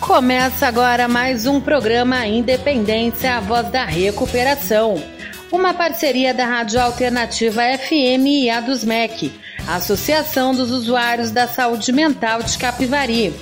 [0.00, 5.02] Começa agora mais um programa Independência, a voz da recuperação.
[5.52, 9.32] Uma parceria da Rádio Alternativa FM e a dos MEC,
[9.66, 13.32] Associação dos Usuários da Saúde Mental de Capivari.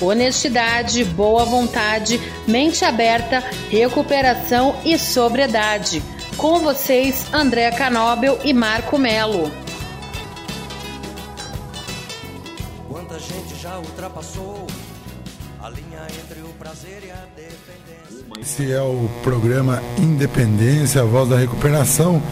[0.00, 6.02] Honestidade, boa vontade, mente aberta, recuperação e sobriedade.
[6.36, 9.65] Com vocês, André Canóbel e Marco Melo.
[14.06, 14.66] Ultrapassou
[15.60, 18.40] a linha entre o prazer e a dependência.
[18.40, 22.22] Esse é o programa Independência, a voz da recuperação.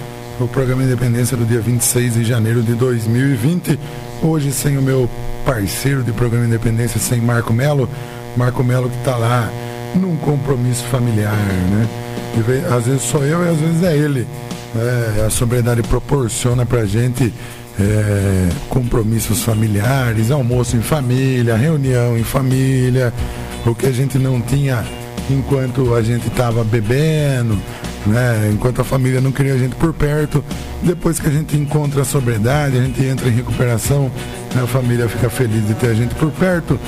[0.41, 3.79] O programa Independência do dia 26 de janeiro de 2020.
[4.23, 5.11] Hoje sem o meu
[5.45, 7.89] parceiro de programa Independência, sem Marco Melo.
[8.37, 9.51] Marco Melo que está lá
[9.97, 11.89] num compromisso familiar, né?
[12.37, 14.27] E às vezes sou eu e às vezes é ele.
[14.77, 17.33] É, a sobriedade proporciona pra gente
[17.81, 23.13] é, compromissos familiares, almoço em família, reunião em família,
[23.67, 24.85] o que a gente não tinha
[25.31, 27.59] enquanto a gente estava bebendo,
[28.07, 28.51] né?
[28.53, 30.45] enquanto a família não queria a gente por perto.
[30.83, 34.11] Depois que a gente encontra a sobriedade, a gente entra em recuperação,
[34.55, 34.63] né?
[34.63, 36.79] a família fica feliz de ter a gente por perto.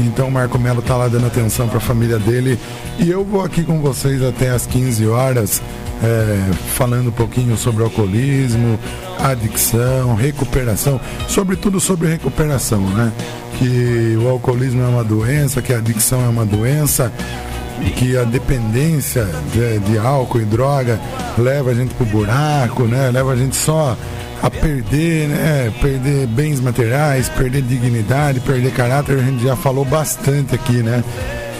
[0.00, 2.58] Então o Marco Melo está lá dando atenção para a família dele.
[2.98, 5.62] E eu vou aqui com vocês até às 15 horas
[6.02, 8.78] é, falando um pouquinho sobre alcoolismo,
[9.22, 13.12] adicção, recuperação, sobretudo sobre recuperação, né?
[13.58, 17.12] Que o alcoolismo é uma doença, que a adicção é uma doença,
[17.96, 21.00] que a dependência de, de álcool e droga
[21.38, 23.10] leva a gente pro buraco, né?
[23.10, 23.96] Leva a gente só
[24.42, 25.72] a perder, né?
[25.80, 31.02] Perder bens materiais, perder dignidade, perder caráter, a gente já falou bastante aqui, né?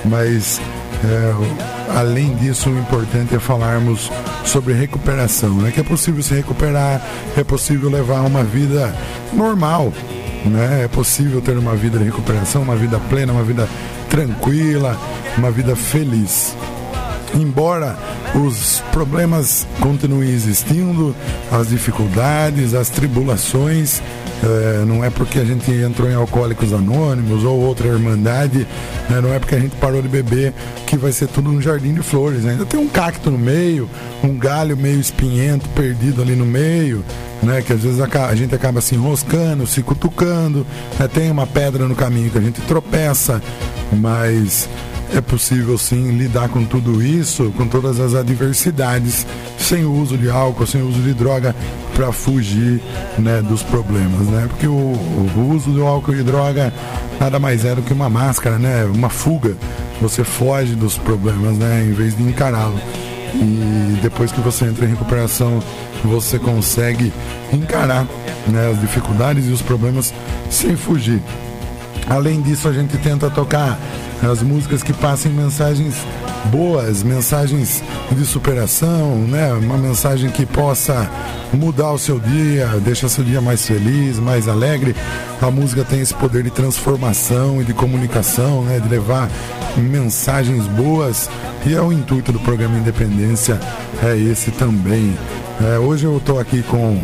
[0.05, 0.61] Mas
[1.05, 4.11] é, além disso, o importante é falarmos
[4.45, 5.71] sobre recuperação, né?
[5.73, 7.03] Que é possível se recuperar,
[7.37, 8.95] é possível levar uma vida
[9.33, 9.93] normal,
[10.45, 10.85] né?
[10.85, 13.69] É possível ter uma vida de recuperação, uma vida plena, uma vida
[14.09, 14.97] tranquila,
[15.37, 16.57] uma vida feliz.
[17.35, 17.97] Embora
[18.35, 21.15] os problemas continuem existindo,
[21.51, 24.03] as dificuldades, as tribulações,
[24.43, 28.67] é, não é porque a gente entrou em Alcoólicos Anônimos ou outra irmandade,
[29.09, 30.53] né, não é porque a gente parou de beber
[30.87, 32.43] que vai ser tudo um jardim de flores.
[32.43, 32.53] Né?
[32.53, 33.89] Ainda tem um cacto no meio,
[34.23, 37.05] um galho meio espinhento perdido ali no meio,
[37.43, 40.67] né, que às vezes a, gente acaba se enroscando, se cutucando,
[40.99, 43.41] né, tem uma pedra no caminho que a gente tropeça,
[43.93, 44.69] mas
[45.15, 49.27] é possível sim lidar com tudo isso, com todas as adversidades,
[49.59, 51.55] sem o uso de álcool, sem o uso de droga,
[51.95, 52.83] para fugir
[53.19, 54.47] né, dos problemas, né?
[54.49, 56.73] Porque o, o, uso do álcool e droga
[57.21, 58.85] nada mais é do que uma máscara, né?
[58.85, 59.57] Uma fuga.
[60.01, 61.85] Você foge dos problemas, né?
[61.87, 62.79] Em vez de encará-lo.
[63.35, 65.63] E depois que você entra em recuperação,
[66.05, 67.13] você consegue
[67.53, 68.07] encarar
[68.47, 70.13] né, as dificuldades e os problemas
[70.51, 71.23] sem fugir.
[72.09, 73.79] Além disso, a gente tenta tocar
[74.23, 75.95] as músicas que passem mensagens
[76.47, 79.53] boas, mensagens de superação, né?
[79.53, 81.11] Uma mensagem que possa
[81.53, 84.95] mudar o seu dia, deixar seu dia mais feliz, mais alegre.
[85.41, 88.79] A música tem esse poder de transformação e de comunicação, né?
[88.79, 89.29] De levar
[89.77, 91.29] mensagens boas
[91.67, 93.59] e é o intuito do programa Independência
[94.03, 95.17] é esse também.
[95.61, 97.01] É, hoje eu estou aqui com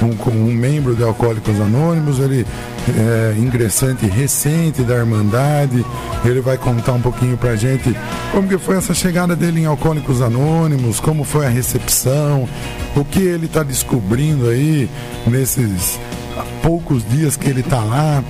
[0.00, 2.46] um, um membro de Alcoólicos Anônimos, ele
[2.88, 5.84] é ingressante recente da Irmandade,
[6.24, 7.94] ele vai contar um pouquinho pra gente
[8.32, 12.48] como que foi essa chegada dele em Alcoólicos Anônimos, como foi a recepção,
[12.96, 14.88] o que ele está descobrindo aí
[15.26, 15.98] nesses
[16.62, 18.22] poucos dias que ele está lá,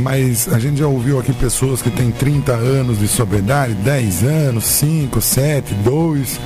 [0.00, 4.64] mas a gente já ouviu aqui pessoas que têm 30 anos de sobriedade, 10 anos,
[4.64, 6.40] 5, 7, 2,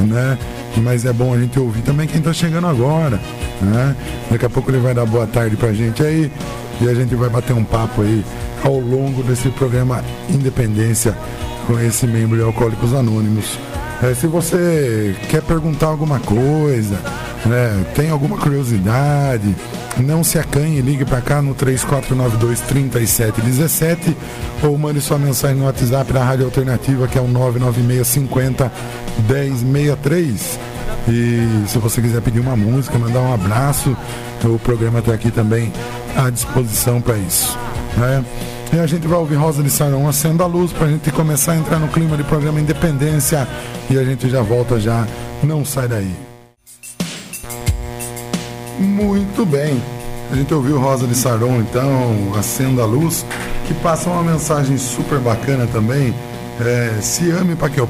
[0.00, 0.38] né?
[0.78, 3.20] Mas é bom a gente ouvir também quem está chegando agora,
[3.60, 3.96] né?
[4.30, 6.30] Daqui a pouco ele vai dar boa tarde pra gente aí
[6.80, 8.24] e a gente vai bater um papo aí
[8.64, 11.16] ao longo desse programa Independência
[11.66, 13.58] com esse membro de Alcoólicos Anônimos.
[14.02, 16.98] É, se você quer perguntar alguma coisa,
[17.44, 19.54] né, tem alguma curiosidade,
[19.98, 24.16] não se acanhe, ligue para cá no 3492 3717
[24.62, 28.72] ou mande sua mensagem no WhatsApp da Rádio Alternativa, que é o 99650
[29.28, 30.58] 1063.
[31.08, 33.94] E se você quiser pedir uma música, mandar um abraço,
[34.44, 35.72] o programa está aqui também
[36.16, 37.58] à disposição para isso.
[37.96, 38.24] Né?
[38.72, 41.52] E a gente vai ouvir Rosa de Sarão acenda a luz para a gente começar
[41.52, 43.46] a entrar no clima de programa Independência
[43.90, 45.06] e a gente já volta já.
[45.42, 46.14] Não sai daí.
[48.78, 49.82] Muito bem.
[50.30, 53.26] A gente ouviu Rosa de Saron, então, Acenda a Luz,
[53.66, 56.14] que passa uma mensagem super bacana também.
[56.60, 57.88] É, se ame para que, eu,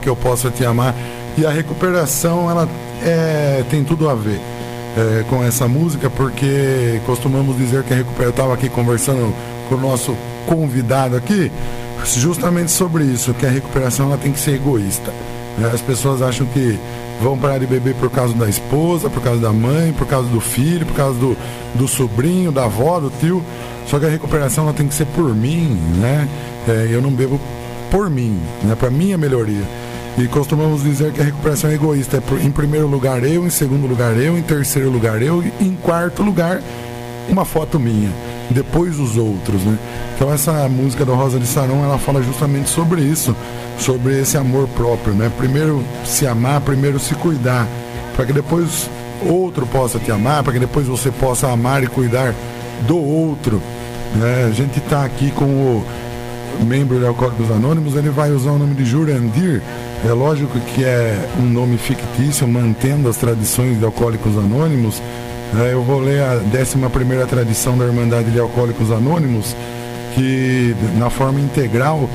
[0.00, 0.94] que eu possa te amar.
[1.36, 2.68] E a recuperação, ela
[3.02, 4.40] é, tem tudo a ver.
[4.96, 8.24] é, com essa música, porque costumamos dizer que a Recupera.
[8.24, 9.34] Eu estava aqui conversando
[9.70, 11.50] com o nosso convidado aqui,
[12.04, 15.12] justamente sobre isso, que a recuperação ela tem que ser egoísta.
[15.56, 15.70] Né?
[15.72, 16.76] As pessoas acham que
[17.22, 20.40] vão parar de beber por causa da esposa, por causa da mãe, por causa do
[20.40, 21.36] filho, por causa do,
[21.76, 23.44] do sobrinho, da avó, do tio.
[23.86, 26.28] Só que a recuperação ela tem que ser por mim, né?
[26.66, 27.40] É, eu não bebo
[27.92, 28.74] por mim, né?
[28.74, 29.62] Para minha melhoria.
[30.18, 32.16] E costumamos dizer que a recuperação é egoísta.
[32.16, 35.52] É por, em primeiro lugar eu, em segundo lugar eu, em terceiro lugar eu, e
[35.64, 36.60] em quarto lugar
[37.28, 38.10] uma foto minha.
[38.50, 39.78] Depois os outros, né?
[40.14, 43.34] Então essa música da Rosa de Saron, ela fala justamente sobre isso,
[43.78, 45.30] sobre esse amor próprio, né?
[45.38, 47.66] Primeiro se amar, primeiro se cuidar,
[48.16, 48.90] para que depois
[49.28, 52.34] outro possa te amar, para que depois você possa amar e cuidar
[52.86, 53.62] do outro.
[54.16, 54.48] Né?
[54.48, 55.84] A gente está aqui com o
[56.64, 59.62] membro de Alcoólicos Anônimos, ele vai usar o nome de Jurandir.
[60.04, 65.00] É lógico que é um nome fictício, mantendo as tradições de Alcoólicos Anônimos.
[65.58, 69.56] É, eu vou ler a 11 tradição da Irmandade de Alcoólicos Anônimos,
[70.14, 72.08] que na forma integral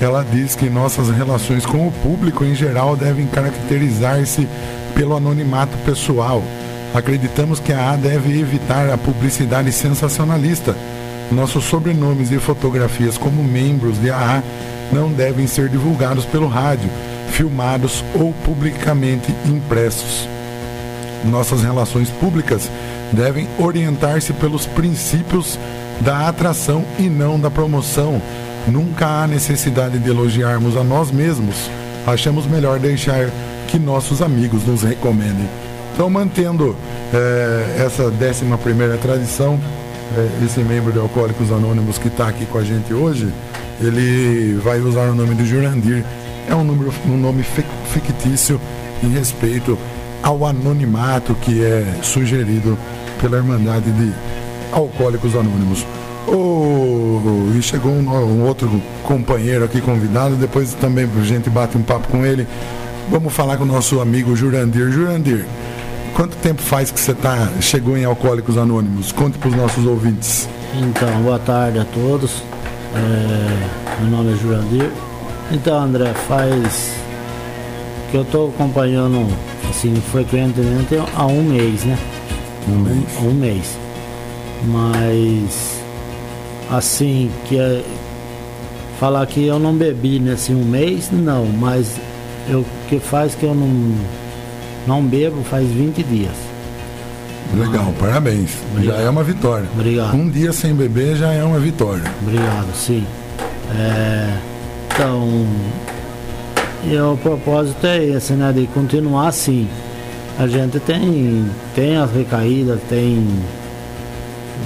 [0.00, 4.48] ela diz que nossas relações com o público em geral devem caracterizar-se
[4.94, 6.42] pelo anonimato pessoal.
[6.92, 10.74] Acreditamos que a A deve evitar a publicidade sensacionalista
[11.32, 14.42] nossos sobrenomes e fotografias como membros de AA
[14.92, 16.90] não devem ser divulgados pelo rádio,
[17.30, 20.28] filmados ou publicamente impressos.
[21.24, 22.70] Nossas relações públicas
[23.12, 25.58] devem orientar-se pelos princípios
[26.00, 28.20] da atração e não da promoção.
[28.66, 31.70] Nunca há necessidade de elogiarmos a nós mesmos.
[32.06, 33.30] Achamos melhor deixar
[33.68, 35.48] que nossos amigos nos recomendem.
[35.94, 36.74] Então, mantendo
[37.12, 39.60] eh, essa décima primeira tradição,
[40.16, 43.32] é, esse membro de Alcoólicos Anônimos que está aqui com a gente hoje,
[43.80, 46.04] ele vai usar o nome de Jurandir.
[46.48, 48.60] É um, número, um nome fictício
[49.02, 49.78] em respeito
[50.22, 52.78] ao anonimato que é sugerido
[53.20, 54.12] pela Irmandade de
[54.72, 55.86] Alcoólicos Anônimos.
[56.26, 61.82] Oh, e chegou um, um, outro companheiro aqui convidado, depois também a gente bate um
[61.82, 62.46] papo com ele.
[63.10, 64.90] Vamos falar com o nosso amigo Jurandir.
[64.90, 65.44] Jurandir,
[66.14, 69.12] Quanto tempo faz que você tá, chegou em Alcoólicos Anônimos?
[69.12, 70.46] Conte para os nossos ouvintes.
[70.74, 72.42] Então, boa tarde a todos.
[72.94, 74.90] É, meu nome é Jurandir.
[75.50, 76.92] Então, André, faz
[78.10, 79.26] que eu estou acompanhando
[79.72, 81.98] assim frequentemente há um mês, né?
[82.68, 83.08] Um, mês.
[83.20, 83.78] Um, um mês.
[84.66, 85.82] Mas
[86.70, 87.82] assim que é,
[89.00, 91.96] falar que eu não bebi nesse um mês, não, mas
[92.48, 93.96] eu que faz que eu não
[94.86, 96.36] não bebo faz 20 dias.
[97.54, 98.50] Legal, ah, parabéns.
[98.72, 98.96] Obrigado.
[98.96, 99.68] Já é uma vitória.
[99.72, 100.14] Obrigado.
[100.14, 102.04] Um dia sem beber já é uma vitória.
[102.22, 103.06] Obrigado, sim.
[103.74, 104.36] É,
[104.86, 105.46] então,
[106.84, 108.52] e o propósito é esse, né?
[108.52, 109.68] De continuar assim.
[110.38, 113.26] A gente tem, tem as recaídas, tem,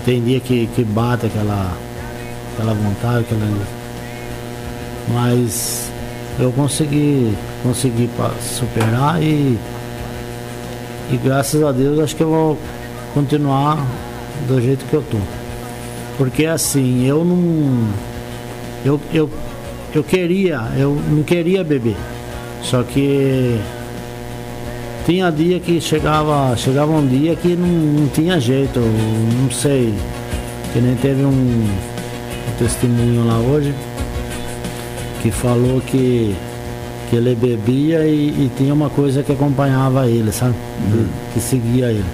[0.05, 1.73] tem dia que, que bate aquela,
[2.55, 3.47] aquela vontade, aquela.
[5.09, 5.91] Mas
[6.39, 8.09] eu consegui, consegui
[8.41, 9.59] superar e
[11.11, 12.59] e graças a Deus acho que eu vou
[13.15, 13.79] continuar
[14.49, 15.19] do jeito que eu tô.
[16.19, 17.89] Porque assim, eu não.
[18.85, 19.31] Eu, eu,
[19.97, 21.97] eu queria, eu não queria beber.
[22.63, 23.59] Só que
[25.07, 29.95] tinha dia que chegava, chegava um dia que não, não tinha jeito, não sei.
[30.73, 33.75] Que nem teve um, um testemunho lá hoje
[35.23, 36.35] que falou que
[37.09, 40.57] que ele bebia e, e, tinha uma coisa que acompanhava ele, sabe?
[40.93, 41.07] Uhum.
[41.33, 42.05] Que, seguia ele.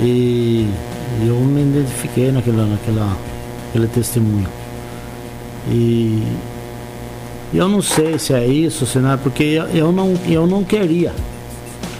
[0.00, 0.66] E,
[1.26, 3.14] eu me identifiquei naquela, naquela,
[3.66, 4.48] naquele testemunho.
[5.68, 6.22] E
[7.52, 11.12] eu não sei se é isso, se não é, porque eu não, eu não queria.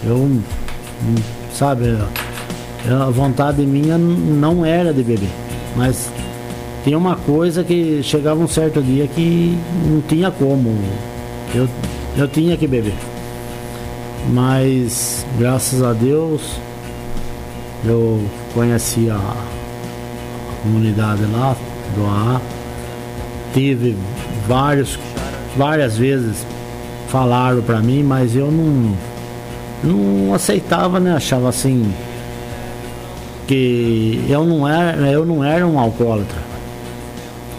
[0.05, 0.41] Eu,
[1.53, 1.97] sabe,
[2.89, 5.31] a vontade minha não era de beber.
[5.77, 6.11] Mas
[6.85, 10.77] tinha uma coisa que chegava um certo dia que não tinha como.
[11.55, 11.69] Eu
[12.17, 12.95] eu tinha que beber.
[14.33, 16.57] Mas graças a Deus
[17.85, 21.57] eu conheci a, a comunidade lá
[21.95, 22.41] do AA.
[23.55, 23.97] Tive
[24.47, 24.99] vários,
[25.57, 26.47] várias vezes
[27.09, 28.97] falaram para mim, mas eu não,
[29.83, 31.15] não aceitava, né?
[31.15, 31.93] Achava assim
[33.47, 36.39] que eu não era, eu não era um alcoólatra.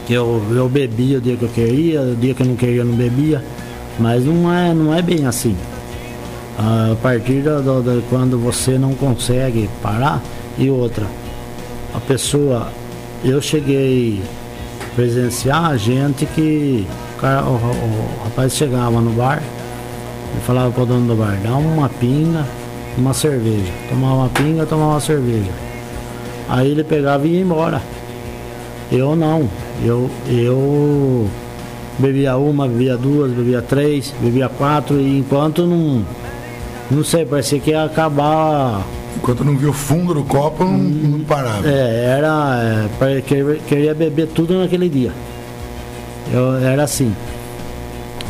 [0.09, 2.85] Eu, eu bebia o dia que eu queria, o dia que eu não queria eu
[2.85, 3.43] não bebia.
[3.99, 5.55] Mas não é, não é bem assim.
[6.57, 10.21] A partir de quando você não consegue parar
[10.57, 11.05] e outra,
[11.93, 12.69] a pessoa,
[13.23, 14.21] eu cheguei
[14.81, 16.87] a presenciar gente que
[17.21, 19.41] cara, o, o, rapaz chegava no bar
[20.37, 22.45] e falava para o dono do bar, dá uma pinga
[22.97, 23.71] uma cerveja.
[23.89, 25.51] Tomava uma pinga, tomava uma cerveja.
[26.49, 27.81] Aí ele pegava e ia embora.
[28.91, 29.49] Eu não.
[29.83, 31.27] Eu, eu
[31.97, 36.03] bebia uma, bebia duas, bebia três, bebia quatro, e enquanto não.
[36.89, 38.81] Não sei, parecia que ia acabar.
[39.15, 41.67] Enquanto não viu o fundo do copo, não, não parava.
[41.67, 42.89] É, era.
[43.01, 43.21] É,
[43.67, 45.11] queria beber tudo naquele dia.
[46.31, 47.15] Eu, era assim.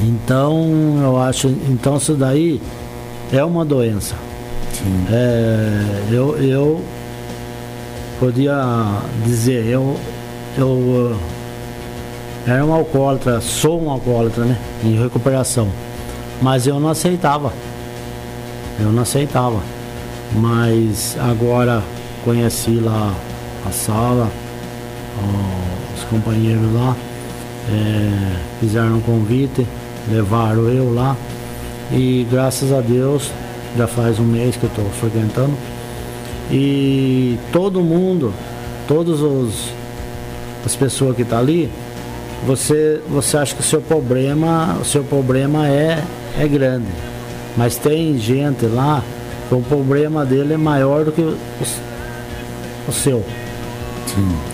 [0.01, 1.47] Então eu acho.
[1.47, 2.61] Então isso daí
[3.31, 4.15] é uma doença.
[4.73, 5.05] Sim.
[5.11, 6.81] É, eu, eu
[8.19, 8.61] podia
[9.25, 9.97] dizer, eu,
[10.57, 11.15] eu
[12.45, 14.57] era um alcoólatra, sou um alcoólatra, né?
[14.83, 15.67] Em recuperação.
[16.41, 17.53] Mas eu não aceitava.
[18.79, 19.59] Eu não aceitava.
[20.33, 21.83] Mas agora
[22.23, 23.13] conheci lá
[23.67, 24.27] a sala,
[25.95, 26.95] os companheiros lá,
[27.71, 29.65] é, fizeram um convite,
[30.09, 31.15] levaram eu lá
[31.91, 33.31] e graças a Deus
[33.77, 35.53] já faz um mês que eu estou frequentando
[36.51, 38.33] e todo mundo,
[38.87, 39.21] todas
[40.65, 41.71] as pessoas que estão tá ali,
[42.45, 46.03] você, você acha que o seu problema, o seu problema é,
[46.37, 46.87] é grande.
[47.55, 49.01] Mas tem gente lá
[49.47, 51.37] que o problema dele é maior do que o,
[52.87, 53.23] o seu.
[54.07, 54.50] Sim.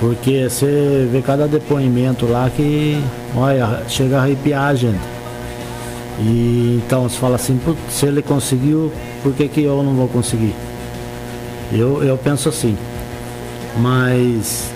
[0.00, 3.02] Porque você vê cada depoimento lá que,
[3.36, 5.00] olha, chega a arrepiar a gente.
[6.20, 10.54] E então você fala assim, se ele conseguiu, por que, que eu não vou conseguir?
[11.72, 12.76] Eu, eu penso assim.
[13.76, 14.72] Mas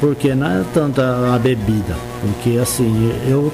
[0.00, 3.52] porque não é tanto a, a bebida, porque assim, eu,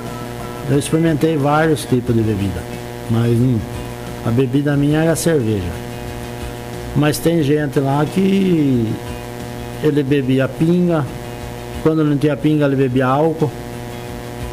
[0.68, 2.60] eu experimentei vários tipos de bebida,
[3.08, 3.58] mas hum,
[4.26, 5.70] a bebida minha era a cerveja.
[6.96, 8.92] Mas tem gente lá que
[9.82, 11.04] ele bebia pinga,
[11.82, 13.50] quando não tinha pinga ele bebia álcool.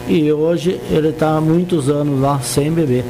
[0.08, 3.04] E hoje ele está há muitos anos lá sem beber.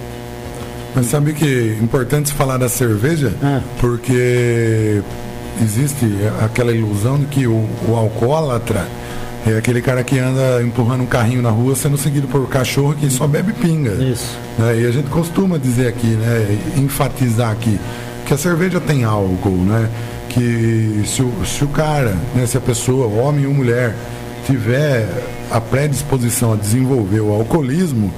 [0.96, 3.32] Mas sabe que é importante falar da cerveja?
[3.44, 3.62] É.
[3.80, 5.02] Porque
[5.62, 6.06] existe
[6.44, 8.88] aquela ilusão de que o, o alcoólatra
[9.46, 12.96] é aquele cara que anda empurrando um carrinho na rua sendo seguido por um cachorro
[12.96, 13.92] que só bebe pinga.
[13.92, 14.38] Isso.
[14.58, 14.82] Né?
[14.82, 16.58] E a gente costuma dizer aqui, né?
[16.78, 17.80] enfatizar aqui,
[18.28, 19.90] que a cerveja tem álcool, né?
[20.28, 22.46] Que se o, se o cara, né?
[22.46, 23.96] se a pessoa, homem ou mulher,
[24.46, 25.08] tiver
[25.50, 28.14] a predisposição a desenvolver o alcoolismo,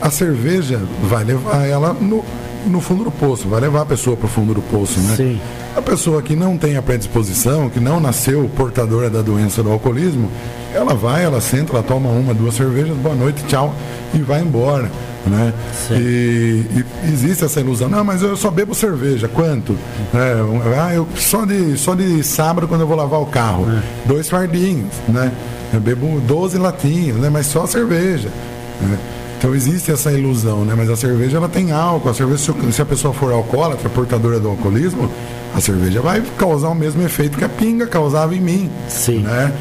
[0.00, 2.24] a cerveja vai levar ela no,
[2.66, 5.16] no fundo do poço, vai levar a pessoa para o fundo do poço, né?
[5.16, 5.40] Sim.
[5.76, 10.30] A pessoa que não tem a predisposição, que não nasceu portadora da doença do alcoolismo,
[10.72, 13.74] ela vai, ela senta, ela toma uma, duas cervejas, boa noite, tchau,
[14.14, 14.88] e vai embora.
[15.24, 15.52] Né?
[15.92, 19.76] E, e, existe essa ilusão, não, mas eu só bebo cerveja, quanto?
[20.12, 20.34] É,
[20.80, 23.82] ah, eu, só, de, só de sábado quando eu vou lavar o carro, É.
[24.04, 25.30] dois fardinhos, né?
[25.72, 27.30] Eu bebo 12 latinhas, né?
[27.30, 28.28] mas só cerveja.
[28.80, 28.98] né?
[29.38, 30.74] Então existe essa ilusão, né?
[30.76, 32.10] Mas a cerveja ela tem álcool.
[32.10, 35.10] A cerveja, se a pessoa for alcoólatra, portadora do alcoolismo,
[35.54, 38.70] a cerveja vai causar o mesmo efeito que a pinga causava em mim.
[38.88, 39.20] Sim.
[39.20, 39.52] Né?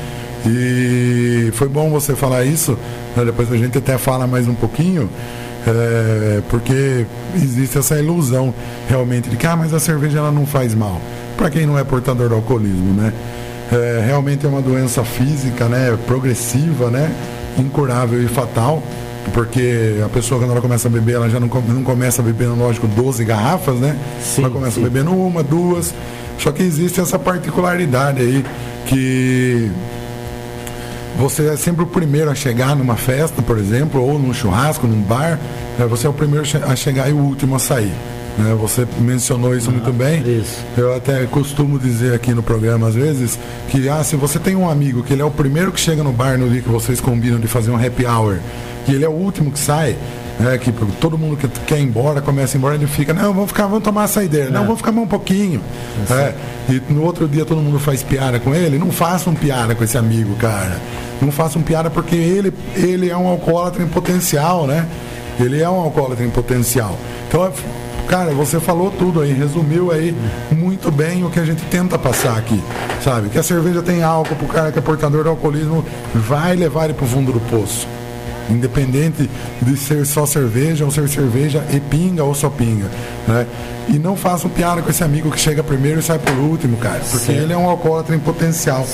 [0.46, 2.77] E foi bom você falar isso.
[3.15, 3.25] né?
[3.25, 5.10] Depois a gente até fala mais um pouquinho.
[5.68, 8.53] É, porque existe essa ilusão
[8.88, 11.00] realmente de que ah, mas a cerveja ela não faz mal.
[11.38, 13.13] Para quem não é portador do alcoolismo, né?
[13.72, 15.98] É, realmente é uma doença física, né?
[16.06, 17.12] Progressiva, né?
[17.58, 18.82] Incurável e fatal.
[19.34, 22.88] Porque a pessoa quando ela começa a beber, ela já não, não começa bebendo, lógico,
[22.88, 23.96] 12 garrafas, né?
[24.22, 24.82] Sim, ela começa sim.
[24.82, 25.94] bebendo uma, duas.
[26.39, 28.44] Só que existe essa particularidade aí
[28.88, 29.72] que
[31.22, 35.01] você é sempre o primeiro a chegar numa festa, por exemplo, ou num churrasco, num
[35.01, 35.40] bar,
[35.78, 35.86] né?
[35.86, 37.94] você é o primeiro a chegar e o último a sair.
[38.40, 38.56] né?
[38.60, 40.22] Você mencionou isso muito bem.
[40.40, 40.58] isso.
[40.75, 43.38] Eu até costumo dizer aqui no programa às vezes
[43.70, 46.12] que ah, se você tem um amigo que ele é o primeiro que chega no
[46.12, 48.40] bar no dia que vocês combinam de fazer um happy hour,
[48.86, 49.96] que ele é o último que sai,
[50.40, 53.32] né, que todo mundo que quer ir embora, começa a ir embora, ele fica, não,
[53.32, 55.62] vamos ficar, vamos tomar a saideira, não, vamos ficar mais um pouquinho.
[56.10, 56.34] né?
[56.68, 59.98] E no outro dia todo mundo faz piada com ele, não façam piada com esse
[60.00, 60.80] amigo, cara.
[61.22, 64.88] Não façam piada porque ele, ele é um alcoólatra em potencial, né?
[65.40, 66.98] Ele é um alcoólatra em potencial.
[67.28, 67.51] Então, é-
[68.08, 70.16] cara, você falou tudo aí, resumiu aí
[70.51, 72.62] muito bem o que a gente tenta passar aqui,
[73.04, 73.30] sabe?
[73.30, 76.94] Que a cerveja tem álcool pro cara que é portador do alcoolismo, vai levar ele
[76.94, 77.88] pro fundo do poço.
[78.50, 79.30] Independente
[79.62, 82.88] de ser só cerveja ou ser cerveja e pinga ou só pinga,
[83.28, 83.46] né?
[83.88, 87.00] E não façam piada com esse amigo que chega primeiro e sai por último, cara,
[87.00, 87.42] porque Certo.
[87.44, 88.86] ele é um alcoólatra em potencial.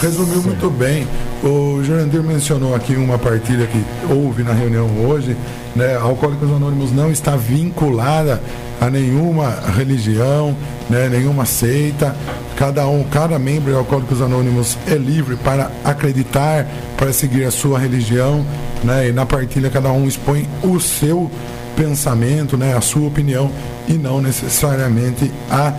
[0.00, 1.06] Resumiu muito bem.
[1.42, 5.36] O Jurandir mencionou aqui uma partilha que houve na reunião hoje,
[5.74, 5.96] né?
[5.96, 8.40] Alcoólicos Anônimos não está vinculada
[8.80, 10.54] a nenhuma religião,
[10.90, 11.08] né?
[11.08, 12.14] nenhuma seita.
[12.56, 17.78] Cada um, cada membro de Alcoólicos Anônimos é livre para acreditar, para seguir a sua
[17.78, 18.44] religião,
[18.84, 19.08] né?
[19.08, 21.30] E na partilha cada um expõe o seu
[21.76, 23.50] pensamento, né, a sua opinião
[23.86, 25.74] e não necessariamente a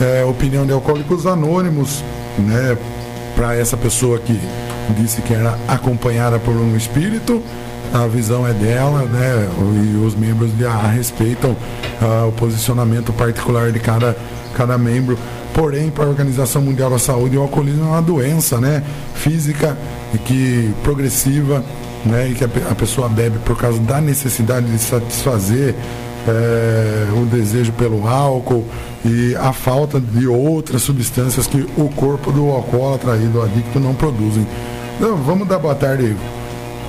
[0.00, 2.02] é, opinião de Alcoólicos Anônimos,
[2.38, 2.76] né,
[3.34, 4.38] para essa pessoa que
[4.96, 7.42] disse que era acompanhada por um espírito,
[7.92, 9.48] a visão é dela, né,
[9.84, 14.16] e os membros a respeitam uh, o posicionamento particular de cada,
[14.56, 15.16] cada membro.
[15.52, 18.82] Porém, para a Organização Mundial da Saúde, o alcoolismo é uma doença, né,
[19.14, 19.76] física
[20.12, 21.64] e que progressiva,
[22.04, 25.76] né, e que a, a pessoa bebe por causa da necessidade de satisfazer
[26.28, 28.64] é, o desejo pelo álcool
[29.04, 33.94] e a falta de outras substâncias que o corpo do alcoólatra e do adicto não
[33.94, 34.46] produzem.
[34.96, 36.16] Então, vamos dar boa tarde.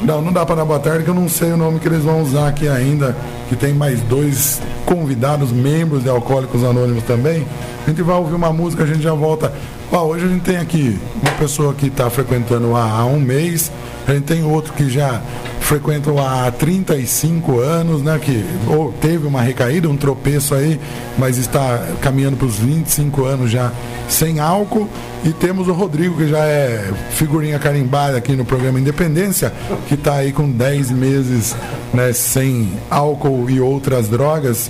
[0.01, 2.04] Não, não dá para dar boa tarde, que eu não sei o nome que eles
[2.04, 3.15] vão usar aqui ainda,
[3.50, 7.46] que tem mais dois convidados, membros de Alcoólicos Anônimos também.
[7.86, 9.51] A gente vai ouvir uma música, a gente já volta.
[9.96, 13.72] Ó, hoje a gente tem aqui uma pessoa que está frequentando há, um mês,
[14.06, 15.22] a gente tem outro que já
[15.62, 18.20] frequenta há 35 anos, né?
[18.20, 20.82] Que ou teve uma recaída, um tropeço aí,
[21.18, 23.72] mas está caminhando para os 25 anos já
[24.10, 24.90] sem álcool.
[25.24, 29.54] E temos o Rodrigo, que já é figurinha carimbada aqui no programa Independência,
[29.88, 31.56] que está aí com 10 meses
[31.94, 34.70] né, sem álcool e outras drogas.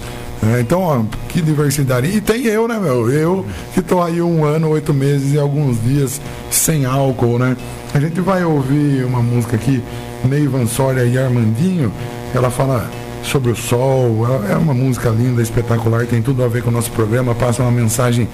[0.53, 2.07] É, então, ó, que diversidade.
[2.07, 3.09] E tem eu, né, meu?
[3.09, 6.21] Eu que estou aí um ano, oito meses e alguns dias
[6.51, 7.57] sem álcool, né?
[7.93, 9.81] A gente vai ouvir uma música aqui,
[10.23, 11.91] Neivan Soria e Armandinho.
[12.33, 12.89] Ela fala
[13.23, 14.27] sobre o sol.
[14.47, 17.33] É uma música linda, espetacular, tem tudo a ver com o nosso programa.
[17.33, 18.27] Passa uma mensagem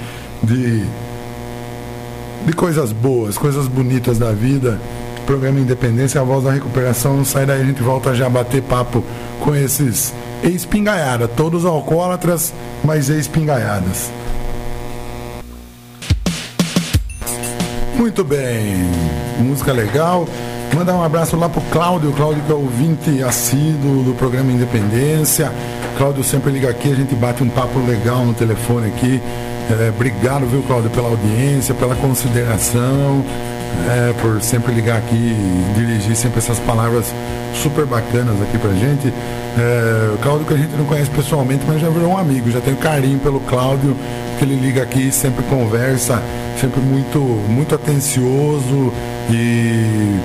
[0.44, 0.84] de,
[2.46, 4.80] de coisas boas, coisas bonitas da vida.
[5.26, 7.24] Programa Independência, a voz da recuperação.
[7.24, 9.02] Sai daí, a gente volta já a bater papo
[9.40, 10.14] com esses
[10.44, 14.12] ex-pingaiada, todos alcoólatras, mas ex-pingaiadas.
[17.96, 18.90] Muito bem,
[19.40, 20.28] música legal.
[20.76, 25.52] Mandar um abraço lá pro Cláudio, Cláudio que é ouvinte assíduo do programa Independência.
[25.98, 29.22] Cláudio sempre liga aqui, a gente bate um papo legal no telefone aqui.
[29.70, 33.24] É, obrigado, viu, Cláudio, pela audiência, pela consideração,
[33.90, 37.14] é, por sempre ligar aqui e dirigir sempre essas palavras
[37.62, 39.14] super bacanas aqui pra gente.
[39.58, 42.62] É, o Cláudio que a gente não conhece pessoalmente, mas já virou um amigo, já
[42.62, 43.96] tenho carinho pelo Cláudio,
[44.40, 46.22] que ele liga aqui, sempre conversa,
[46.60, 48.94] sempre muito, muito atencioso
[49.30, 50.20] e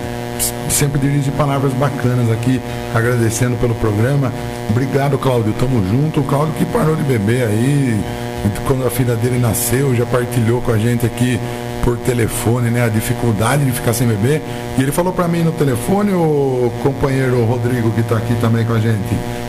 [0.68, 2.60] sempre dirige palavras bacanas aqui,
[2.94, 4.32] agradecendo pelo programa.
[4.70, 6.20] Obrigado, Cláudio, tamo junto.
[6.20, 7.98] O Cláudio que parou de beber aí,
[8.66, 11.38] quando a filha dele nasceu, já partilhou com a gente aqui
[11.86, 12.84] por telefone, né?
[12.84, 14.42] A dificuldade de ficar sem beber.
[14.76, 18.72] E ele falou para mim no telefone, o companheiro Rodrigo que está aqui também com
[18.72, 18.98] a gente.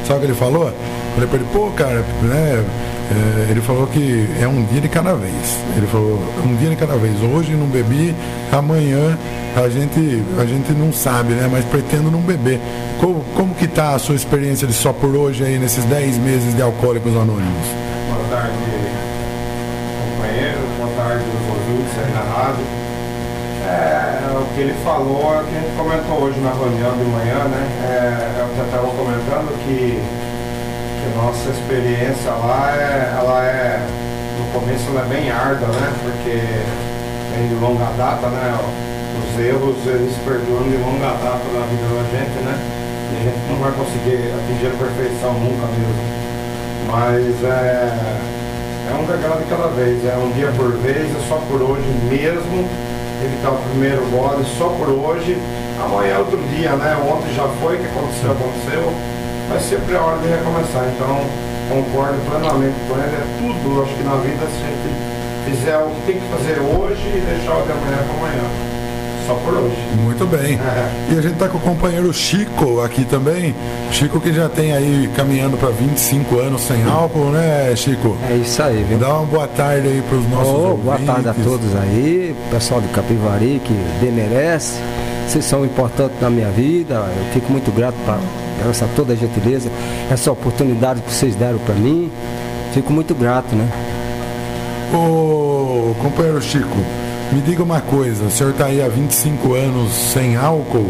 [0.06, 0.72] Sabe o que ele falou?
[1.16, 2.64] Falei para ele, pô, cara, né?
[3.10, 5.34] É, ele falou que é um dia de cada vez.
[5.76, 7.16] Ele falou, um dia de cada vez.
[7.24, 8.14] Hoje não bebi,
[8.52, 9.18] amanhã
[9.56, 11.50] a gente, a gente não sabe, né?
[11.52, 12.60] Mas pretendo não beber.
[13.00, 16.56] Como, como que tá a sua experiência de só por hoje aí, nesses 10 meses
[16.56, 17.68] de Alcoólicos Anônimos?
[18.28, 18.60] Boa tarde,
[20.04, 20.60] companheiro.
[20.76, 22.66] Boa tarde, ouvintes aí na rádio.
[23.64, 27.06] É, o que ele falou é o que a gente comentou hoje na reunião de
[27.08, 27.64] manhã, né?
[27.88, 33.80] É, eu já estava comentando que, que a nossa experiência lá, é, ela é,
[34.36, 35.88] no começo ela é bem árdua, né?
[36.04, 36.36] Porque
[37.32, 38.60] vem de longa data, né?
[38.60, 42.60] Os erros, eles perduram de longa data na vida da gente, né?
[43.08, 46.28] E a gente não vai conseguir atingir a perfeição nunca mesmo.
[46.88, 48.38] Mas é
[48.88, 51.88] é um degrau de cada vez, é um dia por vez, é só por hoje
[52.08, 52.64] mesmo.
[53.20, 55.38] Evitar o primeiro gole só por hoje.
[55.84, 56.96] Amanhã é outro dia, né?
[57.04, 58.94] Ontem já foi, o que aconteceu, aconteceu.
[59.50, 60.88] Mas sempre é hora de recomeçar.
[60.88, 61.20] Então,
[61.68, 63.12] concordo plenamente com ele.
[63.12, 64.90] É tudo, acho que na vida, se a gente
[65.52, 68.77] fizer o que tem que fazer hoje e deixar o de amanhã para amanhã.
[69.28, 69.76] Só por hoje.
[70.02, 70.54] Muito bem.
[70.56, 71.14] É.
[71.14, 73.54] E a gente está com o companheiro Chico aqui também.
[73.92, 78.16] Chico que já tem aí caminhando para 25 anos sem álcool, né, Chico?
[78.30, 78.98] É isso aí, viu?
[78.98, 80.84] Dá uma boa tarde aí para os nossos oh, ouvintes.
[80.86, 84.80] Boa tarde a todos aí, pessoal do Capivari que demerece.
[85.28, 86.96] Vocês são importantes na minha vida.
[86.96, 88.18] Eu fico muito grato para
[88.70, 89.70] essa toda a gentileza,
[90.10, 92.10] essa oportunidade que vocês deram para mim.
[92.74, 93.68] Fico muito grato, né?
[94.94, 96.78] Ô, companheiro Chico,
[97.32, 100.90] me diga uma coisa, o senhor está aí há 25 anos sem álcool,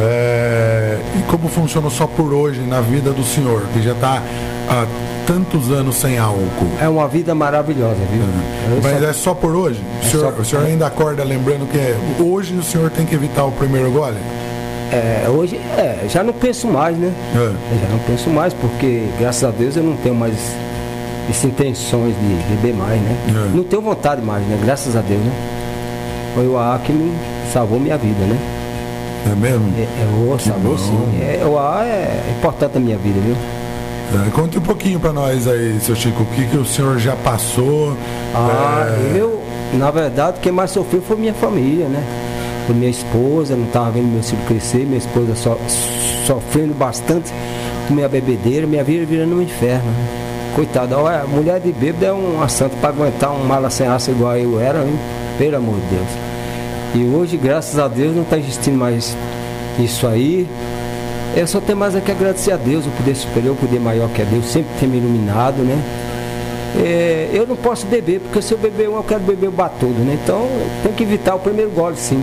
[0.00, 4.22] é, e como funciona só por hoje na vida do senhor, que já está
[4.68, 4.86] há
[5.26, 6.70] tantos anos sem álcool?
[6.80, 8.22] É uma vida maravilhosa, viu?
[8.22, 8.80] É.
[8.82, 9.08] Mas só...
[9.08, 9.80] é só por hoje?
[10.02, 10.40] É o, senhor, só...
[10.40, 13.90] o senhor ainda acorda lembrando que é, hoje o senhor tem que evitar o primeiro
[13.90, 14.18] gole?
[14.90, 17.12] É, hoje, é, já não penso mais, né?
[17.34, 17.78] É.
[17.82, 20.34] Já não penso mais, porque graças a Deus eu não tenho mais
[21.28, 23.16] essas intenções de beber mais, né?
[23.28, 23.56] É.
[23.56, 24.58] Não tenho vontade mais, né?
[24.64, 25.57] Graças a Deus, né?
[26.38, 27.12] Foi o AA que me
[27.52, 28.38] salvou minha vida, né?
[29.26, 29.74] É mesmo?
[29.76, 30.96] É, é o salvou sim.
[31.20, 33.34] É, o AA é importante na minha vida, viu?
[34.24, 37.16] É, conte um pouquinho para nós aí, seu Chico, o que, que o senhor já
[37.16, 37.92] passou.
[38.36, 39.18] Ah, é...
[39.18, 42.04] eu, na verdade, quem mais sofreu foi minha família, né?
[42.66, 45.58] Foi minha esposa, não estava vendo meu filho crescer, minha esposa so,
[46.24, 47.32] sofrendo bastante
[47.88, 49.90] com minha bebedeira, minha vida virando um inferno.
[49.90, 50.52] Né?
[50.54, 54.36] Coitada, a mulher de bêbado é uma santa para aguentar um mala sem aço igual
[54.36, 54.96] eu era, hein?
[55.36, 56.27] pelo amor de Deus.
[56.94, 59.16] E hoje, graças a Deus, não está existindo mais
[59.78, 60.48] isso aí.
[61.36, 64.08] Eu só tenho mais é que agradecer a Deus, o poder superior, o poder maior
[64.08, 65.80] que é Deus, sempre tem me iluminado, né?
[66.76, 70.00] É, eu não posso beber, porque se eu beber um, eu quero beber o batudo,
[70.00, 70.18] né?
[70.22, 70.48] Então,
[70.82, 72.22] tem que evitar o primeiro gole, sim.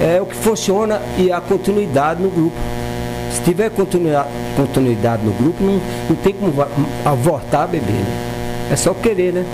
[0.00, 2.56] É o que funciona e a continuidade no grupo.
[3.32, 6.52] Se tiver continuidade, continuidade no grupo, não, não tem como
[7.22, 7.92] voltar a beber.
[7.92, 8.68] Né?
[8.72, 9.44] É só querer, né?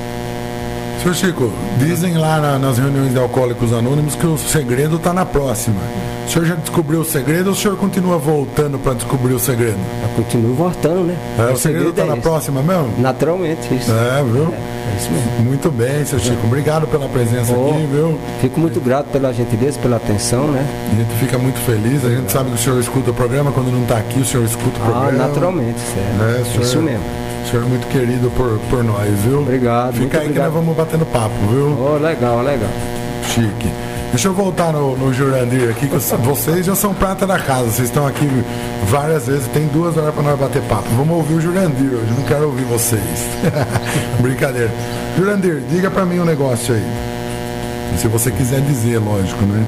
[1.02, 5.24] Senhor Chico, dizem lá na, nas reuniões de alcoólicos anônimos que o segredo está na
[5.24, 5.80] próxima.
[6.26, 9.78] O senhor já descobriu o segredo ou o senhor continua voltando para descobrir o segredo?
[10.02, 11.16] Eu continuo voltando, né?
[11.38, 12.22] É, o, segredo está é na esse.
[12.22, 12.92] próxima mesmo?
[12.98, 13.90] Naturalmente, isso.
[13.90, 14.52] É, viu?
[14.52, 15.44] É, é isso mesmo.
[15.44, 16.46] Muito bem, seu Chico.
[16.46, 18.18] Obrigado pela presença oh, aqui, viu?
[18.42, 20.66] Fico muito grato pela gentileza, pela atenção, né?
[20.92, 22.04] A gente fica muito feliz.
[22.04, 23.50] A gente sabe que o senhor escuta o programa.
[23.50, 25.08] Quando não está aqui, o senhor escuta o ah, programa.
[25.08, 26.22] Ah, naturalmente, certo.
[26.22, 26.62] É, senhor...
[26.62, 27.27] Isso mesmo.
[27.44, 29.40] O senhor é muito querido por, por nós, viu?
[29.40, 29.94] Obrigado.
[29.94, 30.32] Fica aí obrigado.
[30.32, 31.78] que nós vamos batendo papo, viu?
[31.78, 32.70] Oh, legal, legal.
[33.26, 33.70] Chique.
[34.10, 37.70] Deixa eu voltar no, no Jurandir aqui, que vocês já são prata da casa.
[37.70, 38.26] Vocês estão aqui
[38.86, 40.88] várias vezes, tem duas horas para nós bater papo.
[40.96, 43.28] Vamos ouvir o Jurandir hoje, não quero ouvir vocês.
[44.20, 44.70] Brincadeira.
[45.16, 46.82] Jurandir, diga para mim um negócio aí.
[47.98, 49.64] Se você quiser dizer, lógico, né?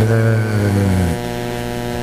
[0.00, 1.30] É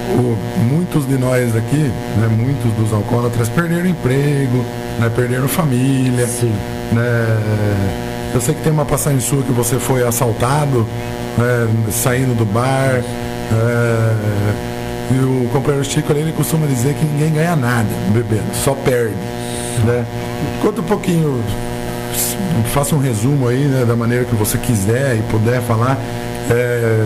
[0.09, 4.63] o, muitos de nós aqui, né, muitos dos alcoólatras perderam emprego,
[4.99, 6.25] né, perderam família.
[6.27, 6.53] Sim.
[6.91, 7.37] Né,
[8.33, 10.85] eu sei que tem uma passagem sua que você foi assaltado,
[11.37, 13.01] né, saindo do bar.
[13.49, 14.77] É,
[15.09, 19.15] e o companheiro Chico ele costuma dizer que ninguém ganha nada bebendo, só perde.
[19.85, 20.05] Né?
[20.61, 21.41] Conta um pouquinho,
[22.73, 25.97] faça um resumo aí né, da maneira que você quiser e puder falar.
[26.49, 27.05] É,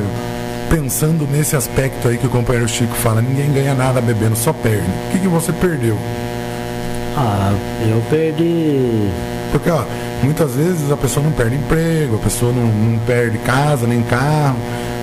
[0.72, 4.88] pensando nesse aspecto aí que o companheiro Chico fala, ninguém ganha nada bebendo, só perde.
[5.10, 5.98] O que, que você perdeu?
[7.18, 7.54] Ah,
[7.90, 9.10] eu perdi.
[9.52, 9.84] Porque ó,
[10.24, 14.56] muitas vezes a pessoa não perde emprego, a pessoa não, não perde casa nem carro,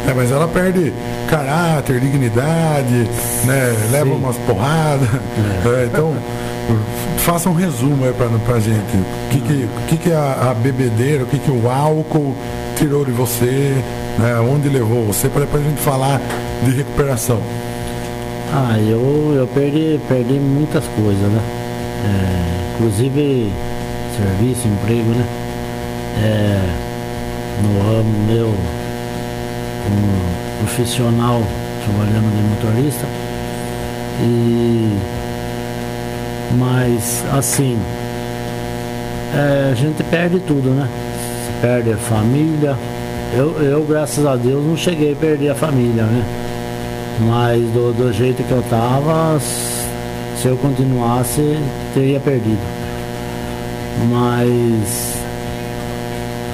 [0.07, 0.91] né, mas ela perde
[1.29, 3.07] caráter, dignidade,
[3.45, 5.07] né, leva umas porradas.
[5.07, 5.59] É.
[5.69, 6.17] É, então,
[7.19, 8.97] faça um resumo aí pra gente.
[8.97, 12.35] O que, que, que, que a, a bebedeira, o que, que o álcool
[12.77, 13.75] tirou de você,
[14.19, 14.39] né?
[14.41, 16.21] Onde levou você, para depois a gente falar
[16.65, 17.41] de recuperação.
[18.53, 21.41] Ah, eu, eu perdi, perdi muitas coisas, né?
[22.05, 23.53] É, inclusive
[24.17, 25.27] serviço, emprego, né?
[26.23, 26.89] É,
[27.63, 28.55] no ramo meu
[29.85, 31.43] como profissional
[31.85, 33.07] trabalhando de motorista.
[34.21, 34.99] E
[36.57, 37.79] mas assim
[39.35, 40.89] é, a gente perde tudo, né?
[41.61, 42.77] perde a família.
[43.37, 46.25] Eu, eu, graças a Deus, não cheguei a perder a família, né?
[47.21, 51.59] Mas do, do jeito que eu tava, se eu continuasse,
[51.93, 52.61] teria perdido.
[54.11, 55.15] Mas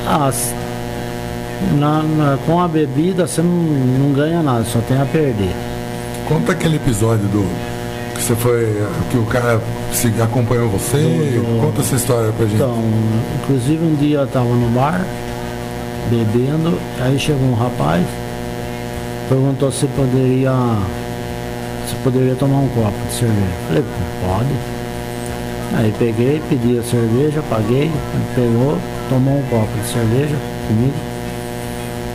[0.08, 0.54] as,
[1.78, 5.54] na, na, com a bebida você não, não ganha nada, só tem a perder.
[6.26, 7.73] Conta aquele episódio do
[8.24, 8.82] você foi.
[9.10, 9.60] que o cara
[9.92, 10.96] se acompanhou você.
[10.96, 11.60] Do.
[11.60, 12.56] Conta essa história pra gente.
[12.56, 12.82] Então,
[13.42, 15.04] inclusive um dia eu tava no bar,
[16.10, 18.04] bebendo, aí chegou um rapaz,
[19.28, 20.52] perguntou se poderia.
[21.86, 23.52] se poderia tomar um copo de cerveja.
[23.68, 23.84] Falei,
[24.22, 24.74] pode.
[25.76, 27.90] Aí peguei, pedi a cerveja, paguei,
[28.34, 28.78] pegou,
[29.10, 30.94] tomou um copo de cerveja comigo.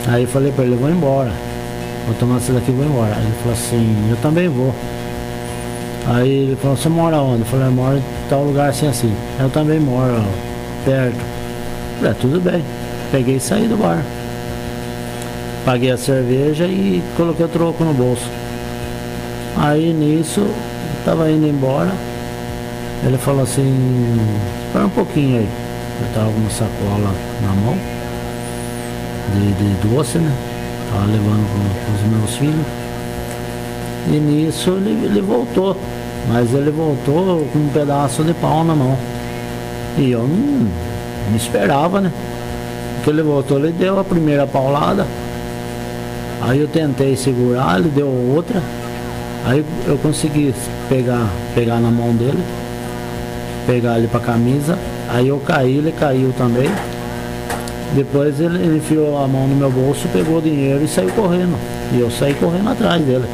[0.08, 1.30] Aí falei pra ele, vou embora.
[2.06, 3.14] Vou tomar essa daqui e vou embora.
[3.14, 4.74] Aí ele falou assim, eu também vou.
[6.06, 7.40] Aí ele falou, você mora onde?
[7.40, 9.14] Eu falei, eu moro em tal lugar assim assim.
[9.38, 10.22] Eu também moro
[10.84, 11.16] perto.
[11.16, 12.64] Eu falei, é, tudo bem.
[13.12, 14.02] Peguei e saí do bar.
[15.64, 18.26] Paguei a cerveja e coloquei o troco no bolso.
[19.56, 20.46] Aí nisso,
[21.04, 21.90] tava indo embora.
[23.04, 24.18] Ele falou assim,
[24.66, 25.48] espera um pouquinho aí.
[26.00, 27.76] Eu tava com uma sacola na mão
[29.34, 30.32] de, de doce, né?
[30.90, 32.79] Tava levando com, com os meus filhos.
[34.08, 35.76] E nisso ele, ele voltou.
[36.28, 38.96] Mas ele voltou com um pedaço de pau na mão.
[39.98, 40.68] E eu não,
[41.28, 42.12] não esperava, né?
[42.96, 45.06] Porque ele voltou, ele deu a primeira paulada.
[46.42, 48.62] Aí eu tentei segurar, ele deu outra.
[49.46, 50.54] Aí eu consegui
[50.88, 52.42] pegar, pegar na mão dele,
[53.66, 54.78] pegar ele pra camisa.
[55.08, 56.70] Aí eu caí, ele caiu também.
[57.94, 61.58] Depois ele enfiou a mão no meu bolso, pegou o dinheiro e saiu correndo.
[61.92, 63.24] E eu saí correndo atrás dele.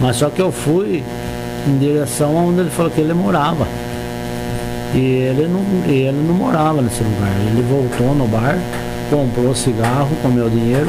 [0.00, 1.02] Mas só que eu fui
[1.66, 3.66] em direção aonde ele falou que ele morava.
[4.94, 7.30] E ele não, ele não morava nesse lugar.
[7.50, 8.58] Ele voltou no bar,
[9.10, 10.88] comprou cigarro com meu dinheiro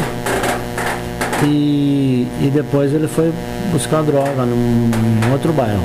[1.43, 3.32] e, e depois ele foi
[3.72, 5.84] buscar droga num, num outro bairro.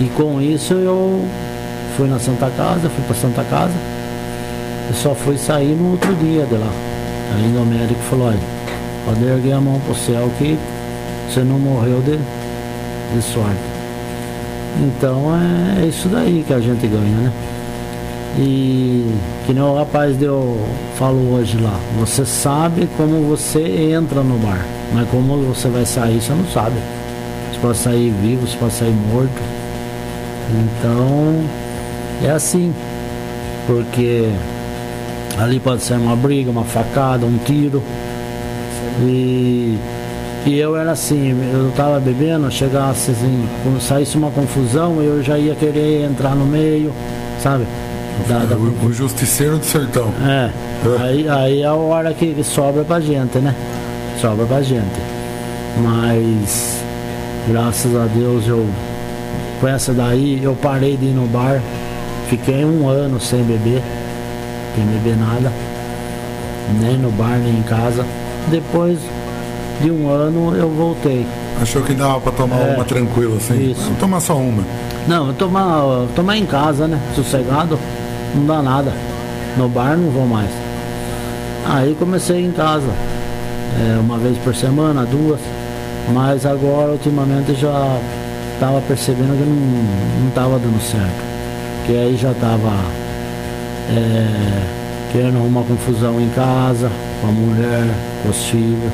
[0.00, 1.24] E com isso eu
[1.96, 3.74] fui na Santa Casa, fui para Santa Casa.
[4.88, 6.70] Eu só fui sair no outro dia de lá.
[7.34, 8.38] Aí o médico falou, olha,
[9.04, 10.58] pode erguer a mão pro céu que
[11.28, 13.60] você não morreu de, de sorte.
[14.80, 17.32] Então é, é isso daí que a gente ganha, né?
[18.38, 19.14] E
[19.46, 20.58] que nem o rapaz deu,
[20.96, 24.64] falou hoje lá, você sabe como você entra no bar,
[24.94, 26.76] mas como você vai sair, você não sabe.
[27.50, 29.42] Você pode sair vivo, você pode sair morto.
[30.50, 31.42] Então
[32.22, 32.72] é assim,
[33.66, 34.28] porque
[35.38, 37.82] ali pode ser uma briga, uma facada, um tiro.
[39.02, 39.78] E,
[40.46, 45.38] e eu era assim, eu tava bebendo, chegasse assim, quando saísse uma confusão, eu já
[45.38, 46.92] ia querer entrar no meio,
[47.42, 47.66] sabe?
[48.28, 48.56] Da, da...
[48.56, 50.12] O, o, justiceiro do sertão.
[50.26, 50.50] É.
[50.50, 50.50] é.
[51.02, 53.54] Aí, aí é a hora que sobra pra gente, né?
[54.20, 55.00] Sobra pra gente.
[55.82, 56.82] Mas
[57.48, 58.66] graças a Deus eu
[59.60, 61.60] com essa daí eu parei de ir no bar,
[62.28, 63.82] fiquei um ano sem beber,
[64.74, 65.52] sem beber nada,
[66.80, 68.04] nem no bar nem em casa.
[68.50, 68.98] Depois
[69.80, 71.26] de um ano eu voltei.
[71.60, 73.70] Achou que dava para tomar é, uma tranquila assim?
[73.70, 73.90] Isso.
[73.98, 74.64] Tomar só uma.
[75.06, 77.00] Não, tomar, tomar em casa, né?
[77.14, 77.78] Sossegado,
[78.34, 78.92] não dá nada.
[79.56, 80.50] No bar não vou mais.
[81.66, 82.88] Aí comecei em casa.
[83.80, 85.40] É, uma vez por semana, duas.
[86.12, 87.98] Mas agora ultimamente já
[88.54, 91.28] estava percebendo que não estava dando certo.
[91.86, 92.72] Que aí já estava
[93.90, 97.86] é, querendo uma confusão em casa, com a mulher,
[98.22, 98.92] com os filhos.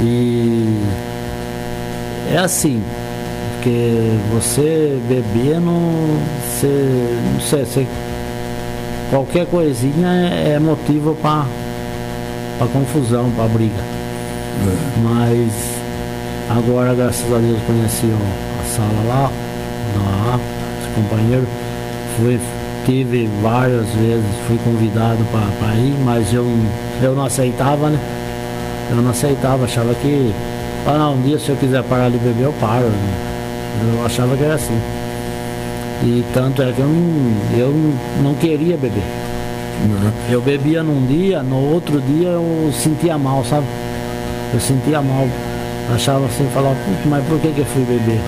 [0.00, 0.82] E
[2.32, 2.82] é assim,
[3.64, 5.70] porque você bebendo,
[6.42, 7.86] você, não sei, você,
[9.10, 11.46] qualquer coisinha é, é motivo para
[12.72, 13.72] confusão, para briga.
[13.78, 15.00] É.
[15.02, 15.52] Mas
[16.50, 19.30] agora, graças a Deus, conheci a sala lá,
[19.96, 20.40] lá,
[20.82, 21.48] os companheiros,
[22.16, 22.40] fui,
[22.84, 26.46] tive várias vezes, fui convidado para ir, mas eu,
[27.02, 27.98] eu não aceitava, né?
[28.90, 30.32] Eu não aceitava, achava que,
[30.86, 32.86] ah não, um dia se eu quiser parar de beber eu paro.
[32.86, 34.78] Eu achava que era assim.
[36.02, 37.74] E tanto é que eu não, eu
[38.22, 39.02] não queria beber.
[39.84, 40.10] Uhum.
[40.30, 43.66] Eu bebia num dia, no outro dia eu sentia mal, sabe?
[44.52, 45.26] Eu sentia mal.
[45.94, 48.20] Achava assim, falava, mas por que, que eu fui beber?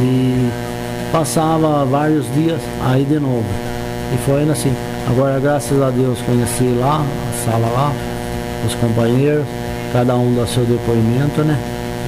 [0.00, 0.50] E
[1.12, 3.44] passava vários dias, aí de novo.
[4.12, 4.72] E foi indo assim.
[5.08, 7.92] Agora, graças a Deus, conheci lá, a sala lá,
[8.66, 9.46] os companheiros
[9.92, 11.58] cada um dá seu depoimento, né?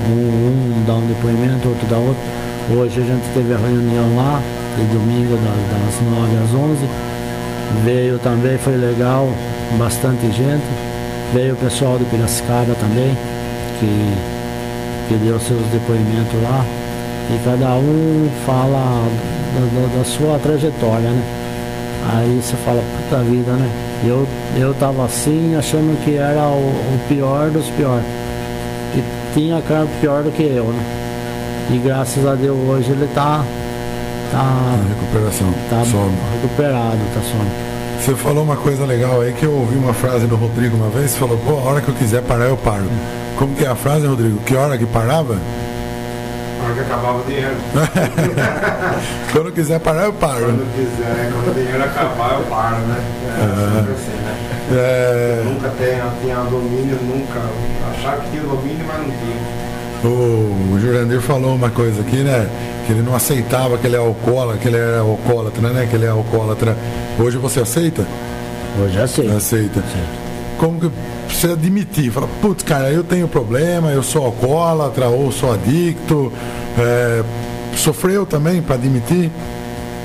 [0.09, 2.23] Um, um dá um depoimento, outro dá outro.
[2.71, 4.41] Hoje a gente teve a reunião lá,
[4.77, 6.89] de domingo das, das 9 às 11.
[7.85, 9.29] Veio também, foi legal,
[9.79, 10.65] bastante gente.
[11.33, 13.17] Veio o pessoal de Piracicaba também,
[13.81, 14.15] que,
[15.09, 16.65] que deu seus depoimentos lá.
[17.31, 19.09] E cada um fala
[19.55, 21.23] da, da, da sua trajetória, né?
[22.15, 23.92] Aí você fala, puta vida, né?
[24.05, 28.05] Eu, eu tava assim, achando que era o, o pior dos piores.
[28.95, 29.03] E
[29.35, 30.85] tinha cara pior do que eu, né?
[31.71, 33.45] E graças a Deus hoje ele tá.
[34.31, 34.79] Tá.
[34.85, 35.55] Em recuperação.
[35.71, 36.13] Tá some.
[36.35, 37.73] recuperado, tá some.
[38.01, 41.15] Você falou uma coisa legal aí que eu ouvi uma frase do Rodrigo uma vez,
[41.17, 42.87] falou, pô, a hora que eu quiser parar eu paro.
[43.39, 44.39] Como que é a frase, Rodrigo?
[44.39, 45.39] Que hora que parava?
[46.73, 47.55] Hora que acabava o dinheiro.
[49.33, 50.47] quando quiser parar, eu paro.
[50.47, 53.05] Quando quiser, quando o dinheiro acabar, eu paro, né?
[53.27, 53.93] É, é.
[53.93, 54.39] assim, né?
[54.73, 55.43] É...
[55.45, 57.41] Nunca tinha, tinha domínio, nunca.
[57.91, 59.63] Achava que tinha domínio, mas não tinha.
[60.05, 62.49] O, Jurandir falou uma coisa aqui, né?
[62.87, 65.87] Que ele não aceitava que ele é alcoólatra, que ele era alcoólatra, né?
[65.89, 66.77] Que ele é alcoólatra.
[67.19, 68.05] Hoje você aceita?
[68.83, 69.37] Hoje aceita.
[69.37, 69.81] Aceita.
[69.81, 70.32] Aceito.
[70.63, 70.89] Como que
[71.29, 76.33] você admitir, fala, putz, cara, eu tenho problema, eu sou alcoólatra ou sou adicto,
[76.79, 77.25] é,
[77.75, 79.29] sofreu também para admitir?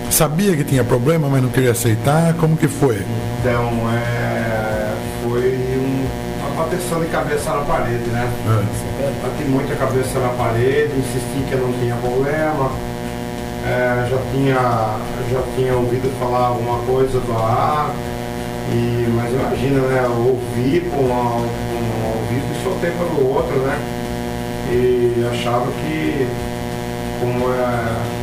[0.10, 2.34] Sabia que tinha problema, mas não queria aceitar?
[2.40, 3.06] Como que foi?
[3.40, 6.08] Então, é, foi um,
[6.40, 8.28] uma bateção de cabeça na parede, né?
[8.48, 9.28] É.
[9.28, 12.72] Bati muita cabeça na parede, insisti que eu não tinha problema.
[13.64, 14.56] É, já, tinha,
[15.32, 17.94] já tinha ouvido falar alguma coisa do ar
[18.70, 20.08] e, mas imagina, né?
[20.08, 23.80] Ouvir com um, ouvido e soltei pelo outro, né?
[24.70, 26.28] E achava que
[27.20, 28.18] como é.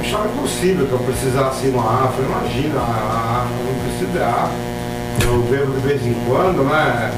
[0.00, 2.12] Achava impossível que eu precisasse ir no ar.
[2.12, 4.50] Falei, imagina, a, não preciso de ar.
[5.24, 7.10] Eu bebo de vez em quando, né?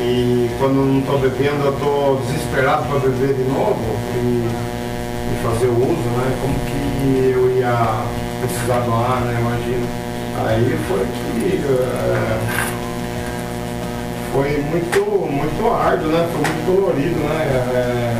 [0.00, 3.80] E quando não estou bebendo eu estou desesperado para beber de novo
[4.14, 6.38] e, e fazer o uso, né?
[6.40, 8.04] Como que eu ia
[8.40, 9.38] precisar doar, né?
[9.40, 10.07] Imagina.
[10.46, 12.38] Aí foi que é,
[14.32, 16.28] foi muito, muito árduo, né?
[16.32, 17.42] Foi muito dolorido, né?
[17.74, 18.16] É,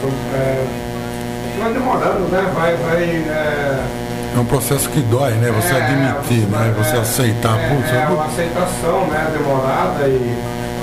[0.00, 0.66] foi, é,
[1.58, 2.52] vai demorando, né?
[2.54, 3.02] Vai, vai.
[3.02, 3.84] É,
[4.34, 5.50] é um processo que dói, né?
[5.52, 6.74] Você é, admitir, né?
[6.76, 7.58] Você aceitar.
[7.58, 9.30] É, Putz, é uma aceitação, né?
[9.32, 10.36] Demorada e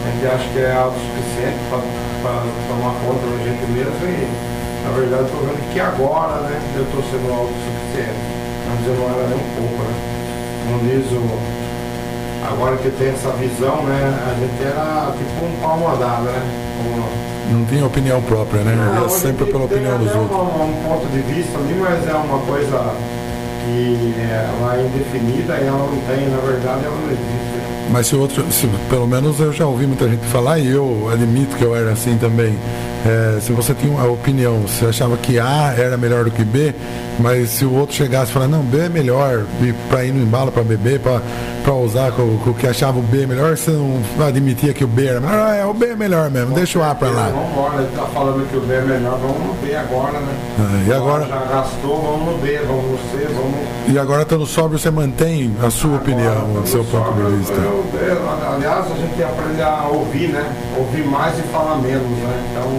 [0.06, 5.26] a gente acha que é autossuficiente para tomar conta da gente mesmo e na verdade,
[5.26, 8.40] estou vendo que agora, né, eu estou sendo autossuficiente.
[8.66, 10.19] Mas eu não era nem um pouco, né?
[10.70, 11.40] Como diz o.
[12.46, 14.00] Agora que tem essa visão, né?
[14.30, 16.42] A gente era tipo um palmo andado, né?
[16.78, 17.58] Como...
[17.58, 18.76] Não tinha opinião própria, né?
[18.76, 20.38] Não, Ia sempre pela opinião dos outros.
[20.38, 22.94] Um, um ponto de vista ali, mas é uma coisa
[23.66, 27.59] que é, ela é indefinida e ela não tem, na verdade, ela não existe.
[27.92, 31.56] Mas se outro, se, pelo menos eu já ouvi muita gente falar e eu admito
[31.56, 32.56] que eu era assim também.
[33.06, 36.76] É, se você tinha uma opinião, você achava que A era melhor do que B,
[37.18, 39.46] mas se o outro chegasse e falar, não, B é melhor,
[39.90, 43.26] para ir no embalo, para beber, para usar com, com o que achava o B
[43.26, 46.30] melhor, você não admitia que o B era melhor, ah, é, o B é melhor
[46.30, 47.30] mesmo, deixa o A para lá.
[47.30, 50.36] Vamos embora, ele tá falando que o B é melhor, vamos no B agora, né?
[50.60, 51.26] É, e agora?
[51.26, 53.69] Já gastou, vamos no B, vamos no C, vamos.
[53.92, 57.56] E agora estando sóbrio, você mantém a sua opinião, o seu ponto de vista.
[58.54, 60.48] Aliás, a gente aprende a ouvir, né?
[60.78, 62.44] Ouvir mais e falar menos, né?
[62.52, 62.70] Então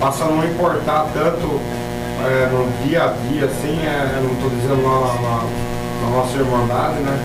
[0.00, 1.60] passa a não importar tanto
[2.26, 5.44] é, no dia a dia, assim, é, não estou dizendo na, na,
[6.02, 7.16] na, nossa irmandade, né?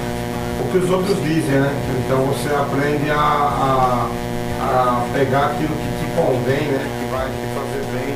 [0.61, 1.73] O que os outros dizem, né?
[2.05, 4.07] Então você aprende a, a,
[4.61, 6.87] a pegar aquilo que te convém, né?
[6.99, 8.13] Que vai te fazer bem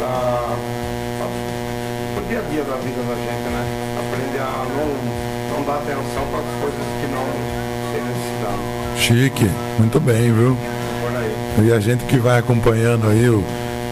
[0.00, 0.56] para
[2.22, 3.57] o dia a dia da vida da gente, né?
[4.44, 7.26] Não, não dar atenção para as coisas que não
[7.92, 8.60] têm necessidade.
[8.98, 10.56] Chique, muito bem, viu?
[11.64, 13.42] E a gente que vai acompanhando aí o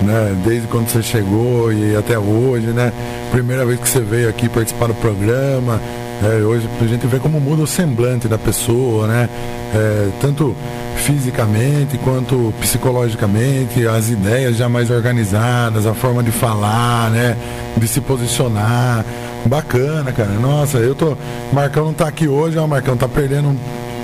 [0.02, 0.36] né?
[0.44, 2.92] Desde quando você chegou e até hoje, né?
[3.30, 5.80] Primeira vez que você veio aqui participar do programa.
[6.22, 9.28] É, hoje a gente vê como muda o semblante da pessoa, né?
[9.74, 10.56] É, tanto
[10.96, 17.36] fisicamente quanto psicologicamente, as ideias já mais organizadas, a forma de falar, né?
[17.76, 19.04] De se posicionar.
[19.48, 20.30] Bacana, cara.
[20.30, 21.16] Nossa, eu tô.
[21.52, 22.66] Marcão tá aqui hoje, ó.
[22.66, 23.58] Marcão tá perdendo um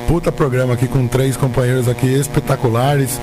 [0.06, 3.20] puta programa aqui com três companheiros aqui espetaculares?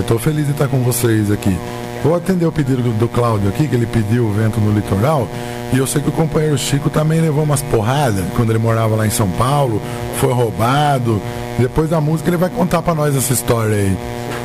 [0.00, 1.56] Estou é, feliz de estar com vocês aqui.
[2.02, 5.26] Vou atender o pedido do, do Cláudio aqui, que ele pediu o vento no litoral.
[5.72, 9.06] E eu sei que o companheiro Chico também levou umas porradas quando ele morava lá
[9.06, 9.82] em São Paulo,
[10.20, 11.20] foi roubado.
[11.58, 13.96] Depois da música ele vai contar para nós essa história aí,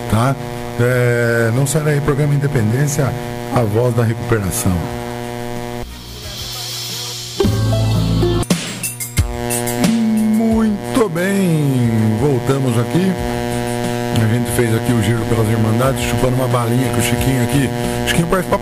[0.10, 0.36] tá?
[0.80, 3.14] É, não sai daí, programa Independência,
[3.54, 5.01] a voz da recuperação.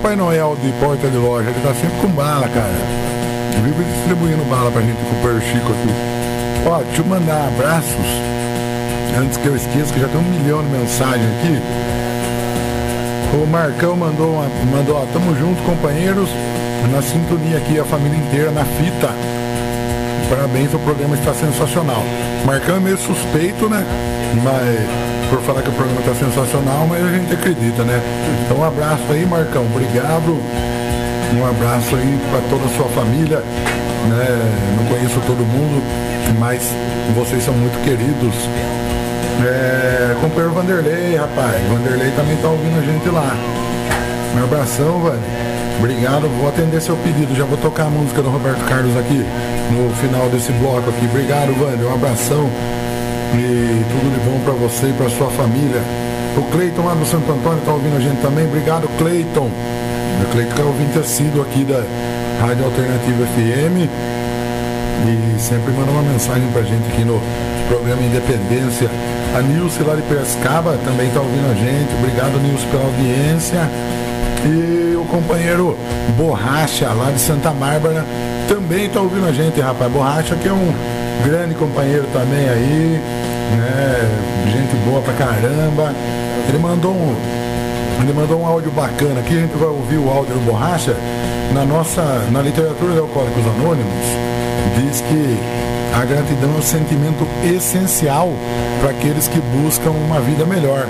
[0.02, 2.72] Papai Noel de porta de loja, ele tá sempre com bala, cara.
[3.62, 5.90] Vive distribuindo bala pra gente com o Chico aqui.
[6.66, 8.08] Ó, deixa eu mandar abraços,
[9.20, 11.62] antes que eu esqueça, que já tem um milhão de mensagens aqui.
[13.36, 16.30] O Marcão mandou, uma, mandou, ó, tamo junto, companheiros,
[16.94, 19.10] na sintonia aqui, a família inteira, na fita.
[20.30, 22.06] Parabéns, o programa está sensacional.
[22.46, 23.86] Marcão é meio suspeito, né?
[24.42, 28.02] Mas por falar que o programa está sensacional, mas a gente acredita, né?
[28.46, 29.66] Então um abraço aí, Marcão.
[29.66, 30.38] Obrigado.
[31.38, 33.38] Um abraço aí para toda a sua família.
[33.38, 34.76] Né?
[34.78, 35.84] Não conheço todo mundo,
[36.40, 36.62] mas
[37.16, 38.34] vocês são muito queridos.
[39.46, 41.56] É, companheiro Vanderlei, rapaz.
[41.70, 43.36] Vanderlei também tá ouvindo a gente lá.
[44.36, 45.50] Um abração, velho.
[45.80, 47.36] Obrigado, vou atender seu pedido.
[47.36, 49.26] Já vou tocar a música do Roberto Carlos aqui
[49.72, 51.06] no final desse bloco aqui.
[51.06, 51.88] Obrigado, Wander.
[51.88, 52.50] Um abração.
[53.36, 55.82] E tudo de bom para você e para sua família.
[56.38, 58.46] O Cleiton lá no Santo Antônio está ouvindo a gente também.
[58.46, 59.50] Obrigado, Cleiton.
[59.50, 61.84] O Cleiton é ouvinte assíduo aqui da
[62.42, 63.90] Rádio Alternativa FM.
[65.08, 67.22] E sempre manda uma mensagem para a gente aqui no
[67.68, 68.90] programa Independência.
[69.36, 71.94] A Nilce lá de Piracicaba também está ouvindo a gente.
[72.00, 73.70] Obrigado, Nilce, pela audiência.
[74.46, 75.78] E o companheiro
[76.18, 78.06] Borracha, lá de Santa Bárbara,
[78.48, 79.92] também está ouvindo a gente, rapaz.
[79.92, 80.74] Borracha que é um
[81.24, 83.02] grande companheiro também aí,
[83.58, 84.52] né?
[84.52, 85.94] Gente boa pra caramba.
[86.48, 87.16] Ele mandou um,
[88.02, 90.96] ele mandou um áudio bacana aqui, a gente vai ouvir o áudio do Borracha.
[91.54, 94.06] Na nossa, na literatura de Alcoólicos Anônimos,
[94.78, 95.38] diz que
[95.94, 98.32] a gratidão é um sentimento essencial
[98.80, 100.86] para aqueles que buscam uma vida melhor.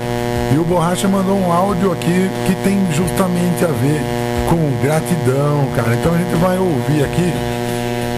[0.54, 4.00] E o Borracha mandou um áudio aqui que tem justamente a ver
[4.48, 5.94] com gratidão, cara.
[5.94, 7.32] Então a gente vai ouvir aqui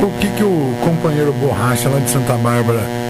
[0.03, 3.02] o que, que o companheiro Borracha lá de Santa Bárbara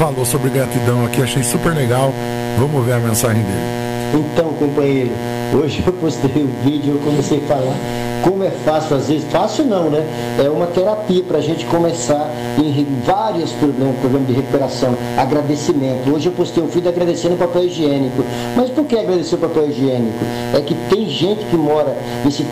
[0.00, 2.10] falou sobre gratidão aqui, achei super legal.
[2.58, 4.24] Vamos ver a mensagem dele.
[4.32, 5.10] Então, companheiro,
[5.52, 7.76] hoje eu postei o vídeo, eu comecei a falar
[8.22, 10.04] como é fácil, às vezes, fácil não, né?
[10.42, 16.12] É uma terapia para a gente começar em vários problemas, problemas de recuperação, agradecimento.
[16.12, 18.24] Hoje eu postei um vídeo agradecendo o papel higiênico.
[18.56, 20.18] Mas por que agradecer o papel higiênico?
[20.54, 21.96] É que tem gente que mora,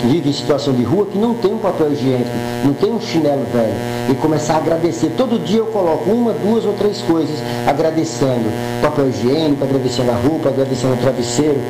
[0.05, 2.31] vive em situação de rua, que não tem um papel higiênico,
[2.65, 3.75] não tem um chinelo velho.
[4.11, 5.13] E começar a agradecer.
[5.17, 8.51] Todo dia eu coloco uma, duas ou três coisas agradecendo.
[8.81, 11.61] Papel higiênico, agradecendo a roupa, agradecendo o travesseiro.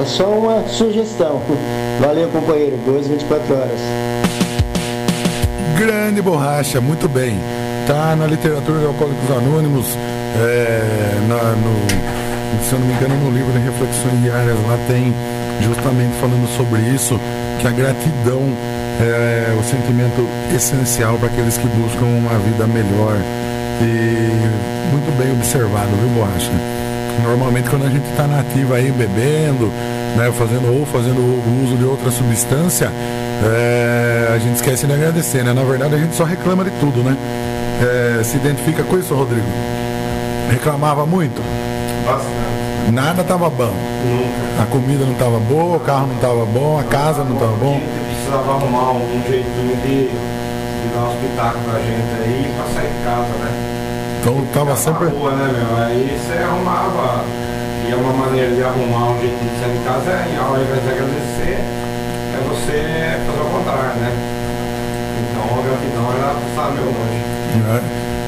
[0.00, 1.40] É só uma sugestão.
[2.00, 2.76] Valeu, companheiro.
[2.84, 3.80] Boas 24 horas.
[5.78, 7.38] Grande borracha, muito bem.
[7.86, 9.86] Tá na literatura de Alcoólicos Anônimos,
[10.38, 15.14] é, na, no, se eu não me engano, no livro de Reflexões Diárias, lá tem
[15.62, 17.20] justamente falando sobre isso,
[17.60, 18.42] que a gratidão
[19.00, 23.16] é o sentimento essencial para aqueles que buscam uma vida melhor.
[23.82, 26.50] E muito bem observado, viu, Borracha?
[27.22, 29.70] Normalmente quando a gente está nativa aí bebendo,
[30.16, 31.20] né, fazendo ou fazendo
[31.64, 32.90] uso de outra substância,
[33.44, 35.52] é, a gente esquece de agradecer, né?
[35.52, 37.16] Na verdade a gente só reclama de tudo, né?
[37.82, 39.46] É, se identifica com isso, Rodrigo?
[40.50, 41.42] Reclamava muito?
[42.06, 42.92] Bastante.
[42.92, 43.74] Nada estava bom.
[44.06, 44.62] Nunca.
[44.62, 47.80] A comida não estava boa, o carro não estava bom, a casa não estava bom.
[48.08, 53.04] Precisava arrumar um jeitinho de, de dar um espetáculo pra gente aí pra sair de
[53.04, 53.50] casa, né?
[54.20, 55.08] Então tava sempre.
[55.08, 55.84] rua, né, meu?
[55.84, 57.24] Aí você arrumava.
[57.86, 60.82] E é uma maneira de arrumar um jeitinho de sair de casa é, ao invés
[60.82, 61.58] de agradecer,
[62.34, 63.25] é você
[63.76, 64.12] fazer o contrário, né?
[65.30, 67.62] Então a gratidão ela está meio longe.
[67.64, 67.80] Né?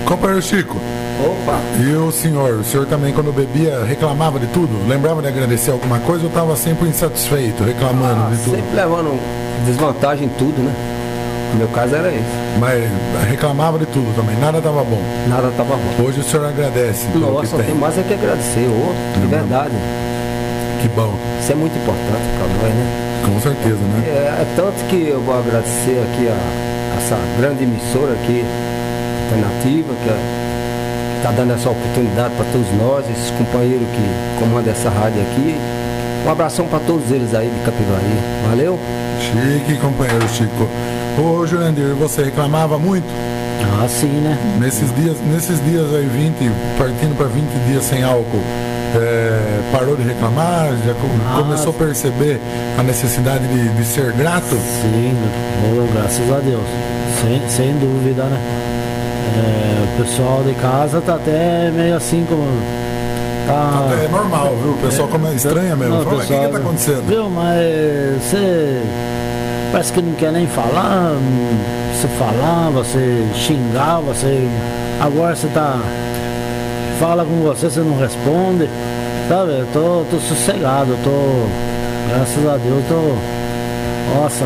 [0.07, 0.77] Companheiro Chico,
[1.23, 1.59] Opa!
[1.79, 2.55] e o senhor?
[2.61, 4.89] O senhor também, quando bebia, reclamava de tudo?
[4.89, 8.57] Lembrava de agradecer alguma coisa ou estava sempre insatisfeito, reclamando Ah, de tudo?
[8.57, 9.21] sempre levando
[9.67, 10.73] desvantagem em tudo, né?
[11.53, 12.25] No meu caso era isso.
[12.59, 12.85] Mas
[13.29, 15.03] reclamava de tudo também, nada estava bom.
[15.29, 16.05] Nada estava bom.
[16.05, 17.67] Hoje o senhor agradece Nossa, tem.
[17.67, 19.29] tem mais é que agradecer, ô, de Uhum.
[19.29, 19.73] verdade.
[20.83, 23.08] Que bom, Isso é muito importante para nós, né?
[23.25, 24.05] Com certeza, né?
[24.07, 28.45] É, é tanto que eu vou agradecer aqui a essa grande emissora aqui,
[29.25, 35.23] alternativa, que está dando essa oportunidade para todos nós, esses companheiros que comandam essa rádio
[35.23, 35.57] aqui.
[36.27, 38.05] Um abração para todos eles aí de Capivari.
[38.49, 38.79] Valeu?
[39.21, 40.69] Chique, companheiro Chico.
[41.19, 43.07] Ô, Jurandir, você reclamava muito?
[43.61, 44.37] Ah, sim, né?
[44.59, 48.43] Nesses dias, nesses dias aí, 20, partindo para 20 dias sem álcool,
[48.97, 50.69] é, parou de reclamar?
[50.85, 52.41] Já Ah, começou a perceber
[52.79, 54.47] a necessidade de, de ser grato?
[54.83, 55.15] Sim,
[55.77, 56.65] oh, graças a Deus.
[57.21, 58.39] Sem, sem dúvida, né?
[59.37, 62.45] É, o pessoal de casa tá até meio assim como.
[63.47, 64.73] Tá, É normal, viu?
[64.73, 65.95] O pessoal como é estranha mesmo.
[65.97, 67.03] Não, Fala, o que, que pessoal- tá acontecendo?
[67.07, 68.83] Viu, mas você
[69.73, 74.49] parece que não quer nem falar, não- você falar, você xingar, você.
[75.01, 75.81] Agora você tá.
[77.01, 78.69] Fala com você, você não responde.
[79.29, 82.11] Sabe, eu tô, tô sossegado, eu tô.
[82.15, 84.15] Graças a Deus, eu tô.
[84.15, 84.45] Nossa,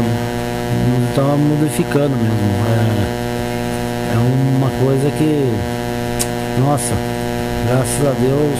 [1.14, 2.32] tá modificando mesmo.
[2.68, 5.52] É, é uma coisa que.
[6.58, 6.94] Nossa,
[7.68, 8.58] graças a Deus,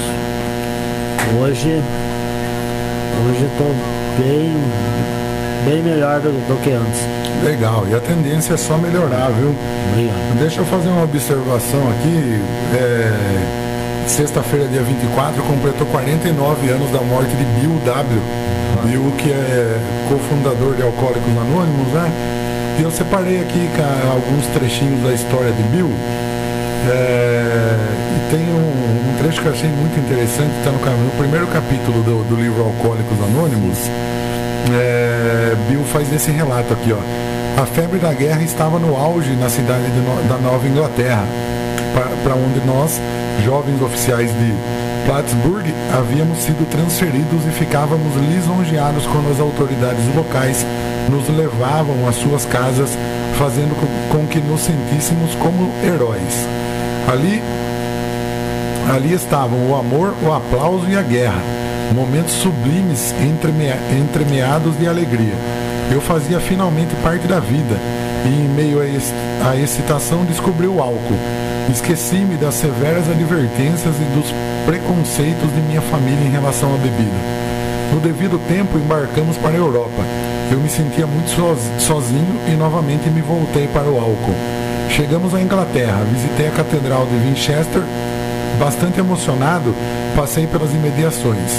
[1.41, 1.83] hoje
[3.25, 3.65] Hoje eu tô
[4.21, 4.53] bem,
[5.65, 7.22] bem melhor do, do que antes.
[7.43, 9.55] Legal, e a tendência é só melhorar, viu?
[9.91, 10.39] Obrigado.
[10.39, 12.41] Deixa eu fazer uma observação aqui.
[12.75, 13.63] É,
[14.07, 18.21] Sexta-feira, dia 24, completou 49 anos da morte de Bill W.
[18.85, 19.79] Bill, que é
[20.09, 22.11] cofundador de Alcoólicos Anônimos, né?
[22.79, 23.71] E eu separei aqui
[24.11, 25.91] alguns trechinhos da história de Bill.
[26.91, 27.77] É,
[28.17, 32.03] e tem um, um trecho que eu achei muito interessante, está no, no primeiro capítulo
[32.03, 33.79] do, do livro Alcoólicos Anônimos.
[34.71, 37.63] É, Bill faz esse relato aqui, ó.
[37.63, 41.25] A febre da guerra estava no auge na cidade de No- da Nova Inglaterra,
[42.25, 43.01] para onde nós,
[43.45, 44.55] jovens oficiais de
[45.07, 45.67] Plattsburgh,
[45.99, 50.65] havíamos sido transferidos e ficávamos lisonjeados quando as autoridades locais
[51.11, 52.91] nos levavam às suas casas,
[53.39, 56.47] fazendo com- com que nos sentíssemos como heróis.
[57.13, 57.43] Ali
[58.95, 61.41] Ali estavam o amor, o aplauso e a guerra,
[61.95, 65.35] momentos sublimes entremea- entremeados de alegria.
[65.91, 67.77] Eu fazia finalmente parte da vida
[68.25, 71.19] e, em meio à excitação, descobri o álcool.
[71.71, 74.33] Esqueci-me das severas advertências e dos
[74.67, 77.43] preconceitos de minha família em relação à bebida.
[77.93, 80.03] No devido tempo, embarcamos para a Europa.
[80.51, 84.35] Eu me sentia muito soz- sozinho e novamente me voltei para o álcool.
[84.91, 87.83] Chegamos à Inglaterra, visitei a Catedral de Winchester
[88.59, 89.75] Bastante emocionado,
[90.17, 91.51] passei pelas imediações.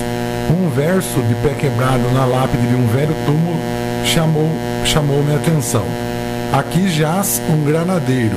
[0.49, 3.57] Um verso de pé quebrado na lápide de um velho túmulo
[4.05, 4.49] chamou,
[4.85, 5.83] chamou minha atenção.
[6.51, 8.35] Aqui jaz um granadeiro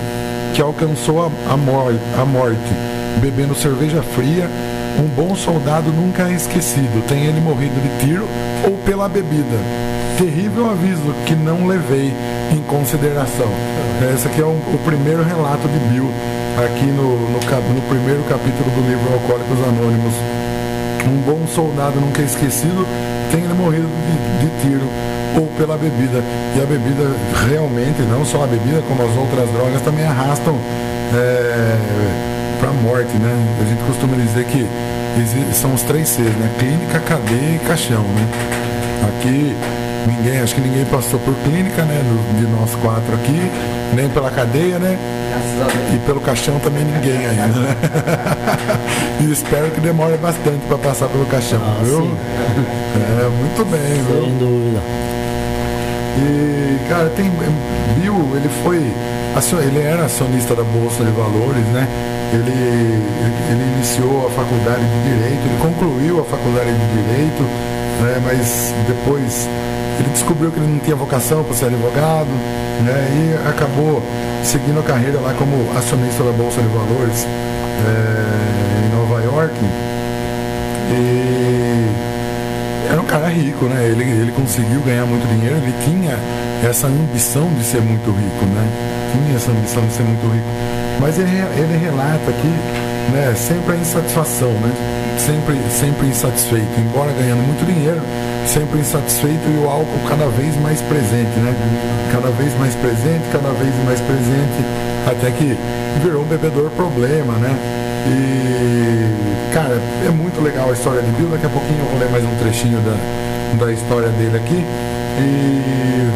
[0.54, 2.56] que alcançou a, a, mor- a morte,
[3.20, 4.48] bebendo cerveja fria
[4.98, 8.26] Um bom soldado nunca é esquecido, tem ele morrido de tiro
[8.64, 9.58] ou pela bebida.
[10.16, 12.14] Terrível aviso que não levei
[12.50, 13.48] em consideração.
[14.14, 16.10] Esse aqui é o primeiro relato de Bill,
[16.56, 20.14] aqui no, no, no primeiro capítulo do livro Alcoólicos Anônimos.
[21.06, 22.86] Um bom soldado nunca é esquecido,
[23.30, 24.86] tem ele morrido de, de tiro
[25.36, 26.22] ou pela bebida.
[26.56, 27.04] E a bebida
[27.46, 30.56] realmente, não só a bebida, como as outras drogas, também arrastam
[31.14, 31.76] é,
[32.58, 33.32] para a morte, né?
[33.60, 34.66] A gente costuma dizer que
[35.52, 36.50] são os três Cs, né?
[36.58, 38.26] Clínica, cadeia e caixão, né?
[39.08, 39.54] Aqui
[40.06, 42.00] ninguém, acho que ninguém passou por clínica, né?
[42.38, 43.50] De nós quatro aqui,
[43.94, 44.96] nem pela cadeia, né?
[45.94, 47.76] E pelo caixão também ninguém ainda, né?
[49.20, 52.02] e espero que demore bastante para passar pelo caixão, ah, viu?
[52.02, 52.16] Sim.
[52.96, 54.24] É, muito bem, Sem viu?
[54.24, 54.80] Sem dúvida.
[56.18, 57.30] E, cara, tem.
[57.98, 58.92] Bill, ele foi.
[59.62, 61.86] Ele era acionista da Bolsa de Valores, né?
[62.32, 62.52] Ele,
[63.50, 67.42] ele iniciou a faculdade de Direito, ele concluiu a faculdade de Direito,
[68.00, 68.22] né?
[68.24, 69.46] mas depois
[70.06, 72.28] ele descobriu que ele não tinha vocação para ser advogado,
[72.84, 73.34] né?
[73.42, 74.00] E acabou
[74.44, 79.54] seguindo a carreira lá como acionista da Bolsa de Valores é, em Nova York.
[80.92, 81.86] E
[82.88, 83.88] era um cara rico, né?
[83.88, 86.16] Ele, ele conseguiu ganhar muito dinheiro, ele tinha
[86.68, 88.64] essa ambição de ser muito rico, né?
[89.12, 90.46] Tinha essa ambição de ser muito rico.
[91.00, 92.54] Mas ele, ele relata aqui,
[93.12, 94.72] né, sempre a insatisfação, né?
[95.18, 98.00] Sempre, sempre insatisfeito, embora ganhando muito dinheiro,
[98.46, 101.54] sempre insatisfeito e o álcool cada vez mais presente, né?
[102.12, 104.60] Cada vez mais presente, cada vez mais presente,
[105.06, 105.56] até que
[106.02, 107.56] virou um bebedor problema, né?
[108.06, 111.28] E, cara, é muito legal a história de Bill.
[111.28, 114.64] Daqui a pouquinho eu vou ler mais um trechinho da, da história dele aqui.
[115.18, 116.06] E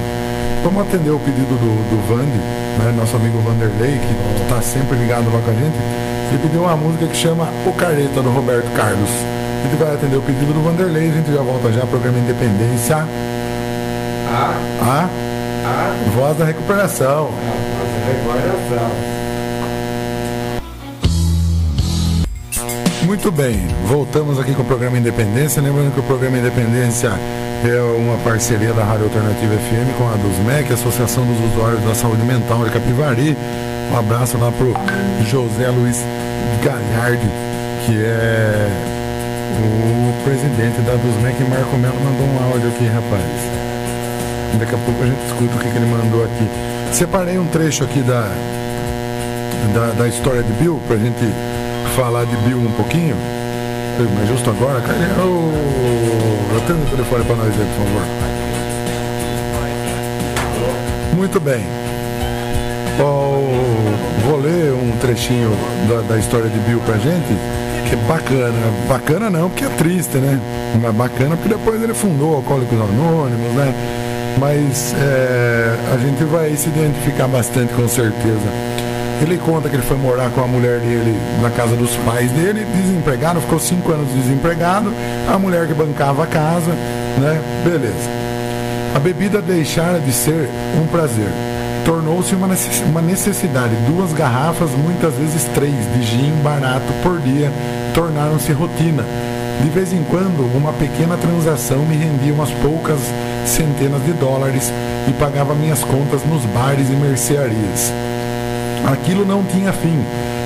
[0.62, 2.38] vamos atender o pedido do, do Vande,
[2.78, 6.09] né, nosso amigo Vanderlei, que está sempre ligado lá com a gente.
[6.31, 9.11] Ele pediu uma música que chama O Careta, do Roberto Carlos.
[9.11, 12.97] A gente vai atender o pedido do Vanderlei, a gente já volta já, programa Independência.
[12.97, 14.55] A.
[14.81, 15.09] A.
[15.66, 16.11] A.
[16.14, 17.26] Voz da recuperação.
[17.26, 19.20] A voz da recuperação.
[23.05, 25.61] Muito bem, voltamos aqui com o programa Independência.
[25.61, 27.11] Lembrando que o programa Independência
[27.64, 32.22] é uma parceria da Rádio Alternativa FM com a DUSMEC, Associação dos Usuários da Saúde
[32.22, 33.37] Mental de Capivari.
[33.91, 34.72] Um abraço lá pro
[35.28, 35.99] José Luiz
[36.62, 37.28] Galhardi,
[37.84, 38.68] que é
[39.59, 41.43] o presidente da DUSMEC.
[41.51, 43.24] Marco Melo mandou um áudio aqui, rapaz.
[44.59, 46.49] Daqui a pouco a gente escuta o que, que ele mandou aqui.
[46.93, 48.30] Separei um trecho aqui da,
[49.74, 51.24] da, da história de Bill pra gente
[51.97, 53.16] falar de Bill um pouquinho?
[54.18, 58.03] Mas justo agora, cara, eu, eu o telefone para nós aí, por favor.
[61.16, 61.80] Muito bem.
[63.03, 65.51] Oh, vou ler um trechinho
[65.88, 67.34] da, da história de Bill pra gente,
[67.88, 68.53] que é bacana.
[68.88, 70.38] Bacana não, porque é triste, né?
[70.80, 73.74] Mas bacana porque depois ele fundou Alcoólicos Anônimos, né?
[74.38, 78.48] Mas é, a gente vai se identificar bastante com certeza.
[79.22, 82.64] Ele conta que ele foi morar com a mulher dele na casa dos pais dele,
[82.74, 84.92] desempregado, ficou cinco anos desempregado,
[85.28, 86.70] a mulher que bancava a casa,
[87.18, 87.40] né?
[87.64, 88.11] Beleza.
[88.94, 90.48] A bebida deixara de ser
[90.82, 91.28] um prazer.
[91.85, 93.74] Tornou-se uma necessidade.
[93.87, 97.51] Duas garrafas, muitas vezes três, de gin barato por dia,
[97.95, 99.05] tornaram-se rotina.
[99.62, 102.99] De vez em quando, uma pequena transação me rendia umas poucas
[103.45, 104.72] centenas de dólares
[105.09, 107.93] e pagava minhas contas nos bares e mercearias.
[108.91, 110.03] Aquilo não tinha fim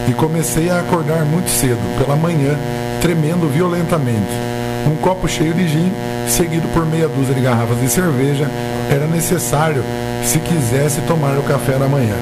[0.08, 2.56] e comecei a acordar muito cedo, pela manhã,
[3.00, 4.53] tremendo violentamente.
[4.86, 5.90] Um copo cheio de gin,
[6.28, 8.48] seguido por meia dúzia de garrafas de cerveja,
[8.90, 9.82] era necessário
[10.22, 12.16] se quisesse tomar o café da manhã.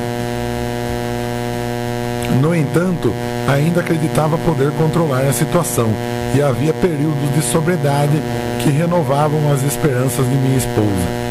[2.41, 3.13] No entanto,
[3.49, 5.91] ainda acreditava poder controlar a situação
[6.35, 8.23] e havia períodos de sobriedade
[8.63, 11.23] que renovavam as esperanças de minha esposa.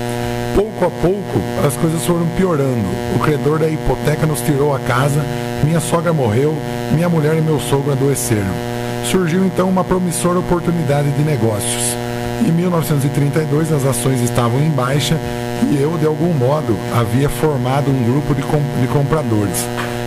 [0.53, 2.85] Pouco a pouco, as coisas foram piorando.
[3.15, 5.21] O credor da hipoteca nos tirou a casa,
[5.63, 6.53] minha sogra morreu,
[6.93, 8.70] minha mulher e meu sogro adoeceram.
[9.05, 11.95] Surgiu então uma promissora oportunidade de negócios.
[12.47, 15.17] Em 1932, as ações estavam em baixa
[15.71, 19.65] e eu, de algum modo, havia formado um grupo de, comp de compradores.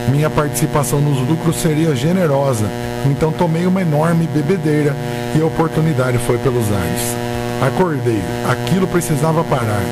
[0.09, 2.67] Minha participação nos lucros seria generosa,
[3.07, 4.95] então tomei uma enorme bebedeira
[5.37, 7.17] e a oportunidade foi pelos ares.
[7.63, 9.83] Acordei, aquilo precisava parar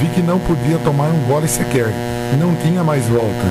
[0.00, 1.92] Vi que não podia tomar um gole sequer.
[2.38, 3.44] Não tinha mais volta.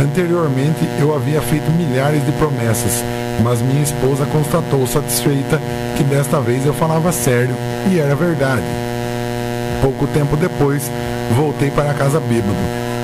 [0.00, 3.02] Anteriormente eu havia feito milhares de promessas,
[3.42, 5.60] mas minha esposa constatou satisfeita
[5.96, 7.54] que desta vez eu falava sério
[7.90, 8.62] e era verdade.
[9.80, 10.90] Pouco tempo depois,
[11.36, 12.54] voltei para casa bêbado.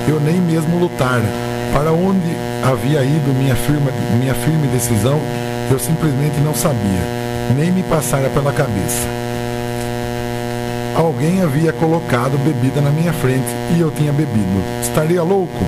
[0.07, 1.25] Eu nem mesmo lutara.
[1.73, 5.19] Para onde havia ido minha firme, minha firme decisão,
[5.71, 7.01] Eu simplesmente não sabia,
[7.57, 9.07] nem me passara pela cabeça.
[10.95, 14.63] Alguém havia colocado bebida na minha frente e eu tinha bebido.
[14.81, 15.65] Estaria louco?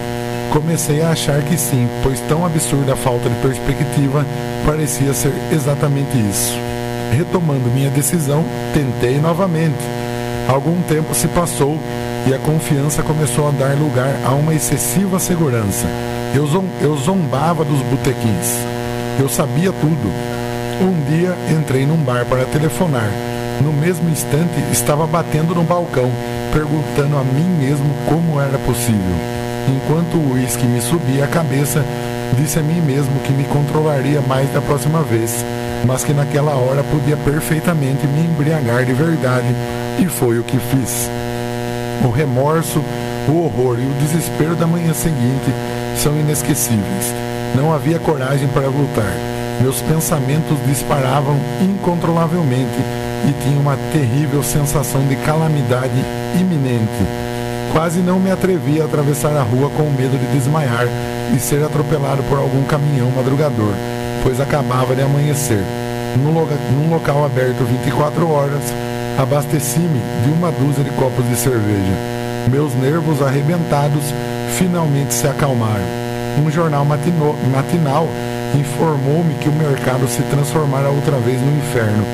[0.52, 4.26] Comecei a achar que sim, pois tão absurda a falta de perspectiva
[4.66, 6.58] parecia ser exatamente isso.
[7.12, 8.44] Retomando minha decisão,
[8.74, 9.78] tentei novamente.
[10.48, 11.78] Algum tempo se passou
[12.28, 15.88] e a confiança começou a dar lugar a uma excessiva segurança.
[16.34, 16.48] Eu,
[16.82, 18.58] eu zombava dos botequins.
[19.20, 20.12] Eu sabia tudo.
[20.82, 23.10] Um dia entrei num bar para telefonar.
[23.62, 26.12] No mesmo instante, estava batendo no balcão,
[26.54, 29.37] perguntando a mim mesmo como era possível.
[29.68, 31.84] Enquanto o uísque me subia a cabeça,
[32.38, 35.44] disse a mim mesmo que me controlaria mais da próxima vez,
[35.86, 39.48] mas que naquela hora podia perfeitamente me embriagar de verdade,
[40.00, 41.10] e foi o que fiz.
[42.04, 42.82] O remorso,
[43.28, 45.52] o horror e o desespero da manhã seguinte
[45.98, 47.14] são inesquecíveis.
[47.56, 49.14] Não havia coragem para lutar.
[49.62, 52.80] Meus pensamentos disparavam incontrolavelmente
[53.28, 56.00] e tinha uma terrível sensação de calamidade
[56.40, 57.27] iminente.
[57.72, 60.88] Quase não me atrevi a atravessar a rua com medo de desmaiar
[61.36, 63.74] e ser atropelado por algum caminhão madrugador,
[64.24, 65.64] pois acabava de amanhecer.
[66.18, 68.64] Num, num local aberto 24 horas,
[69.18, 71.94] abasteci-me de uma dúzia de copos de cerveja.
[72.50, 74.04] Meus nervos arrebentados
[74.58, 75.84] finalmente se acalmaram.
[76.44, 78.08] Um jornal matinal
[78.56, 82.06] informou-me que o mercado se transformara outra vez no inferno.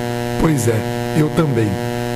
[0.41, 0.79] Pois é,
[1.17, 1.69] eu também.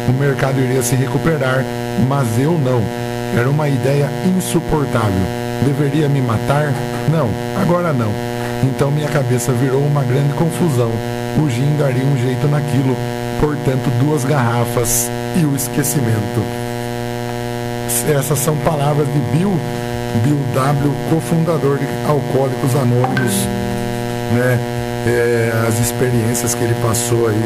[0.09, 1.63] O mercado iria se recuperar,
[2.07, 3.06] mas eu não.
[3.35, 5.25] Era uma ideia insuportável.
[5.65, 6.73] Deveria me matar?
[7.11, 8.11] Não, agora não.
[8.63, 10.91] Então minha cabeça virou uma grande confusão.
[11.37, 12.95] O gin daria um jeito naquilo,
[13.39, 16.41] portanto, duas garrafas e o esquecimento.
[18.09, 19.53] Essas são palavras de Bill,
[20.23, 23.33] Bill W., cofundador de Alcoólicos Anônimos,
[24.33, 24.57] né?
[25.05, 27.43] É, as experiências que ele passou aí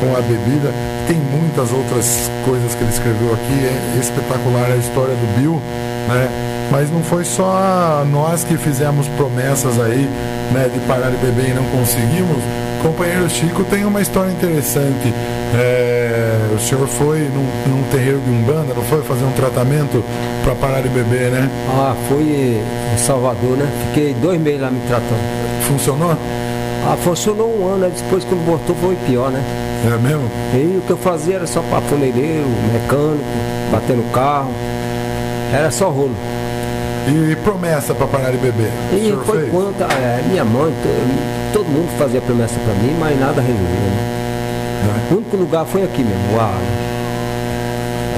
[0.00, 0.72] com a bebida.
[1.06, 5.60] Tem muitas outras coisas que ele escreveu aqui, é espetacular a história do Bill,
[6.08, 6.28] né?
[6.70, 10.08] Mas não foi só nós que fizemos promessas aí,
[10.52, 12.38] né, de parar de beber e não conseguimos.
[12.80, 15.12] O companheiro Chico tem uma história interessante.
[15.54, 20.02] É, o senhor foi num, num terreiro de Umbanda, não foi fazer um tratamento
[20.42, 21.50] para parar de beber, né?
[21.68, 22.22] Ah, foi
[22.94, 23.68] em Salvador, né?
[23.88, 25.20] Fiquei dois meses lá me tratando.
[25.68, 26.16] Funcionou?
[26.84, 29.40] Ah, funcionou um ano, depois quando voltou foi pior, né?
[29.86, 30.28] É mesmo?
[30.54, 33.24] E o que eu fazia era só para mecânico,
[33.70, 34.50] bater no carro.
[35.52, 36.14] Era só rolo.
[37.08, 38.70] E promessa para parar de beber?
[38.92, 39.50] E foi fez?
[39.50, 39.82] quanto.
[39.82, 40.72] É, minha mãe,
[41.52, 43.66] todo mundo fazia promessa para mim, mas nada resolveu.
[43.66, 44.12] Né?
[45.10, 45.14] É.
[45.14, 46.54] O único lugar foi aqui mesmo, o ar.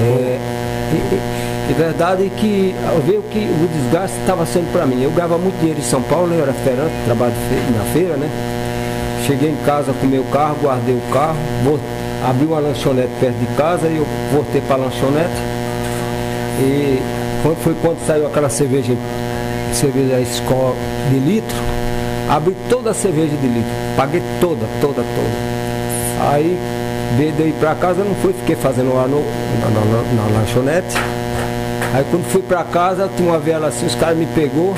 [0.01, 0.39] É,
[0.91, 5.01] e, verdade é que eu vi que o desgaste estava sendo para mim.
[5.01, 7.33] Eu ganhava muito dinheiro em São Paulo, eu era feirante, trabalho
[7.75, 8.29] na feira, né?
[9.25, 11.37] Cheguei em casa com meu carro, guardei o carro,
[12.23, 15.33] abri uma lanchonete perto de casa e eu voltei para a lanchonete.
[16.59, 17.01] E
[17.63, 18.93] foi quando saiu aquela cerveja,
[19.73, 20.75] cerveja escola
[21.09, 21.57] de litro,
[22.29, 26.31] abri toda a cerveja de litro, paguei toda, toda, toda.
[26.31, 26.57] Aí
[27.17, 29.21] ir para casa, não fui, fiquei fazendo lá no,
[29.61, 30.95] na, na, na lanchonete.
[31.95, 34.73] Aí quando fui para casa, tinha uma vela assim, os caras me pegou,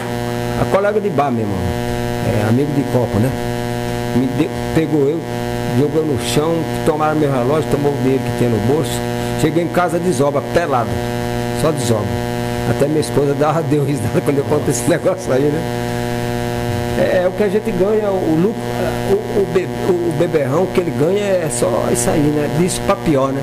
[0.62, 1.58] a colega de bar, meu irmão,
[2.28, 3.32] é, amigo de copo, né?
[4.16, 5.20] me deu, pegou eu,
[5.80, 6.54] jogou no chão,
[6.86, 8.92] tomaram meu relógio, tomou o dinheiro que tinha no bolso.
[9.42, 10.92] Cheguei em casa desobra, pelado,
[11.60, 12.06] só desobra.
[12.70, 15.62] Até minha esposa dava, deu risada quando eu conto esse negócio aí, né?
[17.00, 18.62] É, é o que a gente ganha, o lucro,
[19.12, 22.48] o, o, bebe, o beberrão que ele ganha é só isso aí, né?
[22.60, 23.42] Disso pra pior, né?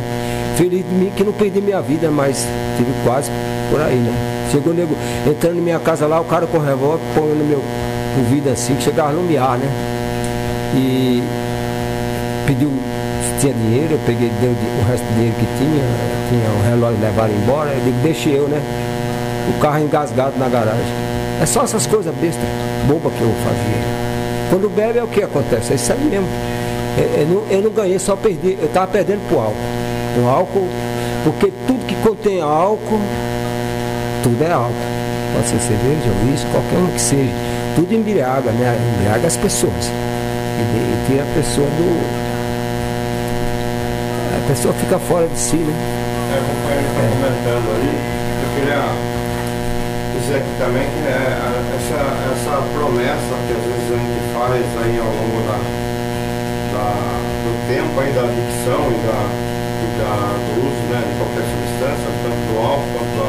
[0.57, 2.47] Feliz de mim que não perdi minha vida, mas
[2.77, 3.31] tive quase
[3.71, 4.13] por aí, né?
[4.53, 4.95] Chegou o nego
[5.29, 7.63] entrando em minha casa lá, o cara com revólver, põe no meu
[8.19, 9.69] ouvido assim, que chegava a lumiar, né?
[10.77, 11.23] e
[12.47, 15.85] pediu se tinha dinheiro, eu peguei, deu o resto do dinheiro que tinha,
[16.29, 18.61] tinha o relógio levaram embora, eu digo, deixei eu, né?
[19.49, 21.05] O carro engasgado na garagem.
[21.41, 22.45] É só essas coisas bestas,
[22.87, 24.05] boba que eu fazia.
[24.51, 26.29] Quando bebe é o que acontece, é isso aí mesmo.
[26.97, 29.55] Eu, eu, não, eu não ganhei, só perdi, eu estava perdendo pro álcool.
[30.17, 30.69] O álcool,
[31.25, 33.01] porque tudo que contém álcool,
[34.23, 34.73] tudo é álcool.
[35.35, 37.33] Pode ser cerveja, uísque, qualquer um que seja.
[37.75, 38.79] Tudo embriaga, né?
[38.95, 39.91] Embriaga as pessoas
[40.61, 41.89] e tira a pessoa do.
[44.35, 45.75] A pessoa fica fora de si, né?
[46.31, 47.11] É, o companheiro está é.
[47.11, 47.95] comentando aí,
[48.43, 48.83] eu queria
[50.15, 51.43] dizer aqui também que é,
[51.75, 52.01] essa,
[52.31, 55.59] essa promessa que às vezes a gente faz aí ao longo da,
[56.73, 56.87] da
[57.45, 59.19] do tempo aí da adicção e da,
[59.95, 62.09] do uso né, de qualquer substância,
[62.65, 63.29] álcool quanto da,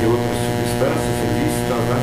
[0.00, 1.98] de outras substâncias ilícitas, né?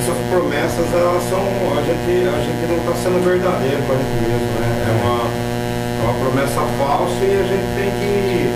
[0.00, 1.44] Essas promessas elas são.
[1.76, 4.70] A gente, a gente não está sendo verdadeiro com a gente mesmo, né?
[4.88, 8.50] É uma, é uma promessa falsa e a gente tem que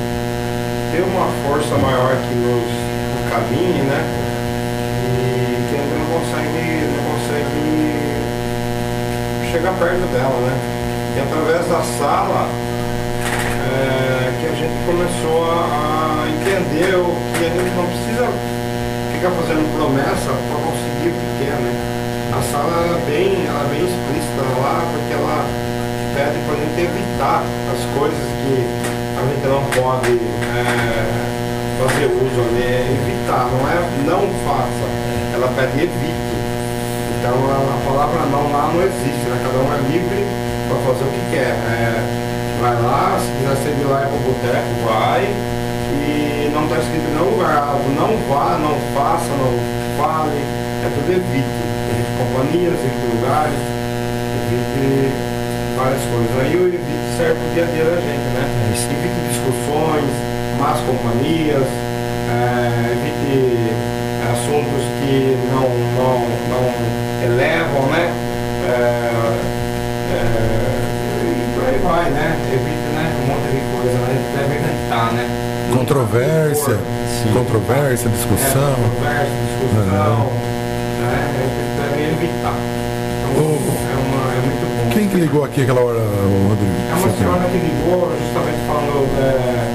[0.90, 2.66] ter uma força maior que nos
[3.30, 4.00] caminhe, né?
[5.06, 6.64] E que a gente não consegue,
[6.96, 7.64] não consegue
[9.52, 10.54] chegar perto dela, né?
[11.16, 12.75] E através da sala a
[14.56, 16.96] gente começou a, entender
[17.36, 18.26] que a gente não precisa
[19.12, 21.72] ficar fazendo promessa para conseguir o que quer, né?
[22.32, 25.44] A sala é bem, ela é bem explícita lá, porque ela
[26.16, 28.56] pede para a gente evitar as coisas que
[29.16, 31.04] a gente não pode é,
[31.76, 33.76] fazer uso ali, é evitar, não é
[34.08, 34.86] não faça,
[35.36, 36.36] ela pede evite.
[37.20, 39.36] Então a, a palavra não lá não existe, né?
[39.44, 40.24] cada um é livre
[40.68, 41.52] para fazer o que quer.
[41.52, 42.25] É,
[42.60, 45.24] vai lá, se quiser servir lá para o boteco, vai
[45.92, 49.52] e não está escrito em nenhum lugar algo, não vá, não faça, não
[49.98, 50.40] fale,
[50.84, 51.66] é tudo evite.
[51.90, 53.60] Evite companhias, evite lugares,
[54.36, 55.12] evite
[55.76, 56.32] várias coisas.
[56.40, 58.44] Aí o evite serve o dia a dia da gente, né?
[58.72, 60.10] Evite discussões,
[60.58, 61.66] más companhias,
[62.28, 63.86] é, evite
[64.32, 66.18] assuntos que não, não,
[66.50, 66.64] não
[67.24, 68.10] elevam, né?
[68.66, 69.55] É, é,
[72.06, 72.36] vai, né?
[72.52, 73.04] Evite né?
[73.22, 74.14] um monte de coisa, né?
[74.36, 75.26] Deve evitar, né?
[75.72, 76.78] Controvérsia,
[77.32, 78.62] controvérsia, discussão.
[78.62, 80.30] É, controvérsia, discussão.
[81.02, 81.18] Né?
[81.76, 82.54] Deve evitar.
[83.18, 84.90] Então, oh, é, uma, é muito bom.
[84.94, 86.76] Quem que ligou aqui aquela hora, Rodrigo?
[86.86, 89.66] É uma senhora que ligou justamente falando é,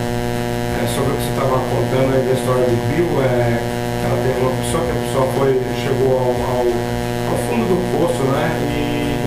[0.79, 3.11] é, sobre o que você estava contando aí da história de Bill.
[3.21, 3.59] É,
[4.07, 5.51] ela teve uma pessoa que a pessoa foi,
[5.83, 8.47] chegou ao, ao, ao fundo do poço, né?
[8.71, 9.19] E,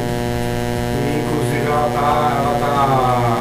[0.97, 3.39] e inclusive ela está tá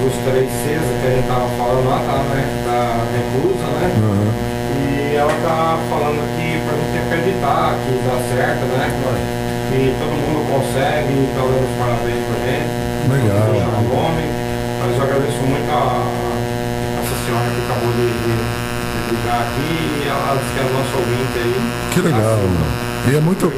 [0.00, 2.40] dos três Cs que a gente estava falando lá, tá, né?
[2.64, 2.80] Da
[3.12, 3.86] reclusa, né?
[4.00, 4.32] Uhum.
[4.80, 8.88] E ela tá falando aqui para a gente acreditar que dá certo, né?
[9.68, 12.72] Que todo mundo consegue, tá dando os parabéns pra gente.
[13.10, 13.52] Legal.
[13.52, 14.24] O nome.
[14.80, 19.68] Mas eu agradeço muito a, a essa senhora que acabou de, de, de ligar aqui
[20.00, 21.58] e ela disse que é nosso ouvinte aí.
[21.92, 23.50] Que legal, assim, e é muito.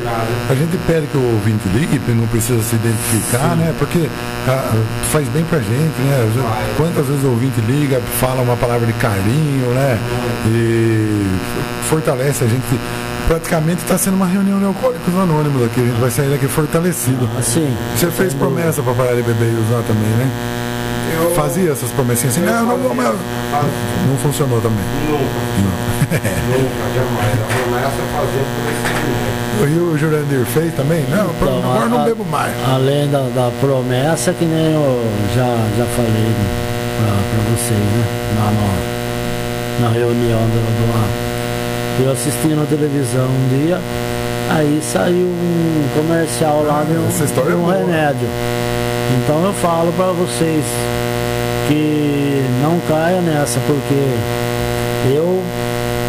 [0.49, 3.57] A gente pede que o ouvinte ligue, não precisa se identificar, Sim.
[3.57, 3.75] né?
[3.79, 4.09] Porque
[4.49, 4.73] ah,
[5.11, 5.69] faz bem pra gente,
[6.01, 6.75] né?
[6.77, 9.99] Quantas vezes o ouvinte liga, fala uma palavra de carinho, né?
[10.47, 11.27] E
[11.89, 12.63] fortalece a gente.
[13.27, 15.81] Praticamente está sendo uma reunião de alcoólicos anônimos aqui.
[15.81, 17.29] A gente vai sair daqui fortalecido.
[17.39, 17.75] Ah, sim.
[17.97, 20.31] Você fez promessa para parar de beber e usar também, né?
[21.21, 23.09] Eu fazia essas promessinhas assim, não, não vou mais.
[23.09, 24.85] Não funcionou também.
[25.09, 25.53] Nunca.
[26.13, 27.33] Nunca, jamais.
[27.41, 28.45] A promessa é fazer
[29.59, 31.05] por E o Jurandir fez também?
[31.09, 32.53] Não, então, agora não bebo mais.
[32.69, 35.05] Além da, da, promessa, que nem eu
[35.35, 36.33] já, já falei
[36.99, 38.05] para vocês, né?
[38.37, 40.61] Na, na, na reunião do,
[41.99, 43.81] do Eu assisti na televisão um dia,
[44.51, 48.29] aí saiu um comercial lá de um, de um é remédio.
[49.19, 50.65] Então eu falo para vocês
[51.69, 55.43] que não caia nessa, porque eu,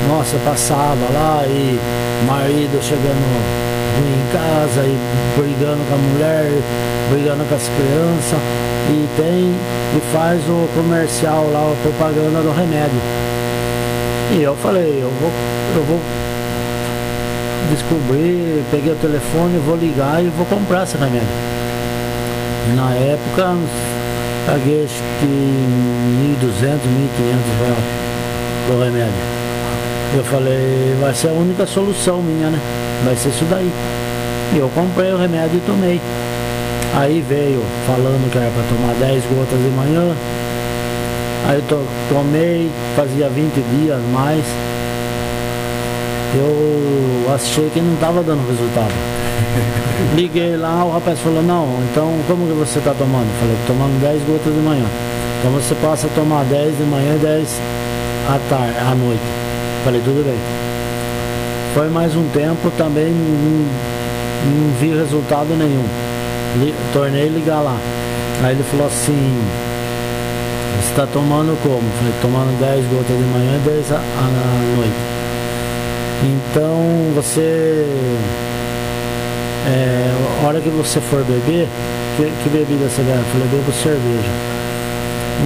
[0.07, 1.79] nossa, passava lá e
[2.25, 3.63] marido chegando
[3.99, 4.97] em casa e
[5.37, 6.51] brigando com a mulher,
[7.11, 8.39] brigando com as crianças,
[8.89, 9.55] e tem
[9.95, 12.99] e faz o comercial lá, a propaganda do remédio.
[14.35, 15.31] E eu falei, eu vou,
[15.75, 15.99] eu vou
[17.69, 21.27] descobrir, peguei o telefone, vou ligar e vou comprar esse remédio.
[22.75, 23.55] Na época,
[24.45, 26.81] paguei acho que 1.200, 1.500
[27.59, 28.03] reais
[28.67, 29.13] do remédio.
[30.15, 32.59] Eu falei, vai ser a única solução minha, né?
[33.03, 33.71] Vai ser isso daí.
[34.53, 35.99] E eu comprei o remédio e tomei.
[36.95, 40.15] Aí veio falando que era para tomar 10 gotas de manhã.
[41.47, 44.43] Aí eu to tomei, fazia 20 dias mais.
[46.35, 49.22] Eu achei que não estava dando resultado.
[50.15, 53.27] Liguei lá, o rapaz falou, não, então como que você está tomando?
[53.39, 54.85] Falei, tomando 10 gotas de manhã.
[55.39, 57.61] Então você passa a tomar 10 de manhã e 10
[58.29, 59.21] à tarde, à noite.
[59.83, 60.37] Falei, tudo bem.
[61.73, 63.65] Foi mais um tempo, também não,
[64.51, 65.85] não vi resultado nenhum.
[66.59, 67.77] Li, tornei ligar lá.
[68.43, 69.41] Aí ele falou assim,
[70.79, 71.81] você está tomando como?
[71.97, 75.13] Falei, tomando 10 gotas de manhã e 10 à, à noite.
[76.23, 77.85] Então você
[79.65, 81.67] é, hora que você for beber,
[82.17, 83.23] que, que bebida você bebe?
[83.35, 84.29] Eu bebo cerveja.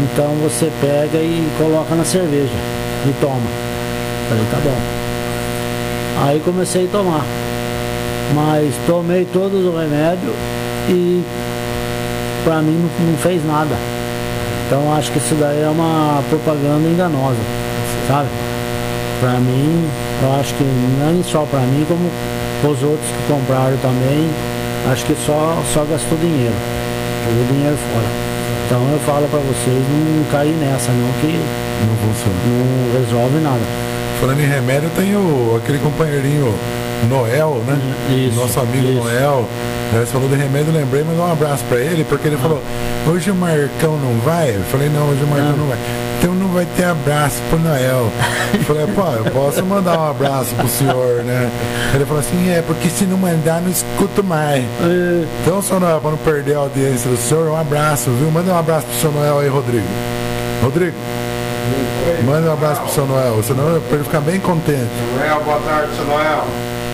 [0.04, 2.54] Então você pega e coloca na cerveja
[3.06, 3.50] e toma.
[4.30, 4.78] Falei, tá bom.
[6.26, 7.24] Aí comecei a tomar.
[8.34, 10.34] Mas tomei todos os remédios
[10.90, 11.24] e
[12.44, 13.76] pra mim não, não fez nada.
[14.66, 17.40] Então acho que isso daí é uma propaganda enganosa,
[18.08, 18.28] sabe?
[19.22, 19.88] Pra mim,
[20.22, 22.10] eu acho que nem só pra mim, como
[22.64, 24.30] Os outros que compraram também,
[24.92, 26.56] acho que só, só gastou dinheiro.
[27.26, 28.08] Jogou dinheiro fora.
[28.66, 31.40] Então eu falo para vocês não cair nessa não, que
[31.88, 32.36] não funciona.
[32.46, 33.62] Não resolve nada.
[34.20, 36.54] Falando em remédio, tem o, aquele companheirinho
[37.08, 37.80] Noel, né?
[38.10, 39.00] Isso, Nosso amigo isso.
[39.00, 39.48] Noel.
[39.94, 42.62] Você falou de remédio, lembrei, mas um abraço para ele, porque ele falou,
[43.08, 44.50] hoje o Marcão não vai?
[44.50, 45.78] Eu falei, não, hoje o Marcão não, não vai.
[46.20, 48.12] Então não vai ter abraço pro Noel.
[48.54, 51.50] Eu falei, pô, eu posso mandar um abraço pro senhor, né?
[51.94, 54.64] Ele falou assim, é, porque se não mandar, não escuto mais.
[54.64, 55.26] É.
[55.42, 58.30] Então, senhor Noel, pra não perder a audiência do senhor, um abraço, viu?
[58.32, 59.88] Manda um abraço pro senhor Noel aí, Rodrigo.
[60.64, 60.98] Rodrigo.
[62.26, 64.90] Manda um abraço pro seu Noel, senão pra ele ficar bem contente.
[65.18, 66.46] Noel, boa tarde, seu Noel.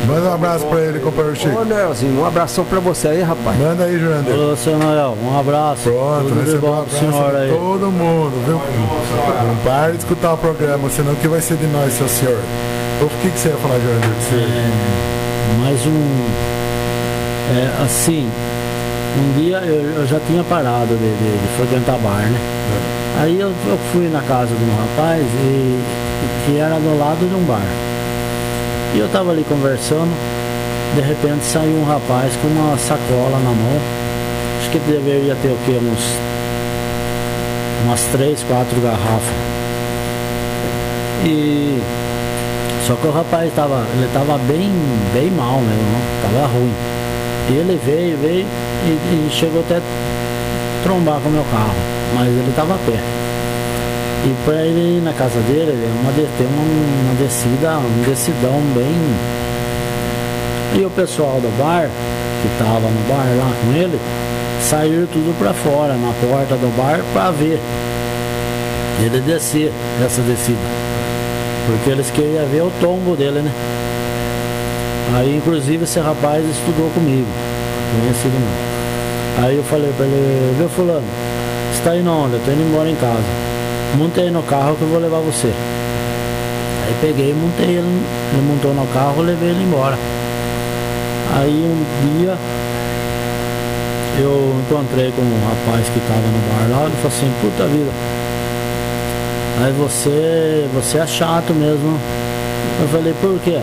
[0.06, 1.60] Manda um abraço pra ele, companheiro Chico.
[1.60, 3.58] Ô, Noelzinho, um abração pra você aí, rapaz.
[3.58, 4.34] Manda aí, Jurandir.
[4.34, 5.84] Ô, seu Noel, um abraço.
[5.84, 7.49] Pronto, recebeu um abraço senhor aí.
[7.49, 8.62] todo mundo, viu?
[9.47, 12.39] Não pare de escutar o programa, senão o que vai ser de nós, seu senhor?
[13.01, 14.10] O que, que você ia falar, Jurandir?
[14.34, 16.54] É, mais um...
[17.56, 18.30] É, assim,
[19.18, 22.39] um dia eu, eu já tinha parado de, de, de frequentar bar, né?
[22.39, 23.22] É.
[23.22, 25.80] Aí eu, eu, fui na casa de um rapaz e,
[26.45, 27.62] que era do lado de um bar.
[28.94, 30.12] E eu tava ali conversando,
[30.94, 33.80] de repente saiu um rapaz com uma sacola na mão.
[34.60, 35.80] Acho que deveria ter o quê?
[35.82, 36.04] Uns,
[37.86, 39.36] umas três, quatro garrafas.
[41.26, 41.82] E
[42.86, 44.72] só que o rapaz tava, ele tava bem,
[45.12, 46.74] bem mal mesmo, tava ruim.
[47.50, 48.46] E ele veio, veio
[48.86, 49.82] e, e chegou até
[50.84, 51.76] trombar com o meu carro,
[52.14, 53.23] mas ele estava perto.
[54.26, 58.96] E para ele na casa dele, é uma, tem uma, uma descida, um decidão bem.
[60.80, 61.90] E o pessoal do bar,
[62.42, 64.00] que estava no bar lá com ele,
[64.62, 67.60] saiu tudo para fora, na porta do bar, para ver
[69.04, 69.74] ele descer
[70.06, 70.58] essa descida.
[71.66, 73.52] Porque eles queriam ver o tombo dele, né?
[75.16, 77.28] Aí inclusive esse rapaz estudou comigo,
[78.00, 79.44] conhecido não.
[79.46, 81.04] Aí eu falei para ele, viu fulano,
[81.74, 82.36] você tá indo onde?
[82.36, 83.53] Eu tô indo embora em casa
[83.96, 85.48] montei no carro que eu vou levar você.
[85.48, 89.98] Aí peguei montei ele, ele montou no carro, levei ele embora.
[91.36, 92.38] Aí um dia
[94.20, 97.91] eu encontrei com um rapaz que estava no bar lá, ele falou assim, puta vida,
[99.64, 102.00] aí você, você é chato mesmo.
[102.82, 103.60] Eu falei, por quê?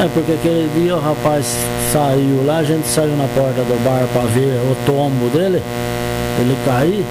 [0.00, 1.56] É porque aquele dia o rapaz
[1.92, 5.62] saiu lá, a gente saiu na porta do bar para ver o tombo dele,
[6.40, 7.04] ele cair.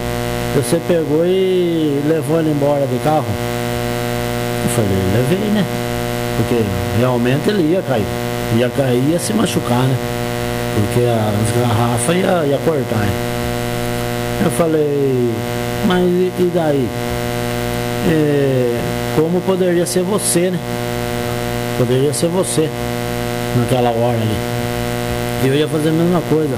[0.57, 3.27] Você pegou e levou ele embora do carro?
[4.63, 5.63] Eu falei, levei, né?
[6.35, 6.63] Porque
[6.97, 8.03] realmente ele ia cair.
[8.57, 9.95] Ia cair ia se machucar, né?
[10.73, 12.97] Porque as garrafas ia, ia cortar.
[12.97, 13.11] Né?
[14.45, 15.29] Eu falei,
[15.85, 16.89] mas e daí?
[18.09, 18.79] É,
[19.15, 20.59] como poderia ser você, né?
[21.77, 22.67] Poderia ser você
[23.59, 25.47] naquela hora ali.
[25.47, 26.55] Eu ia fazer a mesma coisa.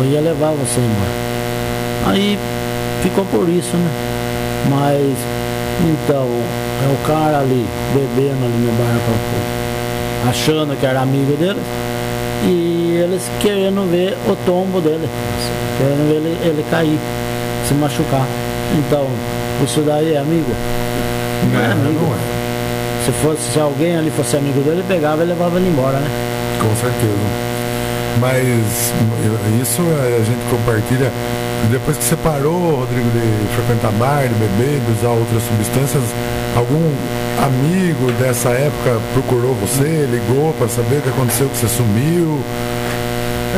[0.00, 2.12] Eu ia levar você embora.
[2.12, 2.36] Aí
[3.04, 3.90] ficou por isso, né?
[4.70, 5.14] Mas,
[5.84, 11.60] então, é o cara ali, bebendo ali no bar, achando que era amigo dele,
[12.46, 15.06] e eles querendo ver o tombo dele,
[15.76, 16.98] querendo ver ele, ele cair,
[17.68, 18.26] se machucar.
[18.78, 19.06] Então,
[19.62, 20.50] isso daí é amigo?
[21.52, 22.00] Não é, é amigo.
[22.00, 22.44] Não é.
[23.04, 26.08] Se, fosse, se alguém ali fosse amigo dele, pegava e levava ele embora, né?
[26.58, 27.12] Com certeza.
[28.18, 28.92] Mas
[29.60, 31.10] isso a gente compartilha
[31.70, 36.02] depois que você parou, Rodrigo, de frequentar bar, de beber, de usar outras substâncias,
[36.56, 36.92] algum
[37.40, 42.40] amigo dessa época procurou você, ligou para saber o que aconteceu, que você sumiu?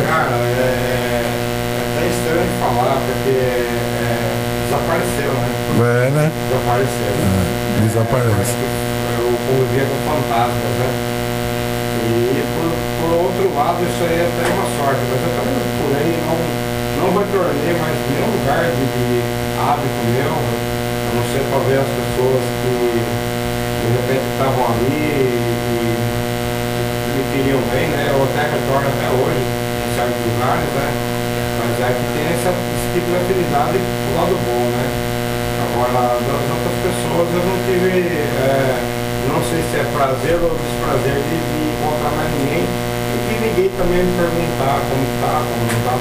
[0.07, 1.25] Cara, é, é
[1.83, 4.17] até estranho de falar, porque é,
[4.65, 5.49] desapareceu, né?
[5.77, 6.33] É, né?
[6.49, 7.13] Desapareceu.
[7.17, 8.55] É, desaparece.
[9.17, 10.89] Eu convivia com fantasmas, né?
[12.07, 15.91] E por, por outro lado, isso aí é até uma sorte, mas eu também por
[15.97, 16.66] aí não
[16.97, 19.21] não retornei mais nenhum lugar de, de
[19.61, 25.37] hábito meu, a não ser para ver as pessoas que de repente estavam ali e,
[25.37, 25.89] e
[27.17, 28.09] me queriam bem, né?
[28.09, 30.89] Eu até retorno até hoje em certos lugares, né?
[31.61, 34.87] Mas é que tem essa, esse tipo de afinidade do lado bom, né?
[35.69, 38.77] Agora, das outras pessoas eu não tive, é,
[39.29, 42.65] não sei se é prazer ou desprazer de, de encontrar mais ninguém
[43.41, 45.95] ninguém também me perguntar como tá, como não tá,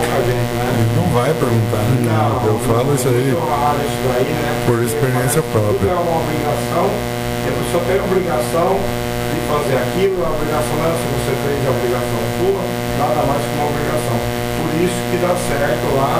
[0.00, 0.68] pouca gente, né?
[0.96, 2.08] Não vai perguntar, né?
[2.08, 4.50] Não, eu falo isso aí, isso daí né?
[4.66, 5.76] por experiência própria.
[5.76, 10.86] Tudo é uma obrigação, a pessoa tem a obrigação de fazer aquilo, a obrigação não
[10.88, 12.62] é se você fez a obrigação sua,
[12.98, 14.18] nada mais que uma obrigação.
[14.60, 16.16] Por isso que dá certo lá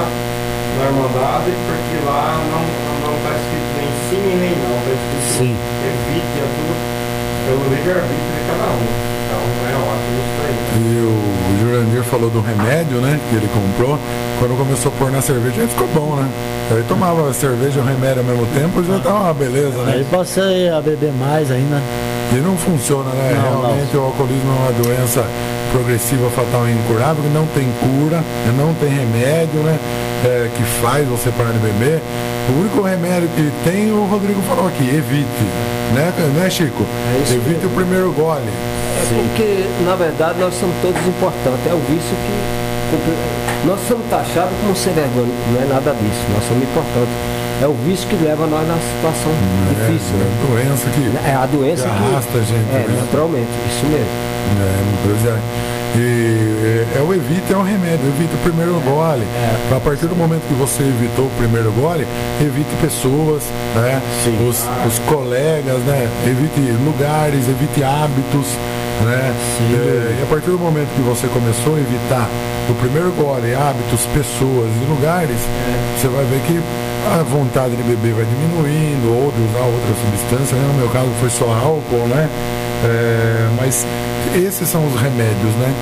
[0.76, 2.62] na Irmandade, porque lá não
[3.00, 5.54] não está escrito nem sim e nem não, está escrito sim.
[5.54, 6.74] evite, é tudo
[7.46, 9.19] pelo livre-arbítrio de cada um.
[10.80, 13.18] É ótimo Jurandir falou do remédio, né?
[13.28, 13.98] Que ele comprou.
[14.38, 16.28] Quando começou a pôr na cerveja, ficou bom, né?
[16.70, 19.92] Aí tomava cerveja e o remédio ao mesmo tempo, já tava uma beleza, né?
[19.96, 21.80] Aí passei a beber mais ainda.
[22.32, 23.42] E não funciona, né?
[23.42, 24.02] Não, Realmente não.
[24.02, 25.24] o alcoolismo é uma doença
[25.72, 28.22] progressiva, fatal e incurável, que não tem cura,
[28.56, 29.78] não tem remédio, né?
[30.24, 32.00] É, que faz você parar de beber.
[32.50, 35.44] O único remédio que tem, o Rodrigo falou aqui, evite.
[35.94, 36.84] Né, né Chico?
[36.84, 38.42] É evite o primeiro gole.
[38.42, 39.22] É Sim.
[39.28, 41.66] porque, na verdade, nós somos todos importantes.
[41.66, 43.66] É o vício que.
[43.66, 46.26] Nós somos taxados como ser vergonha, não é nada disso.
[46.34, 47.14] Nós somos importantes
[47.62, 50.16] é o vício que leva nós na situação é, difícil.
[50.16, 50.32] É né?
[50.32, 52.70] a doença que, é a doença que, que arrasta a gente.
[52.72, 52.96] É, né?
[53.04, 54.08] naturalmente, isso mesmo.
[54.56, 55.79] É, é.
[55.96, 59.24] E é, é o evite, é o remédio, evite o primeiro gole.
[59.24, 59.74] É.
[59.76, 62.06] A partir do momento que você evitou o primeiro gole,
[62.40, 63.42] evite pessoas,
[63.74, 64.00] né?
[64.48, 66.08] Os, os colegas, né?
[66.26, 68.46] Evite lugares, evite hábitos.
[69.00, 69.34] Né?
[69.72, 72.28] É, e a partir do momento que você começou a evitar
[72.68, 75.98] o primeiro gole, hábitos, pessoas e lugares, é.
[75.98, 76.60] você vai ver que
[77.08, 80.56] a vontade de beber vai diminuindo ou de usar outra substância.
[80.56, 80.64] Né?
[80.68, 82.28] No meu caso foi só álcool, né?
[82.84, 83.86] É, mas
[84.36, 85.74] esses são os remédios, né?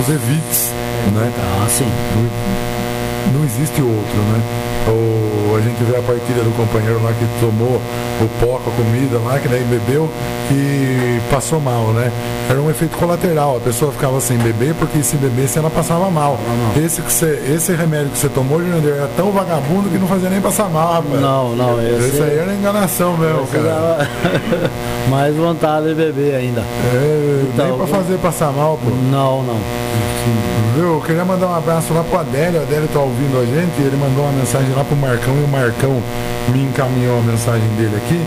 [0.00, 0.70] Os evites,
[1.14, 1.32] né?
[1.38, 1.88] Ah, sim.
[2.14, 4.42] Não, não existe outro, né?
[4.88, 7.80] Ou a gente vê a partida do companheiro lá que tomou
[8.20, 10.08] o pó com a comida lá, que daí bebeu
[10.50, 12.10] e passou mal, né?
[12.50, 16.38] Era um efeito colateral, a pessoa ficava sem beber porque se bebesse ela passava mal.
[16.46, 16.84] Não, não.
[16.84, 20.28] Esse, que você, esse remédio que você tomou, Jurandir, era tão vagabundo que não fazia
[20.28, 21.20] nem passar mal, rapaz.
[21.20, 24.08] Não, não, esse, esse aí era enganação mesmo, cara.
[25.08, 26.60] Mais vontade de beber ainda.
[26.60, 28.90] É, então, nem pra fazer passar mal, pô.
[29.10, 29.58] Não, não.
[30.74, 30.94] Viu?
[30.94, 32.60] Eu queria mandar um abraço lá pro Adélio.
[32.60, 33.80] O Adélio tá ouvindo a gente.
[33.80, 36.02] Ele mandou uma mensagem lá pro Marcão e o Marcão
[36.48, 38.20] me encaminhou a mensagem dele aqui.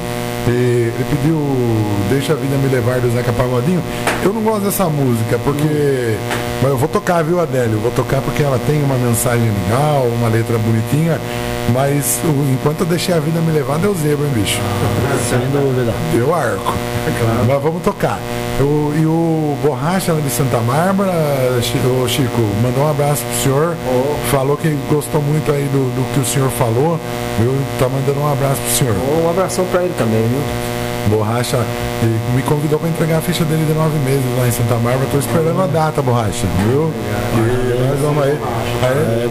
[0.48, 1.40] E ele pediu
[2.10, 3.82] Deixa a Vida Me Levar do Zeca Pagodinho.
[4.24, 6.16] Eu não gosto dessa música porque.
[6.62, 7.80] Mas eu vou tocar, viu, Adélio?
[7.80, 11.20] Vou tocar porque ela tem uma mensagem legal, uma letra bonitinha.
[11.74, 12.20] Mas
[12.54, 14.60] enquanto eu deixei a vida me levar, deu zebra, hein, bicho?
[15.30, 15.94] Sem dúvida.
[16.14, 16.74] Deu arco.
[17.20, 17.46] Claro.
[17.48, 18.20] Mas vamos tocar.
[18.60, 21.12] Eu, e o Borracha de Santa Bárbara,
[21.58, 23.76] o Chico, mandou um abraço pro senhor.
[23.88, 24.16] Oh.
[24.32, 27.00] Falou que gostou muito aí do, do que o senhor falou.
[27.40, 28.96] Eu tá mandando um abraço pro senhor.
[28.96, 30.42] Oh, um abração para ele também, viu?
[31.10, 31.58] Borracha
[32.34, 35.04] me convidou para entregar a ficha dele de nove meses lá em Santa Bárbara.
[35.06, 36.92] Estou esperando a data, Borracha, viu?
[37.38, 38.32] E nós vamos aí.
[38.32, 39.30] aí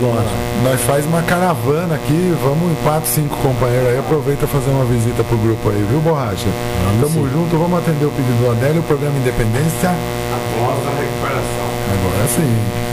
[0.62, 3.98] nós faz uma caravana aqui, vamos em quatro, cinco companheiros aí.
[3.98, 6.46] Aproveita fazer uma visita pro grupo aí, viu, Borracha?
[6.84, 7.32] Vamos Tamo sim.
[7.32, 9.90] junto, vamos atender o pedido do Adélio, o programa Independência.
[9.90, 11.64] Após a recuperação.
[11.92, 12.84] Agora sim.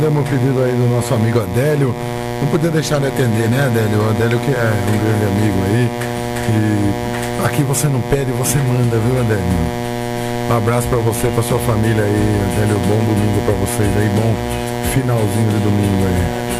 [0.00, 1.94] Temos um pedido aí do nosso amigo Adélio.
[2.40, 4.00] Não podia deixar de atender, né, Adélio?
[4.00, 5.90] O Adélio que é um grande amigo aí.
[6.48, 9.44] E aqui você não pede, você manda, viu, Adélio?
[10.50, 12.78] Um abraço para você, para sua família aí, Adélio.
[12.88, 14.34] Bom domingo para vocês aí, bom
[14.92, 16.50] finalzinho de domingo aí.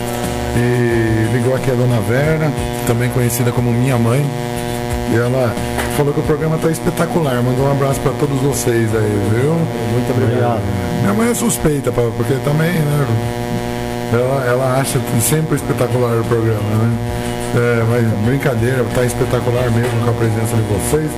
[0.56, 2.52] E ligou aqui a dona Vera,
[2.86, 4.24] também conhecida como minha mãe.
[5.12, 5.52] E ela
[5.96, 7.42] falou que o programa tá espetacular.
[7.42, 9.54] Mandou um abraço para todos vocês aí, viu?
[9.54, 10.62] Muito obrigado.
[11.00, 13.39] Minha mãe é suspeita, porque também, né?
[14.12, 17.20] Ela, ela acha sempre espetacular o programa, né?
[17.54, 21.10] É, mas brincadeira, tá espetacular mesmo com a presença de vocês.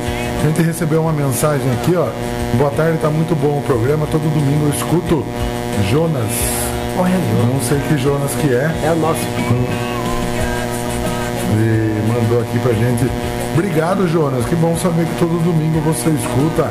[0.42, 2.08] A gente recebeu uma mensagem aqui, ó.
[2.56, 4.06] Boa tarde, tá muito bom o programa.
[4.10, 5.24] Todo domingo eu escuto
[5.90, 6.28] Jonas.
[6.98, 7.16] Olha,
[7.52, 8.70] Não sei que Jonas que é.
[8.84, 9.20] É o nosso.
[11.54, 13.10] E mandou aqui pra gente.
[13.54, 14.44] Obrigado, Jonas.
[14.46, 16.70] Que bom saber que todo domingo você escuta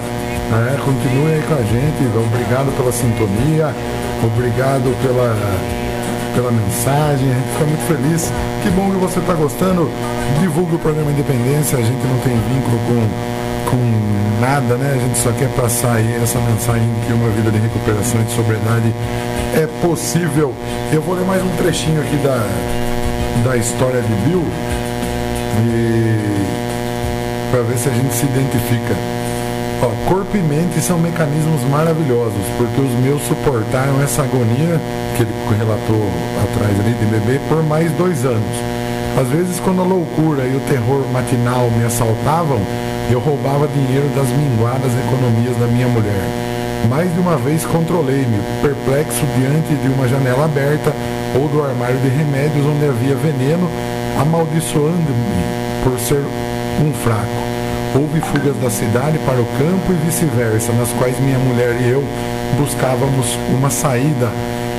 [0.52, 2.18] é, continue aí com a gente.
[2.18, 3.74] Obrigado pela sintonia.
[4.24, 5.34] Obrigado pela,
[6.34, 7.30] pela mensagem.
[7.30, 8.32] A gente fica muito feliz.
[8.64, 9.90] Que bom que você está gostando.
[10.40, 11.78] Divulgue o programa Independência.
[11.78, 14.94] A gente não tem vínculo com, com nada, né?
[14.96, 18.32] A gente só quer passar aí essa mensagem que uma vida de recuperação e de
[18.32, 18.94] sobriedade
[19.56, 20.54] é possível.
[20.92, 22.46] Eu vou ler mais um trechinho aqui da,
[23.44, 24.44] da história de Bill.
[25.64, 26.52] E
[27.52, 29.21] para ver se a gente se identifica.
[30.08, 34.80] Corpo e mente são mecanismos maravilhosos, porque os meus suportaram essa agonia
[35.18, 36.06] que ele relatou
[36.44, 38.56] atrás ali de bebê por mais dois anos.
[39.20, 42.60] Às vezes, quando a loucura e o terror matinal me assaltavam,
[43.10, 46.24] eu roubava dinheiro das minguadas economias da minha mulher.
[46.88, 50.94] Mais de uma vez controlei-me, perplexo diante de uma janela aberta
[51.36, 53.68] ou do armário de remédios onde havia veneno,
[54.20, 56.24] amaldiçoando-me por ser
[56.80, 57.61] um fraco.
[57.94, 62.04] Houve fugas da cidade para o campo e vice-versa, nas quais minha mulher e eu
[62.58, 64.32] buscávamos uma saída.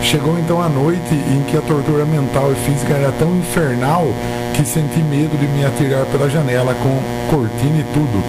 [0.03, 4.07] Chegou então a noite em que a tortura mental e física era tão infernal
[4.55, 8.23] que senti medo de me atirar pela janela com cortina e tudo.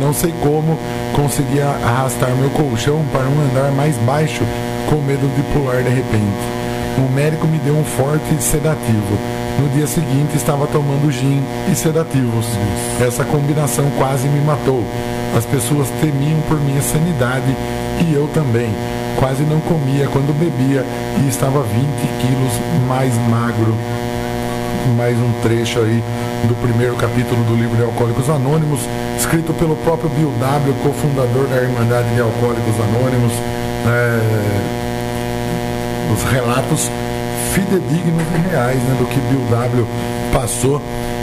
[0.00, 0.76] Não sei como
[1.12, 4.42] consegui arrastar meu colchão para um andar mais baixo
[4.90, 6.64] com medo de pular de repente.
[6.98, 9.43] O médico me deu um forte sedativo.
[9.58, 12.46] No dia seguinte estava tomando gin e sedativos.
[13.00, 14.84] Essa combinação quase me matou.
[15.36, 17.54] As pessoas temiam por minha sanidade
[18.00, 18.70] e eu também.
[19.16, 20.84] Quase não comia quando bebia
[21.22, 21.72] e estava 20
[22.20, 22.52] quilos
[22.88, 23.74] mais magro.
[24.96, 26.02] Mais um trecho aí
[26.48, 28.80] do primeiro capítulo do livro de Alcoólicos Anônimos,
[29.16, 33.32] escrito pelo próprio Bill W., cofundador da Irmandade de Alcoólicos Anônimos.
[33.86, 34.84] É
[36.12, 36.90] os relatos
[37.54, 39.86] fidedignos e reais né, do que Bill W
[40.32, 40.82] passou.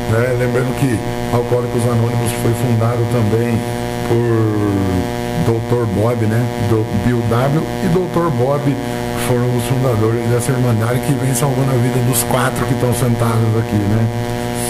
[0.10, 0.36] Né?
[0.40, 0.98] Lembrando que
[1.36, 3.60] Alcoólicos Anônimos foi fundado também
[4.08, 4.72] por
[5.46, 5.86] Dr.
[5.94, 6.42] Bob, né?
[6.70, 8.30] Do Bill W e Dr.
[8.38, 8.76] Bob
[9.28, 13.58] foram os fundadores dessa irmandade que vem salvando a vida dos quatro que estão sentados
[13.60, 14.06] aqui, né?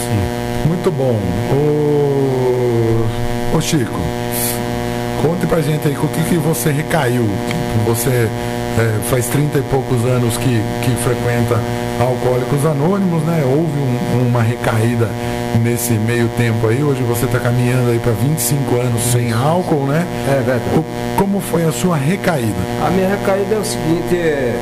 [0.06, 0.68] Sim.
[0.68, 1.20] Muito bom.
[1.54, 4.00] Ô, Ô Chico,
[5.22, 7.28] conte pra gente aí, o que, que você recaiu?
[7.86, 8.30] Você
[8.80, 11.60] é, faz 30 e poucos anos que, que frequenta
[12.00, 13.44] Alcoólicos Anônimos, né?
[13.46, 15.10] Houve um, uma recaída
[15.62, 16.82] nesse meio tempo aí.
[16.84, 20.06] Hoje você está caminhando aí para 25 anos sem álcool, né?
[20.28, 20.64] É verdade.
[21.18, 22.56] Como foi a sua recaída?
[22.86, 24.56] A minha recaída é o seguinte, é,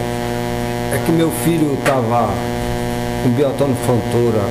[0.94, 2.30] é que meu filho estava
[3.24, 4.42] com biotônio Fontoura,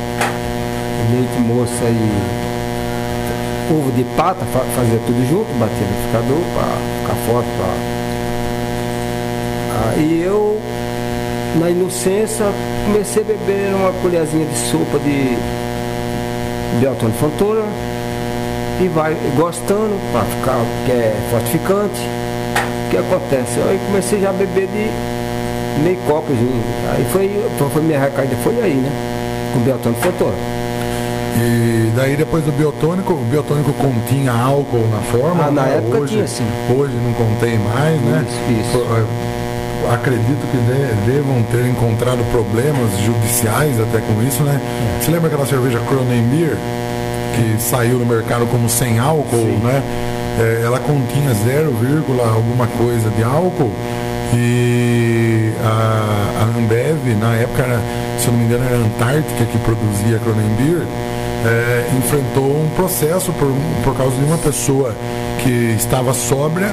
[1.11, 2.49] leite moça e
[3.71, 6.65] ovo de pata, fazia tudo junto, batia no ficador para
[7.03, 7.99] ficar forte, para
[9.97, 10.61] e eu,
[11.59, 12.47] na inocência,
[12.87, 15.37] comecei a beber uma colherzinha de sopa de
[16.81, 17.65] Beltone Fontoura
[18.81, 22.01] e vai gostando para ficar, que é fortificante.
[22.87, 23.61] O que acontece?
[23.69, 27.31] Aí comecei já a beber de meio copo, aí foi,
[27.73, 28.91] foi minha recaída, foi aí, né?
[29.53, 30.59] Com Beltone Fontoura.
[31.41, 35.45] E daí depois do biotônico, o biotônico continha álcool na forma?
[35.45, 35.77] Ah, na né?
[35.77, 36.45] época hoje, tinha sim.
[36.77, 38.25] Hoje não contém mais, né?
[38.27, 39.07] Isso, isso.
[39.93, 44.61] Acredito que de, devam ter encontrado problemas judiciais até com isso, né?
[45.01, 46.57] Você lembra aquela cerveja Cronenbeer
[47.35, 49.61] que saiu no mercado como sem álcool, Sim.
[49.63, 49.83] né?
[50.39, 51.75] É, ela continha 0,
[52.35, 53.73] alguma coisa de álcool
[54.35, 57.81] e a, a Ambev, na época, era,
[58.19, 60.87] se eu não me engano, era a Antártica que produzia a Cronenbeer,
[61.47, 63.49] é, enfrentou um processo por,
[63.85, 64.95] por causa de uma pessoa
[65.39, 66.69] que estava sóbria,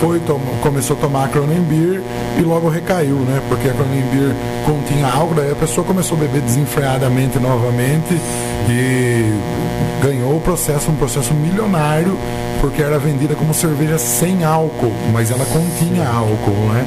[0.00, 0.20] foi
[0.62, 2.02] começou a tomar a Cronenbeer
[2.38, 3.40] e logo recaiu, né?
[3.48, 4.34] Porque a Cronenbeer
[4.64, 8.14] continha álcool, daí a pessoa começou a beber desenfreadamente novamente
[8.68, 9.32] e
[10.02, 12.16] ganhou o processo, um processo milionário,
[12.60, 16.84] porque era vendida como cerveja sem álcool, mas ela continha álcool, né?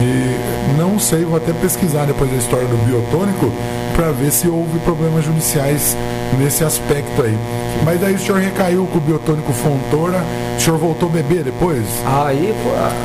[0.00, 3.50] E não sei, vou até pesquisar depois da história do biotônico
[3.96, 5.96] para ver se houve problemas judiciais
[6.38, 7.36] nesse aspecto aí.
[7.84, 10.22] Mas daí o senhor recaiu com o biotônico Fontoura,
[10.56, 11.84] o senhor voltou a beber depois?
[12.06, 12.54] Aí,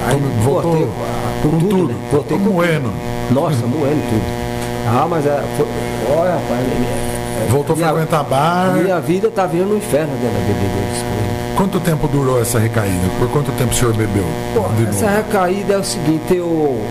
[0.08, 0.88] aí voltou voltei,
[1.42, 1.96] com, com tudo, tudo.
[2.12, 2.92] Voltei com moendo.
[3.28, 3.34] Tudo.
[3.34, 4.44] Nossa, moendo tudo.
[4.88, 5.66] Ah, mas é, foi,
[6.16, 6.68] olha, rapaz,
[7.50, 8.74] voltou minha, a frequentar bar.
[8.76, 11.24] Minha vida tá virando um inferno dentro da bebida.
[11.56, 13.08] Quanto tempo durou essa recaída?
[13.20, 14.26] Por quanto tempo o senhor bebeu?
[14.90, 16.82] Essa recaída é o seguinte, eu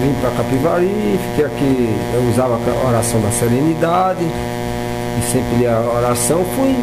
[0.00, 5.98] vim para Capivari, fiquei aqui, eu usava a oração da serenidade, e sempre lia a
[5.98, 6.76] oração, fui.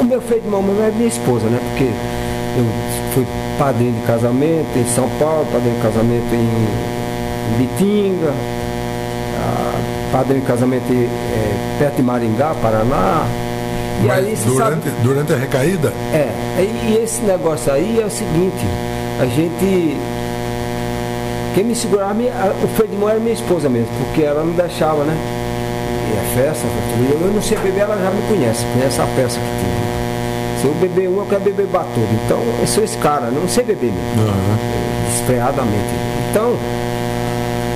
[0.00, 1.60] O meu feito de mão mesmo é minha esposa, né?
[1.68, 2.64] Porque eu
[3.12, 3.26] fui
[3.58, 8.32] padrinho de casamento em São Paulo, padrinho de casamento em Bitinga,
[10.12, 13.26] padrinho de casamento é, perto de Maringá, Paraná.
[14.02, 15.92] E Mas aí, durante, sabe, durante a recaída?
[16.12, 18.64] É, e esse negócio aí é o seguinte,
[19.20, 19.96] a gente
[21.54, 22.14] quem me segurava,
[22.62, 25.16] o freio de mão era minha esposa mesmo, porque ela não deixava, né?
[26.08, 26.64] E a festa,
[27.10, 30.60] eu não sei beber, ela já me conhece, conhece a peça que tinha.
[30.60, 32.06] Se eu beber uma, eu quero beber batudo.
[32.24, 34.28] Então, eu sou esse cara, não sei beber mesmo.
[34.28, 34.56] Uhum.
[35.10, 35.90] Desfreadamente.
[36.30, 36.56] Então,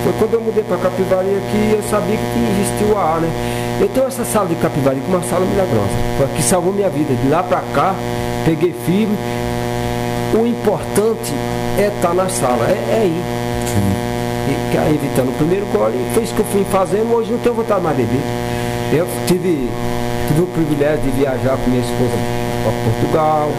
[0.05, 3.31] foi quando eu mudei para Capivari que eu sabia que existia o AA, né?
[3.81, 7.14] Eu tenho essa sala de Capivari como uma sala milagrosa, que salvou minha vida.
[7.14, 7.94] De lá para cá,
[8.44, 9.16] peguei firme.
[10.39, 11.32] O importante
[11.78, 13.24] é estar tá na sala, é, é ir.
[14.47, 17.55] E, é evitando o primeiro gole, foi isso que eu fui fazendo, hoje não tenho
[17.55, 18.20] vontade mais de beber.
[18.93, 19.70] Eu tive,
[20.28, 22.12] tive o privilégio de viajar com minha esposa
[22.62, 23.51] para Portugal,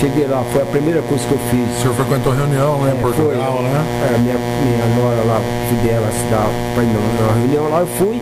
[0.00, 1.78] cheguei lá, foi a primeira coisa que eu fiz.
[1.78, 3.84] O senhor frequentou reunião né, em é, Portugal, foi, né?
[4.14, 7.86] É, minha, minha nora lá, fui dela se dar para ir numa reunião lá, eu
[7.98, 8.20] fui.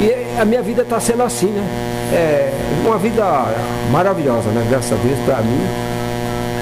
[0.00, 1.64] E a minha vida está sendo assim, né?
[2.12, 2.52] É
[2.84, 3.24] uma vida
[3.90, 4.66] maravilhosa, né?
[4.68, 5.60] Graças a Deus, para mim,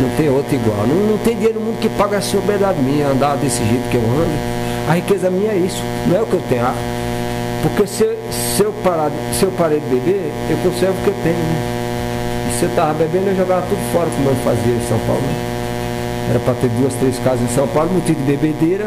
[0.00, 0.86] não tem outra igual.
[0.86, 3.96] Não, não tem dinheiro no mundo que pague a sobriedade minha, andar desse jeito que
[3.96, 4.52] eu ando.
[4.88, 6.64] A riqueza minha é isso, não é o que eu tenho.
[6.64, 6.74] Ah,
[7.62, 11.14] porque se, se, eu parar, se eu parei de beber, eu conservo o que eu
[11.22, 11.36] tenho.
[11.36, 11.81] Né?
[12.62, 15.20] Eu estava bebendo, eu jogava tudo fora, como eu fazia em São Paulo.
[15.20, 16.30] Né?
[16.30, 18.86] Era para ter duas, três casas em São Paulo, motivo de bebedeira,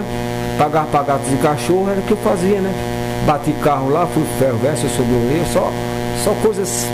[0.58, 2.74] pagar para gatos e cachorro, era o que eu fazia, né?
[3.28, 5.70] Bati carro lá, fui ferro verso, eu sobrevivei, só,
[6.24, 6.88] só coisas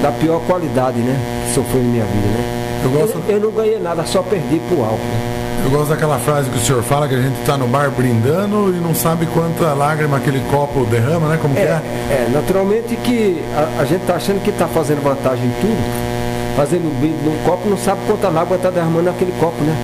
[0.00, 1.14] da pior qualidade, né?
[1.46, 2.80] Que sofreu em minha vida, né?
[2.82, 3.18] Eu, gosto...
[3.28, 5.39] eu, eu não ganhei nada, só perdi pro álcool.
[5.64, 8.74] Eu gosto daquela frase que o senhor fala, que a gente está no bar brindando
[8.74, 11.38] e não sabe quanta lágrima aquele copo derrama, né?
[11.40, 11.82] Como é, é?
[12.10, 16.90] É, naturalmente que a, a gente está achando que está fazendo vantagem em tudo, fazendo
[16.98, 19.76] brinde no copo, não sabe quanta lágrima está derramando naquele copo, né?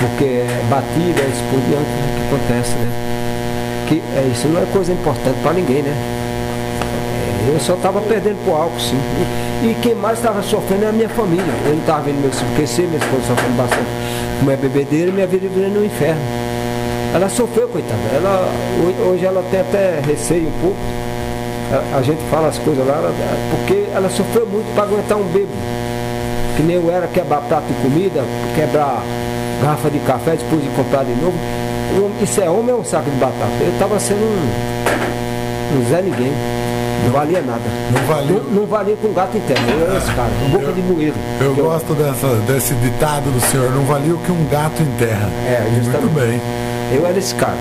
[0.00, 3.10] Porque é batida, é isso por diante né, que acontece, né?
[3.90, 5.90] que é, isso não é coisa importante para ninguém, né?
[5.90, 8.96] É, eu só estava perdendo por álcool, sim.
[9.64, 11.52] E, e quem mais estava sofrendo é a minha família.
[11.64, 13.90] Eu não estava vendo meu filho crescer, minha esposa sofrendo bastante.
[14.48, 16.20] É bebedeira, minha vida virando no inferno.
[17.14, 18.00] Ela sofreu, coitada.
[18.14, 18.48] Ela,
[19.08, 20.76] hoje ela tem até receio um pouco.
[21.72, 23.14] A, a gente fala as coisas lá, ela,
[23.50, 25.52] porque ela sofreu muito para aguentar um bebo.
[26.56, 28.22] Que nem eu era quebrar prato de comida,
[28.54, 29.02] quebrar
[29.62, 31.36] garrafa de café, depois de comprar de novo
[32.22, 33.50] isso é homem ou um saco de batata?
[33.60, 36.32] Eu estava sendo um, um Zé Ninguém.
[37.04, 37.62] Não valia nada.
[37.92, 38.32] Não valia.
[38.32, 39.68] Não, não valia com gato interno.
[39.70, 41.14] Eu era esse cara, boca eu, de moedo.
[41.40, 41.96] Eu gosto eu...
[41.96, 45.28] Dessa, desse ditado do senhor, não valia o que um gato enterra.
[45.46, 46.02] É, justamente.
[46.02, 46.40] Muito bem.
[46.92, 47.56] Eu era esse cara.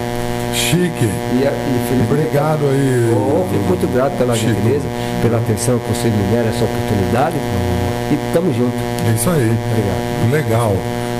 [0.54, 1.06] Chique.
[1.06, 3.14] E, e Obrigado aí.
[3.14, 4.52] Oh, fico muito grato pela Chico.
[4.52, 4.86] gentileza,
[5.22, 7.36] pela atenção que você me der essa oportunidade.
[8.12, 8.74] E tamo junto.
[9.08, 9.52] É isso aí.
[9.72, 10.32] Obrigado.
[10.32, 10.76] Legal.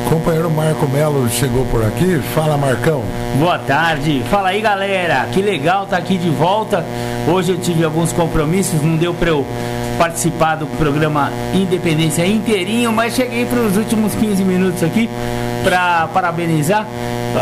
[0.10, 2.18] Companheiro Marco Melo chegou por aqui.
[2.34, 3.04] Fala, Marcão.
[3.38, 4.24] Boa tarde.
[4.28, 5.28] Fala aí, galera.
[5.32, 6.84] Que legal estar tá aqui de volta.
[7.28, 9.46] Hoje eu tive alguns compromissos, não deu para eu
[10.00, 15.10] participar do programa Independência inteirinho, mas cheguei para os últimos 15 minutos aqui
[15.62, 16.88] para parabenizar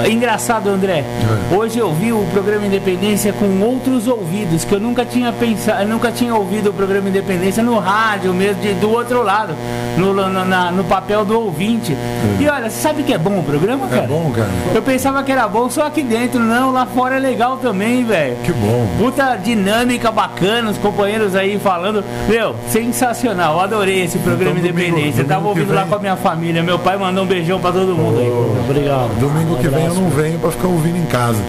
[0.09, 1.03] Engraçado, André.
[1.51, 1.55] É.
[1.55, 6.11] Hoje eu vi o programa Independência com outros ouvidos, que eu nunca tinha pensado, nunca
[6.11, 9.55] tinha ouvido o programa Independência no rádio mesmo, de, do outro lado,
[9.97, 11.93] no, no, na, no papel do ouvinte.
[11.93, 12.43] É.
[12.43, 14.03] E olha, sabe que é bom o programa, é cara?
[14.03, 14.49] É bom, cara.
[14.75, 18.35] Eu pensava que era bom só aqui dentro, não, lá fora é legal também, velho.
[18.43, 18.88] Que bom.
[18.97, 22.03] Puta dinâmica bacana, os companheiros aí falando.
[22.27, 25.24] Meu, sensacional, eu adorei esse programa então, Independência.
[25.24, 25.76] Domingo, Tava ouvindo vem...
[25.76, 26.64] lá com a minha família.
[26.64, 28.69] Meu pai mandou um beijão pra todo mundo oh, aí.
[28.69, 29.19] Obrigado.
[29.19, 31.40] Domingo que vem vem eu não venho para ficar ouvindo em casa.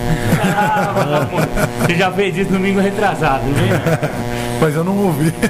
[0.43, 1.27] Ah,
[1.87, 3.71] você já fez isso domingo retrasado, vem?
[4.61, 5.33] Mas eu não ouvi.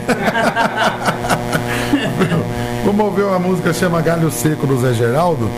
[2.84, 5.50] Vamos ouvir uma música que chama Galho Seco do Zé Geraldo.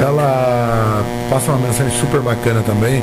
[0.00, 3.02] Ela passa uma mensagem super bacana também.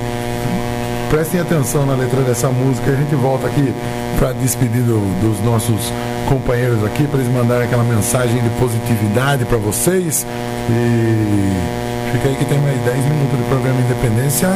[1.10, 2.92] Prestem atenção na letra dessa música.
[2.92, 3.74] A gente volta aqui
[4.18, 5.92] para despedir do, dos nossos
[6.28, 10.26] companheiros aqui, para eles mandarem aquela mensagem de positividade para vocês.
[10.70, 14.48] E Fica aí que tem mais 10 minutos de programa Independência.
[14.48, 14.54] A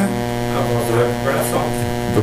[0.62, 1.60] voz da recuperação.
[2.14, 2.22] Muito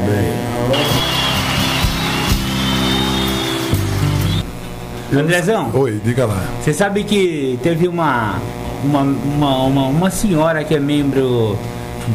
[5.11, 5.19] bem.
[5.19, 5.69] Andrezão.
[5.75, 6.43] Oi, diga lá.
[6.59, 8.41] Você sabe que teve uma,
[8.83, 11.55] uma, uma, uma, uma senhora que é membro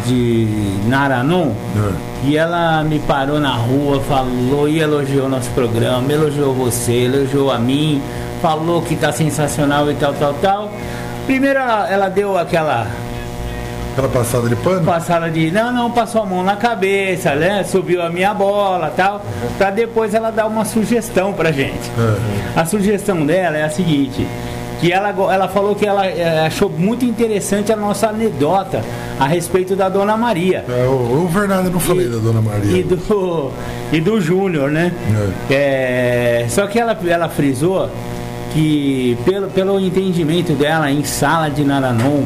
[0.07, 0.47] de
[0.87, 2.27] Naranon é.
[2.27, 7.59] e ela me parou na rua, falou e elogiou nosso programa, elogiou você, elogiou a
[7.59, 8.03] mim,
[8.41, 10.71] falou que tá sensacional e tal, tal, tal.
[11.27, 12.87] Primeiro ela, ela deu aquela
[13.93, 14.87] Aquela passada de pano?
[14.87, 15.51] Passada de.
[15.51, 17.63] Não, não, passou a mão na cabeça, né?
[17.63, 19.17] Subiu a minha bola tal.
[19.17, 19.49] Uhum.
[19.59, 21.91] Pra depois ela dar uma sugestão pra gente.
[21.99, 22.17] Uhum.
[22.57, 24.27] A sugestão dela é a seguinte.
[24.83, 28.83] Que ela, ela falou que ela é, achou muito interessante a nossa anedota
[29.19, 30.65] a respeito da Dona Maria.
[30.69, 32.79] É, o, o Fernando não falei e, da Dona Maria.
[32.79, 33.53] E do,
[33.93, 34.93] e do Júnior, né?
[35.49, 36.43] É.
[36.43, 37.89] É, só que ela, ela frisou
[38.53, 42.25] que pelo, pelo entendimento dela em sala de Naranon,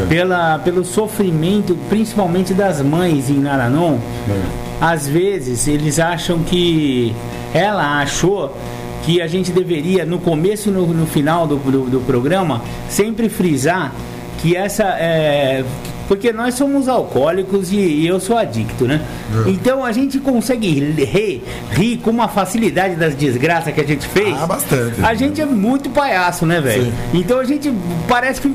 [0.00, 0.06] é.
[0.06, 3.98] pela, pelo sofrimento, principalmente das mães em Naranon.
[4.30, 4.68] É.
[4.80, 7.12] Às vezes eles acham que
[7.52, 8.54] ela achou
[9.04, 13.28] que a gente deveria, no começo e no, no final do, do, do, programa, sempre
[13.28, 13.92] frisar
[14.40, 15.64] que essa é,
[16.06, 19.00] porque nós somos alcoólicos e, e eu sou adicto, né?
[19.46, 19.50] É.
[19.50, 24.36] Então a gente consegue rir, rir com uma facilidade das desgraças que a gente fez.
[24.40, 25.02] Ah, bastante.
[25.02, 26.92] A gente é muito palhaço, né, velho?
[27.12, 27.72] Então a gente
[28.08, 28.50] parece que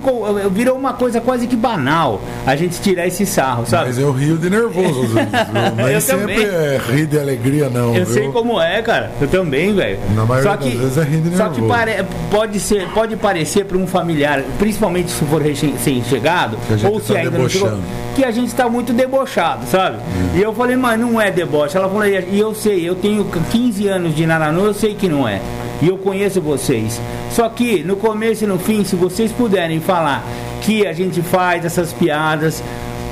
[0.51, 3.87] virou uma coisa quase que banal a gente tirar esse sarro, sabe?
[3.87, 5.13] Mas eu rio de nervoso.
[5.75, 6.45] Nem sempre também.
[6.45, 7.95] é rir de alegria, não.
[7.95, 8.13] Eu viu?
[8.13, 9.11] sei como é, cara.
[9.21, 9.99] Eu também, velho.
[10.15, 11.37] Na maioria só que, das vezes é rir de nervoso.
[11.37, 16.57] Só que pare, pode, ser, pode parecer para um familiar, principalmente se for recém-chegado,
[16.89, 17.79] ou se ainda chegou,
[18.15, 19.97] que a gente está muito debochado, sabe?
[19.97, 20.29] Hum.
[20.35, 21.76] E eu falei, mas não é deboche.
[21.76, 25.27] Ela falou, e eu sei, eu tenho 15 anos de Naranu, eu sei que não
[25.27, 25.41] é.
[25.81, 27.02] E eu conheço vocês.
[27.31, 30.23] Só que no começo e no fim, se vocês puderem falar
[30.61, 32.64] que a gente faz essas piadas,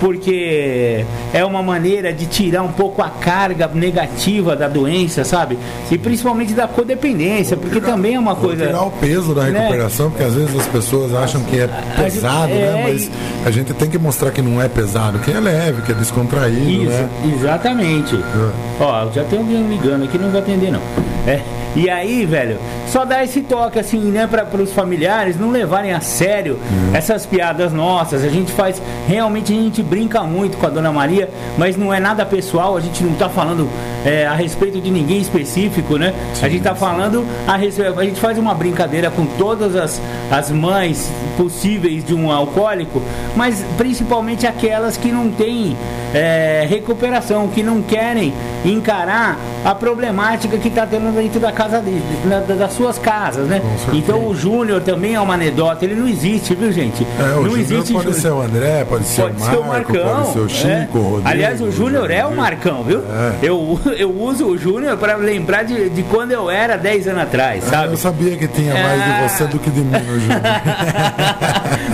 [0.01, 5.59] porque é uma maneira de tirar um pouco a carga negativa da doença, sabe?
[5.91, 8.65] E principalmente da codependência, porque tirar, também é uma coisa.
[8.65, 9.59] Tirar o peso da né?
[9.59, 10.11] recuperação, né?
[10.17, 12.81] porque às vezes as pessoas acham que é pesado, né?
[12.81, 12.91] é?
[12.91, 13.11] Mas e...
[13.45, 16.83] a gente tem que mostrar que não é pesado, que é leve, que é descontraído,
[16.85, 17.09] Isso, né?
[17.35, 18.15] Exatamente.
[18.15, 18.83] É.
[18.83, 20.81] Ó, já tem alguém ligando aqui, não vou atender não.
[21.27, 21.41] É.
[21.75, 22.57] E aí, velho,
[22.87, 26.95] só dá esse toque assim, né, para os familiares não levarem a sério uhum.
[26.95, 28.25] essas piadas nossas.
[28.25, 31.99] A gente faz, realmente a gente brinca muito com a Dona Maria, mas não é
[31.99, 33.67] nada pessoal, a gente não tá falando
[34.05, 36.13] é, a respeito de ninguém específico, né?
[36.33, 40.01] Sim, a gente tá falando a respeito, a gente faz uma brincadeira com todas as,
[40.31, 43.01] as mães possíveis de um alcoólico,
[43.35, 45.75] mas principalmente aquelas que não têm
[46.13, 52.01] é, recuperação, que não querem encarar a problemática que está tendo dentro da casa de,
[52.27, 53.61] na, das suas casas, né?
[53.93, 57.05] Então o Júnior também é uma anedota, ele não existe, viu gente?
[57.19, 60.33] É, não existe pode ser o André, pode ser pode o Marco, ser o Marcão,
[60.33, 61.01] ser o Chico, é.
[61.01, 61.29] Rodrigo.
[61.29, 62.99] Aliás, o Júnior é o Marcão, viu?
[62.99, 63.33] É.
[63.41, 67.63] Eu, eu uso o Júnior para lembrar de, de quando eu era 10 anos atrás,
[67.63, 67.93] sabe?
[67.93, 69.27] Eu sabia que tinha mais de é.
[69.27, 70.41] você do que de mim, Júnior.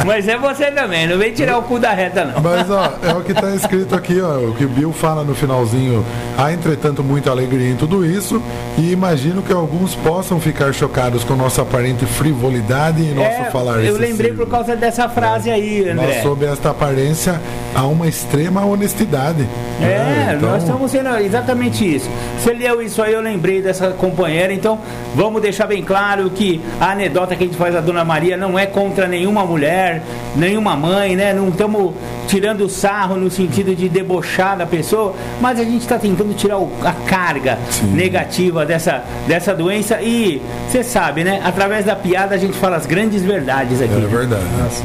[0.05, 2.41] Mas é você também, não vem tirar o cu da reta, não.
[2.41, 5.35] Mas ó, é o que está escrito aqui, ó, o que o Bill fala no
[5.35, 6.05] finalzinho.
[6.37, 8.41] Há, entretanto, muita alegria em tudo isso,
[8.77, 13.83] e imagino que alguns possam ficar chocados com nossa aparente frivolidade e nosso é, falar
[13.83, 15.53] Eu lembrei por causa dessa frase é.
[15.53, 15.93] aí, André.
[15.93, 17.41] Nós, sob esta aparência,
[17.77, 19.47] há uma extrema honestidade.
[19.79, 20.33] É, né?
[20.35, 20.49] então...
[20.49, 22.09] nós estamos sendo exatamente isso.
[22.39, 24.79] Você leu isso aí, eu lembrei dessa companheira, então
[25.13, 28.57] vamos deixar bem claro que a anedota que a gente faz da Dona Maria não
[28.57, 30.01] é contra nenhuma mulher,
[30.35, 31.33] nenhuma mãe, né?
[31.33, 31.93] Não estamos
[32.27, 36.71] tirando sarro no sentido de debochar da pessoa, mas a gente está tentando tirar o,
[36.83, 37.93] a carga Sim.
[37.93, 41.41] negativa dessa, dessa doença e você sabe, né?
[41.43, 43.93] Através da piada a gente fala as grandes verdades aqui.
[43.93, 44.07] É né?
[44.07, 44.43] verdade.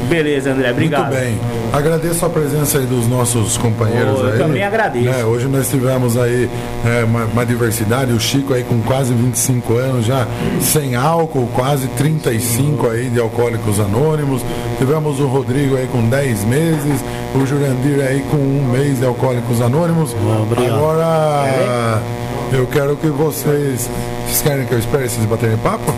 [0.09, 1.11] Beleza, André, obrigado.
[1.11, 1.39] Muito bem.
[1.73, 4.39] Agradeço a presença aí dos nossos companheiros oh, eu aí.
[4.39, 5.09] também agradeço.
[5.09, 6.51] É, hoje nós tivemos aí
[6.85, 10.27] é, uma, uma, diversidade, o Chico aí com quase 25 anos já
[10.61, 14.43] sem álcool, quase 35 aí de alcoólicos anônimos.
[14.79, 17.01] Tivemos o Rodrigo aí com 10 meses,
[17.35, 20.15] o Jurandir aí com um mês de Alcoólicos Anônimos.
[20.43, 20.75] Obrigado.
[20.75, 22.03] Agora
[22.53, 23.89] eu quero que vocês.
[24.27, 25.93] Vocês querem que eu espere vocês baterem papo?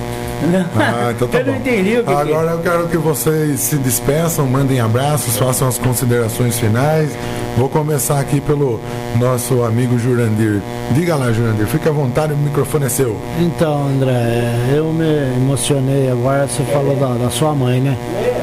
[0.76, 4.46] Ah, então tá eu não entendi o que Agora eu quero que vocês se despeçam,
[4.46, 7.10] mandem abraços, façam as considerações finais.
[7.56, 8.80] Vou começar aqui pelo
[9.18, 10.60] nosso amigo Jurandir.
[10.92, 13.16] Diga lá, Jurandir, fique à vontade, o microfone é seu.
[13.38, 14.42] Então, André,
[14.74, 17.96] eu me emocionei agora, você falou da, da sua mãe, né?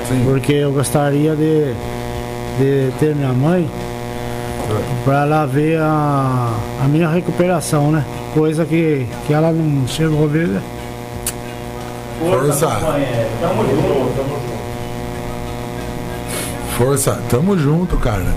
[0.08, 0.24] Sim.
[0.26, 1.74] Porque eu gostaria de
[2.58, 3.70] de ter minha mãe
[5.04, 6.54] para ela ver a,
[6.84, 8.06] a minha recuperação, né?
[8.34, 10.62] Coisa que, que ela não chegou a ver.
[12.30, 12.68] Força!
[13.40, 14.62] Tamo junto, tamo junto.
[16.78, 18.36] Força, tamo junto, cara.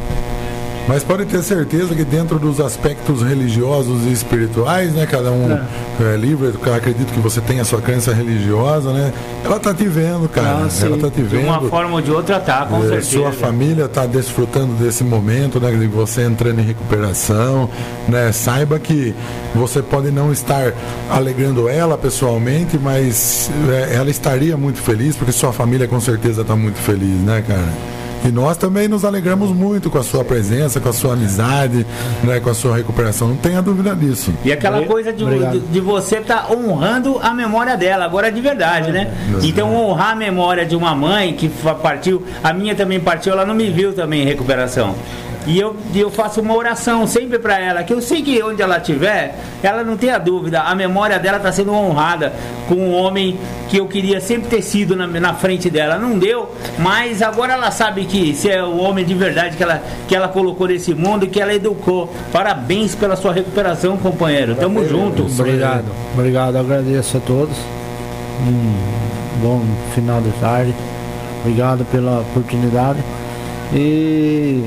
[0.87, 5.07] Mas pode ter certeza que dentro dos aspectos religiosos e espirituais, né?
[5.07, 9.13] Cada um é, é livre, acredito que você tem a sua crença religiosa, né?
[9.43, 10.67] Ela tá te vendo, cara.
[10.67, 11.41] Ah, ela tá te vendo.
[11.41, 13.11] De uma forma ou de outra tá, com é, certeza.
[13.11, 15.71] Sua família tá desfrutando desse momento, né?
[15.71, 17.71] De você entrando em recuperação,
[18.07, 18.31] né?
[18.33, 19.15] Saiba que
[19.55, 20.75] você pode não estar
[21.09, 26.55] alegrando ela pessoalmente, mas é, ela estaria muito feliz, porque sua família com certeza está
[26.55, 27.94] muito feliz, né, cara?
[28.25, 31.87] E nós também nos alegramos muito com a sua presença, com a sua amizade,
[32.23, 33.29] né, com a sua recuperação.
[33.29, 34.33] Não tenha dúvida disso.
[34.43, 38.41] E aquela coisa de, de, de, você estar tá honrando a memória dela, agora de
[38.41, 39.13] verdade, né?
[39.43, 41.51] Então honrar a memória de uma mãe que
[41.83, 44.95] partiu, a minha também partiu, ela não me viu também em recuperação.
[45.47, 48.79] E eu, eu faço uma oração sempre para ela, que eu sei que onde ela
[48.79, 52.33] estiver, ela não tenha dúvida, a memória dela está sendo honrada
[52.69, 53.39] com um homem
[53.69, 55.99] que eu queria sempre ter sido na, na frente dela.
[55.99, 59.83] Não deu, mas agora ela sabe que se é o homem de verdade que ela,
[60.09, 62.11] que ela colocou nesse mundo e que ela educou.
[62.33, 64.55] Parabéns pela sua recuperação, companheiro.
[64.55, 65.27] Tamo junto.
[65.27, 65.87] Obrigado.
[66.15, 67.57] Obrigado, agradeço a todos.
[68.41, 69.63] Um bom
[69.95, 70.75] final de tarde.
[71.43, 72.99] Obrigado pela oportunidade.
[73.73, 74.65] E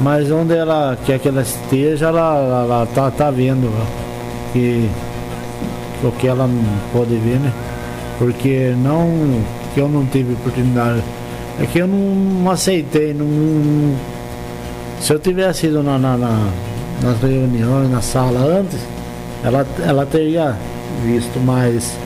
[0.00, 3.70] mas onde ela quer que ela esteja, ela, ela, ela tá, tá vendo
[4.52, 4.88] que,
[6.00, 6.48] que o que ela
[6.92, 7.52] pode ver, né?
[8.18, 9.42] Porque não
[9.74, 11.02] que eu não tive oportunidade.
[11.60, 13.96] É que eu não aceitei, não, não
[15.00, 16.48] se eu tivesse ido na, na, na,
[17.02, 18.78] nas reuniões, na sala antes,
[19.44, 20.56] ela, ela teria
[21.04, 21.96] visto, mas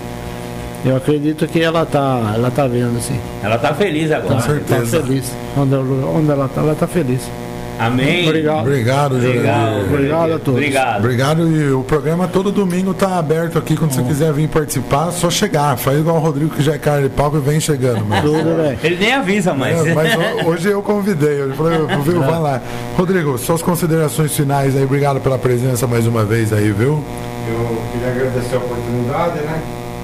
[0.85, 3.19] Eu acredito que ela tá, ela tá vendo, sim.
[3.43, 4.35] Ela tá feliz agora.
[4.35, 5.01] Com certeza.
[5.01, 5.33] Tá feliz.
[5.57, 7.29] Onde, onde ela tá, ela tá feliz.
[7.78, 8.27] Amém.
[8.27, 8.61] Obrigado.
[8.61, 9.81] Obrigado, Obrigado.
[9.93, 10.48] Obrigado a todos.
[10.55, 10.98] Obrigado.
[10.98, 13.77] Obrigado e o programa todo domingo tá aberto aqui.
[13.77, 15.77] Quando você quiser vir participar, só chegar.
[15.77, 18.05] Faz igual o Rodrigo que já é cara de palco e vem chegando.
[18.07, 18.78] Mas, Tudo bem.
[18.82, 19.86] Ele nem avisa mais.
[19.86, 21.43] É, mas ho- hoje eu convidei.
[21.43, 22.61] Eu falei, viu, vai lá.
[22.97, 24.85] Rodrigo, suas considerações finais aí.
[24.85, 27.05] Obrigado pela presença mais uma vez aí, viu?
[27.48, 29.61] Eu queria agradecer a oportunidade, né?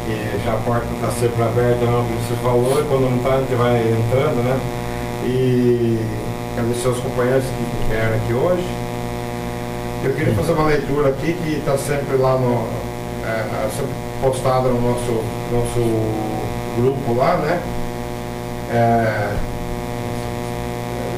[0.07, 3.35] Que já a porta está sempre aberta, né, como você falou, e quando não está
[3.35, 4.59] a gente vai entrando, né?
[5.25, 5.99] E
[6.57, 8.67] agradecer aos companheiros que vieram aqui hoje.
[10.05, 12.67] Eu queria fazer uma leitura aqui que está sempre lá no.
[13.25, 15.81] É, é, sempre postada no nosso, nosso
[16.77, 17.61] grupo lá, né?
[18.71, 19.37] É,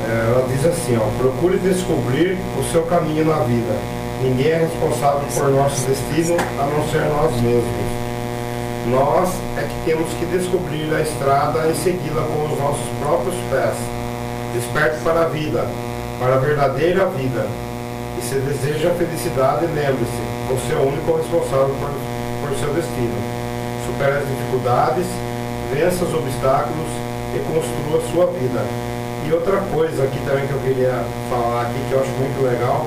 [0.06, 3.74] ela diz assim, ó, procure descobrir o seu caminho na vida.
[4.22, 8.04] Ninguém é responsável por nosso destino a não ser nós mesmos.
[8.90, 13.93] Nós é que temos que descobrir a estrada e segui-la com os nossos próprios pés.
[14.54, 15.66] Desperte para a vida,
[16.18, 17.46] para a verdadeira vida.
[18.16, 21.90] E se deseja felicidade, lembre-se, você é o único responsável por,
[22.40, 23.18] por seu destino.
[23.86, 25.06] Supere as dificuldades,
[25.74, 26.88] vença os obstáculos
[27.34, 28.62] e construa a sua vida.
[29.26, 32.86] E outra coisa aqui também que eu queria falar aqui, que eu acho muito legal,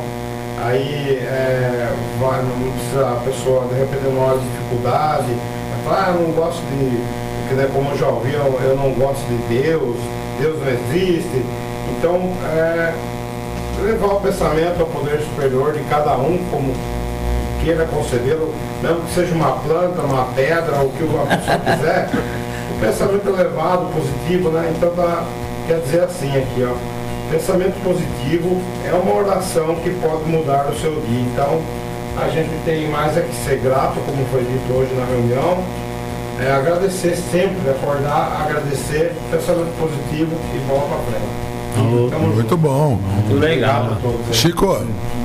[0.64, 1.90] aí é,
[2.20, 6.32] vai, não precisa a pessoa, de repente, numa hora de dificuldade, vai falar, ah, não
[6.32, 6.98] gosto de,
[7.42, 9.98] porque, né, como eu já ouvi, eu, eu não gosto de Deus,
[10.40, 11.46] Deus não existe.
[11.98, 12.20] Então,
[12.56, 12.94] é,
[13.84, 16.74] levar o pensamento ao poder superior de cada um, como
[17.64, 22.10] queira concebê-lo, mesmo que seja uma planta, uma pedra, o que a pessoa quiser,
[22.72, 24.74] o pensamento elevado, positivo, né?
[24.76, 25.24] Então dá,
[25.68, 26.76] quer dizer assim aqui, ó.
[27.32, 31.22] Pensamento positivo é uma oração que pode mudar o seu dia.
[31.34, 31.62] Então,
[32.16, 35.64] a gente tem mais é que ser grato, como foi dito hoje na reunião,
[36.40, 41.48] é agradecer sempre, acordar, agradecer, pensamento positivo e bola para frente.
[41.78, 43.00] Muito bom.
[43.02, 43.84] Muito legal.
[43.84, 44.28] Obrigado a todos.
[44.28, 44.34] aí.
[44.34, 44.78] Chico,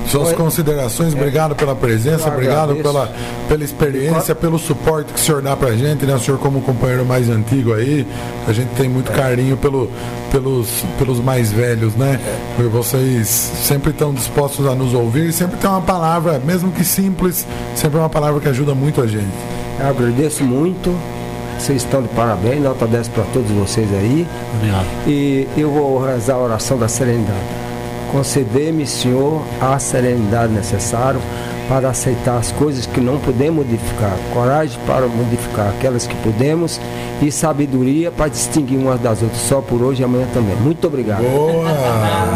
[0.06, 3.10] suas considerações, obrigado pela presença, obrigado pela,
[3.48, 6.14] pela experiência, pelo suporte que o senhor dá pra gente, né?
[6.14, 8.06] O senhor como companheiro mais antigo aí,
[8.46, 9.90] a gente tem muito carinho pelo,
[10.30, 12.20] pelos, pelos mais velhos, né?
[12.58, 16.84] E vocês sempre estão dispostos a nos ouvir e sempre tem uma palavra, mesmo que
[16.84, 19.61] simples, sempre é uma palavra que ajuda muito a gente.
[19.80, 20.94] Eu agradeço muito.
[21.58, 24.26] Vocês estão de parabéns, nota 10 para todos vocês aí.
[24.56, 24.86] Obrigado.
[25.06, 27.38] E eu vou rezar a oração da serenidade.
[28.10, 31.20] Conceder-me, Senhor, a serenidade necessária
[31.68, 36.80] para aceitar as coisas que não podemos modificar, coragem para modificar aquelas que podemos
[37.22, 40.56] e sabedoria para distinguir umas das outras, só por hoje e amanhã também.
[40.56, 41.22] Muito obrigado.
[41.22, 41.68] Boa!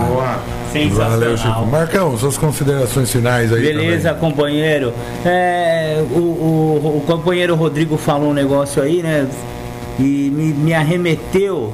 [0.09, 0.56] Boa.
[0.73, 1.37] Valeu, Chico.
[1.37, 1.67] Sensacional.
[1.67, 3.63] Marcão, suas considerações finais aí.
[3.63, 4.93] Beleza, companheiro.
[5.25, 9.27] É, o, o, o companheiro Rodrigo falou um negócio aí, né?
[9.99, 11.73] E me, me arremeteu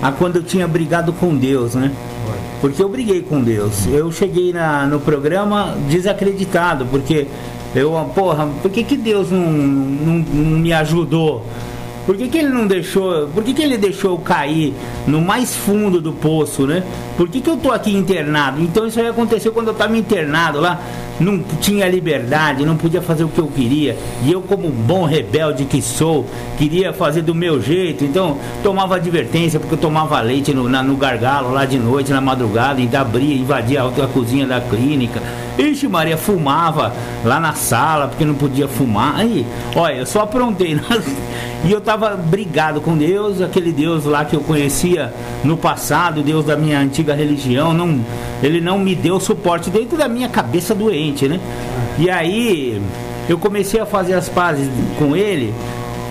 [0.00, 1.90] a quando eu tinha brigado com Deus, né?
[2.60, 3.86] Porque eu briguei com Deus.
[3.86, 7.26] Eu cheguei na, no programa desacreditado, porque
[7.74, 11.44] eu, porra, por que, que Deus não, não, não me ajudou?
[12.06, 13.28] Por que, que ele não deixou.
[13.28, 14.74] Por que, que ele deixou cair
[15.06, 16.82] no mais fundo do poço, né?
[17.16, 18.60] Por que, que eu tô aqui internado?
[18.60, 20.80] Então isso aí aconteceu quando eu estava internado lá.
[21.20, 23.96] Não tinha liberdade, não podia fazer o que eu queria.
[24.24, 26.26] E eu, como bom rebelde que sou,
[26.58, 28.04] queria fazer do meu jeito.
[28.04, 32.20] Então tomava advertência, porque eu tomava leite no, na- no gargalo lá de noite, na
[32.20, 35.22] madrugada, ainda abria, invadia a, a cozinha da clínica.
[35.56, 36.92] Ixi, Maria, fumava
[37.24, 39.14] lá na sala, porque não podia fumar.
[39.16, 39.46] Aí,
[39.76, 40.74] olha, eu só aprontei.
[40.74, 40.82] né?
[41.64, 46.44] E eu tava brigado com Deus, aquele Deus lá que eu conhecia no passado, Deus
[46.44, 48.04] da minha antiga religião, não,
[48.42, 51.40] ele não me deu suporte dentro da minha cabeça doente, né?
[51.98, 52.80] E aí
[53.28, 54.68] eu comecei a fazer as pazes
[54.98, 55.54] com ele,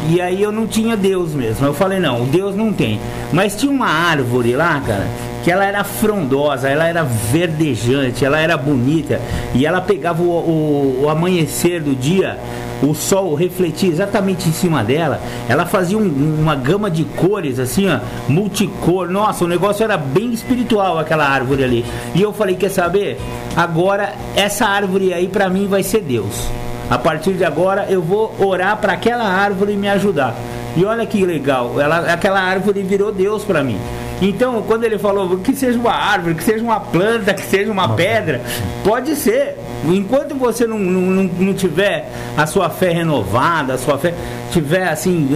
[0.09, 1.65] e aí eu não tinha Deus mesmo.
[1.65, 2.99] Eu falei, não, Deus não tem.
[3.31, 5.07] Mas tinha uma árvore lá, cara,
[5.43, 9.19] que ela era frondosa, ela era verdejante, ela era bonita,
[9.53, 12.37] e ela pegava o, o- o amanhecer do dia,
[12.81, 17.89] o sol refletia exatamente em cima dela, ela fazia um- uma gama de cores, assim,
[17.89, 19.09] ó, multicor.
[19.09, 21.85] Nossa, o negócio era bem espiritual aquela árvore ali.
[22.15, 23.19] E eu falei, quer saber?
[23.55, 26.47] Agora, essa árvore aí pra mim vai ser Deus.
[26.89, 30.35] A partir de agora eu vou orar para aquela árvore me ajudar.
[30.75, 33.77] E olha que legal, ela, aquela árvore virou Deus para mim.
[34.23, 37.89] Então, quando ele falou que seja uma árvore, que seja uma planta, que seja uma
[37.89, 38.41] pedra,
[38.81, 39.57] pode ser.
[39.85, 44.13] Enquanto você não, não, não, tiver a sua fé renovada, a sua fé
[44.51, 45.27] tiver assim,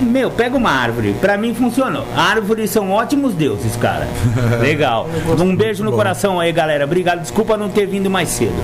[0.00, 1.14] meu, pega uma árvore.
[1.20, 2.04] Pra mim funcionou.
[2.14, 4.06] Árvores são ótimos deuses, cara.
[4.60, 5.08] Legal.
[5.38, 5.96] Um beijo no bom.
[5.96, 6.84] coração aí, galera.
[6.84, 7.20] Obrigado.
[7.20, 8.54] Desculpa não ter vindo mais cedo.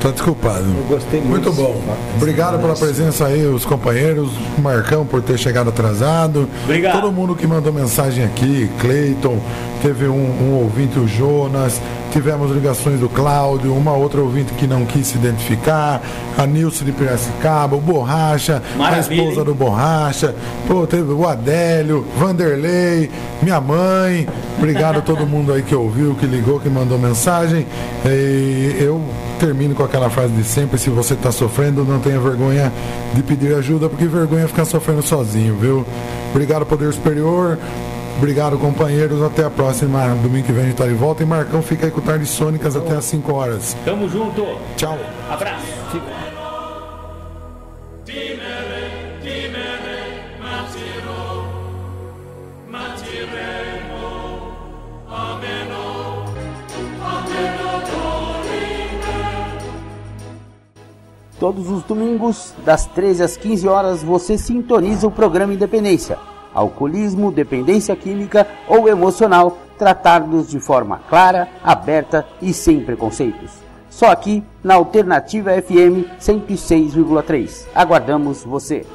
[0.00, 0.64] Tô desculpado.
[0.64, 1.52] Eu gostei muito.
[1.52, 1.80] Muito bom.
[2.16, 4.32] Obrigado pela presença aí, os companheiros.
[4.58, 6.48] Marcão por ter chegado atrasado.
[6.64, 7.00] Obrigado.
[7.00, 9.38] Todo mundo que mandou mensagem aqui, Cleiton,
[9.82, 11.80] teve um, um ouvinte, o Jonas,
[12.14, 16.00] tivemos ligações do Cláudio, uma outra ouvinte que não quis se identificar,
[16.38, 19.44] a Nilce de Piracicaba, o Borracha, Maravilha, a esposa hein?
[19.46, 20.34] do Borracha,
[20.68, 23.10] pô, teve o Adélio, Vanderlei,
[23.42, 27.66] minha mãe, obrigado a todo mundo aí que ouviu, que ligou, que mandou mensagem.
[28.06, 29.02] E eu
[29.40, 32.72] termino com aquela frase de sempre, se você está sofrendo, não tenha vergonha
[33.12, 35.84] de pedir ajuda, porque vergonha é ficar sofrendo sozinho, viu?
[36.30, 37.58] Obrigado, Poder Superior.
[38.16, 39.22] Obrigado, companheiros.
[39.22, 40.06] Até a próxima.
[40.22, 41.22] Domingo que vem a gente tá de volta.
[41.22, 43.76] E Marcão fica aí com Tardes Sônicas até às 5 horas.
[43.84, 44.44] Tamo junto.
[44.76, 44.98] Tchau.
[45.30, 45.66] Abraço.
[45.90, 46.24] Fica.
[61.38, 66.16] Todos os domingos, das 13 às 15 horas, você sintoniza o programa Independência
[66.54, 73.50] alcoolismo, dependência química ou emocional, tratados de forma clara, aberta e sem preconceitos.
[73.90, 77.66] Só aqui na Alternativa FM 106,3.
[77.74, 78.86] Aguardamos você!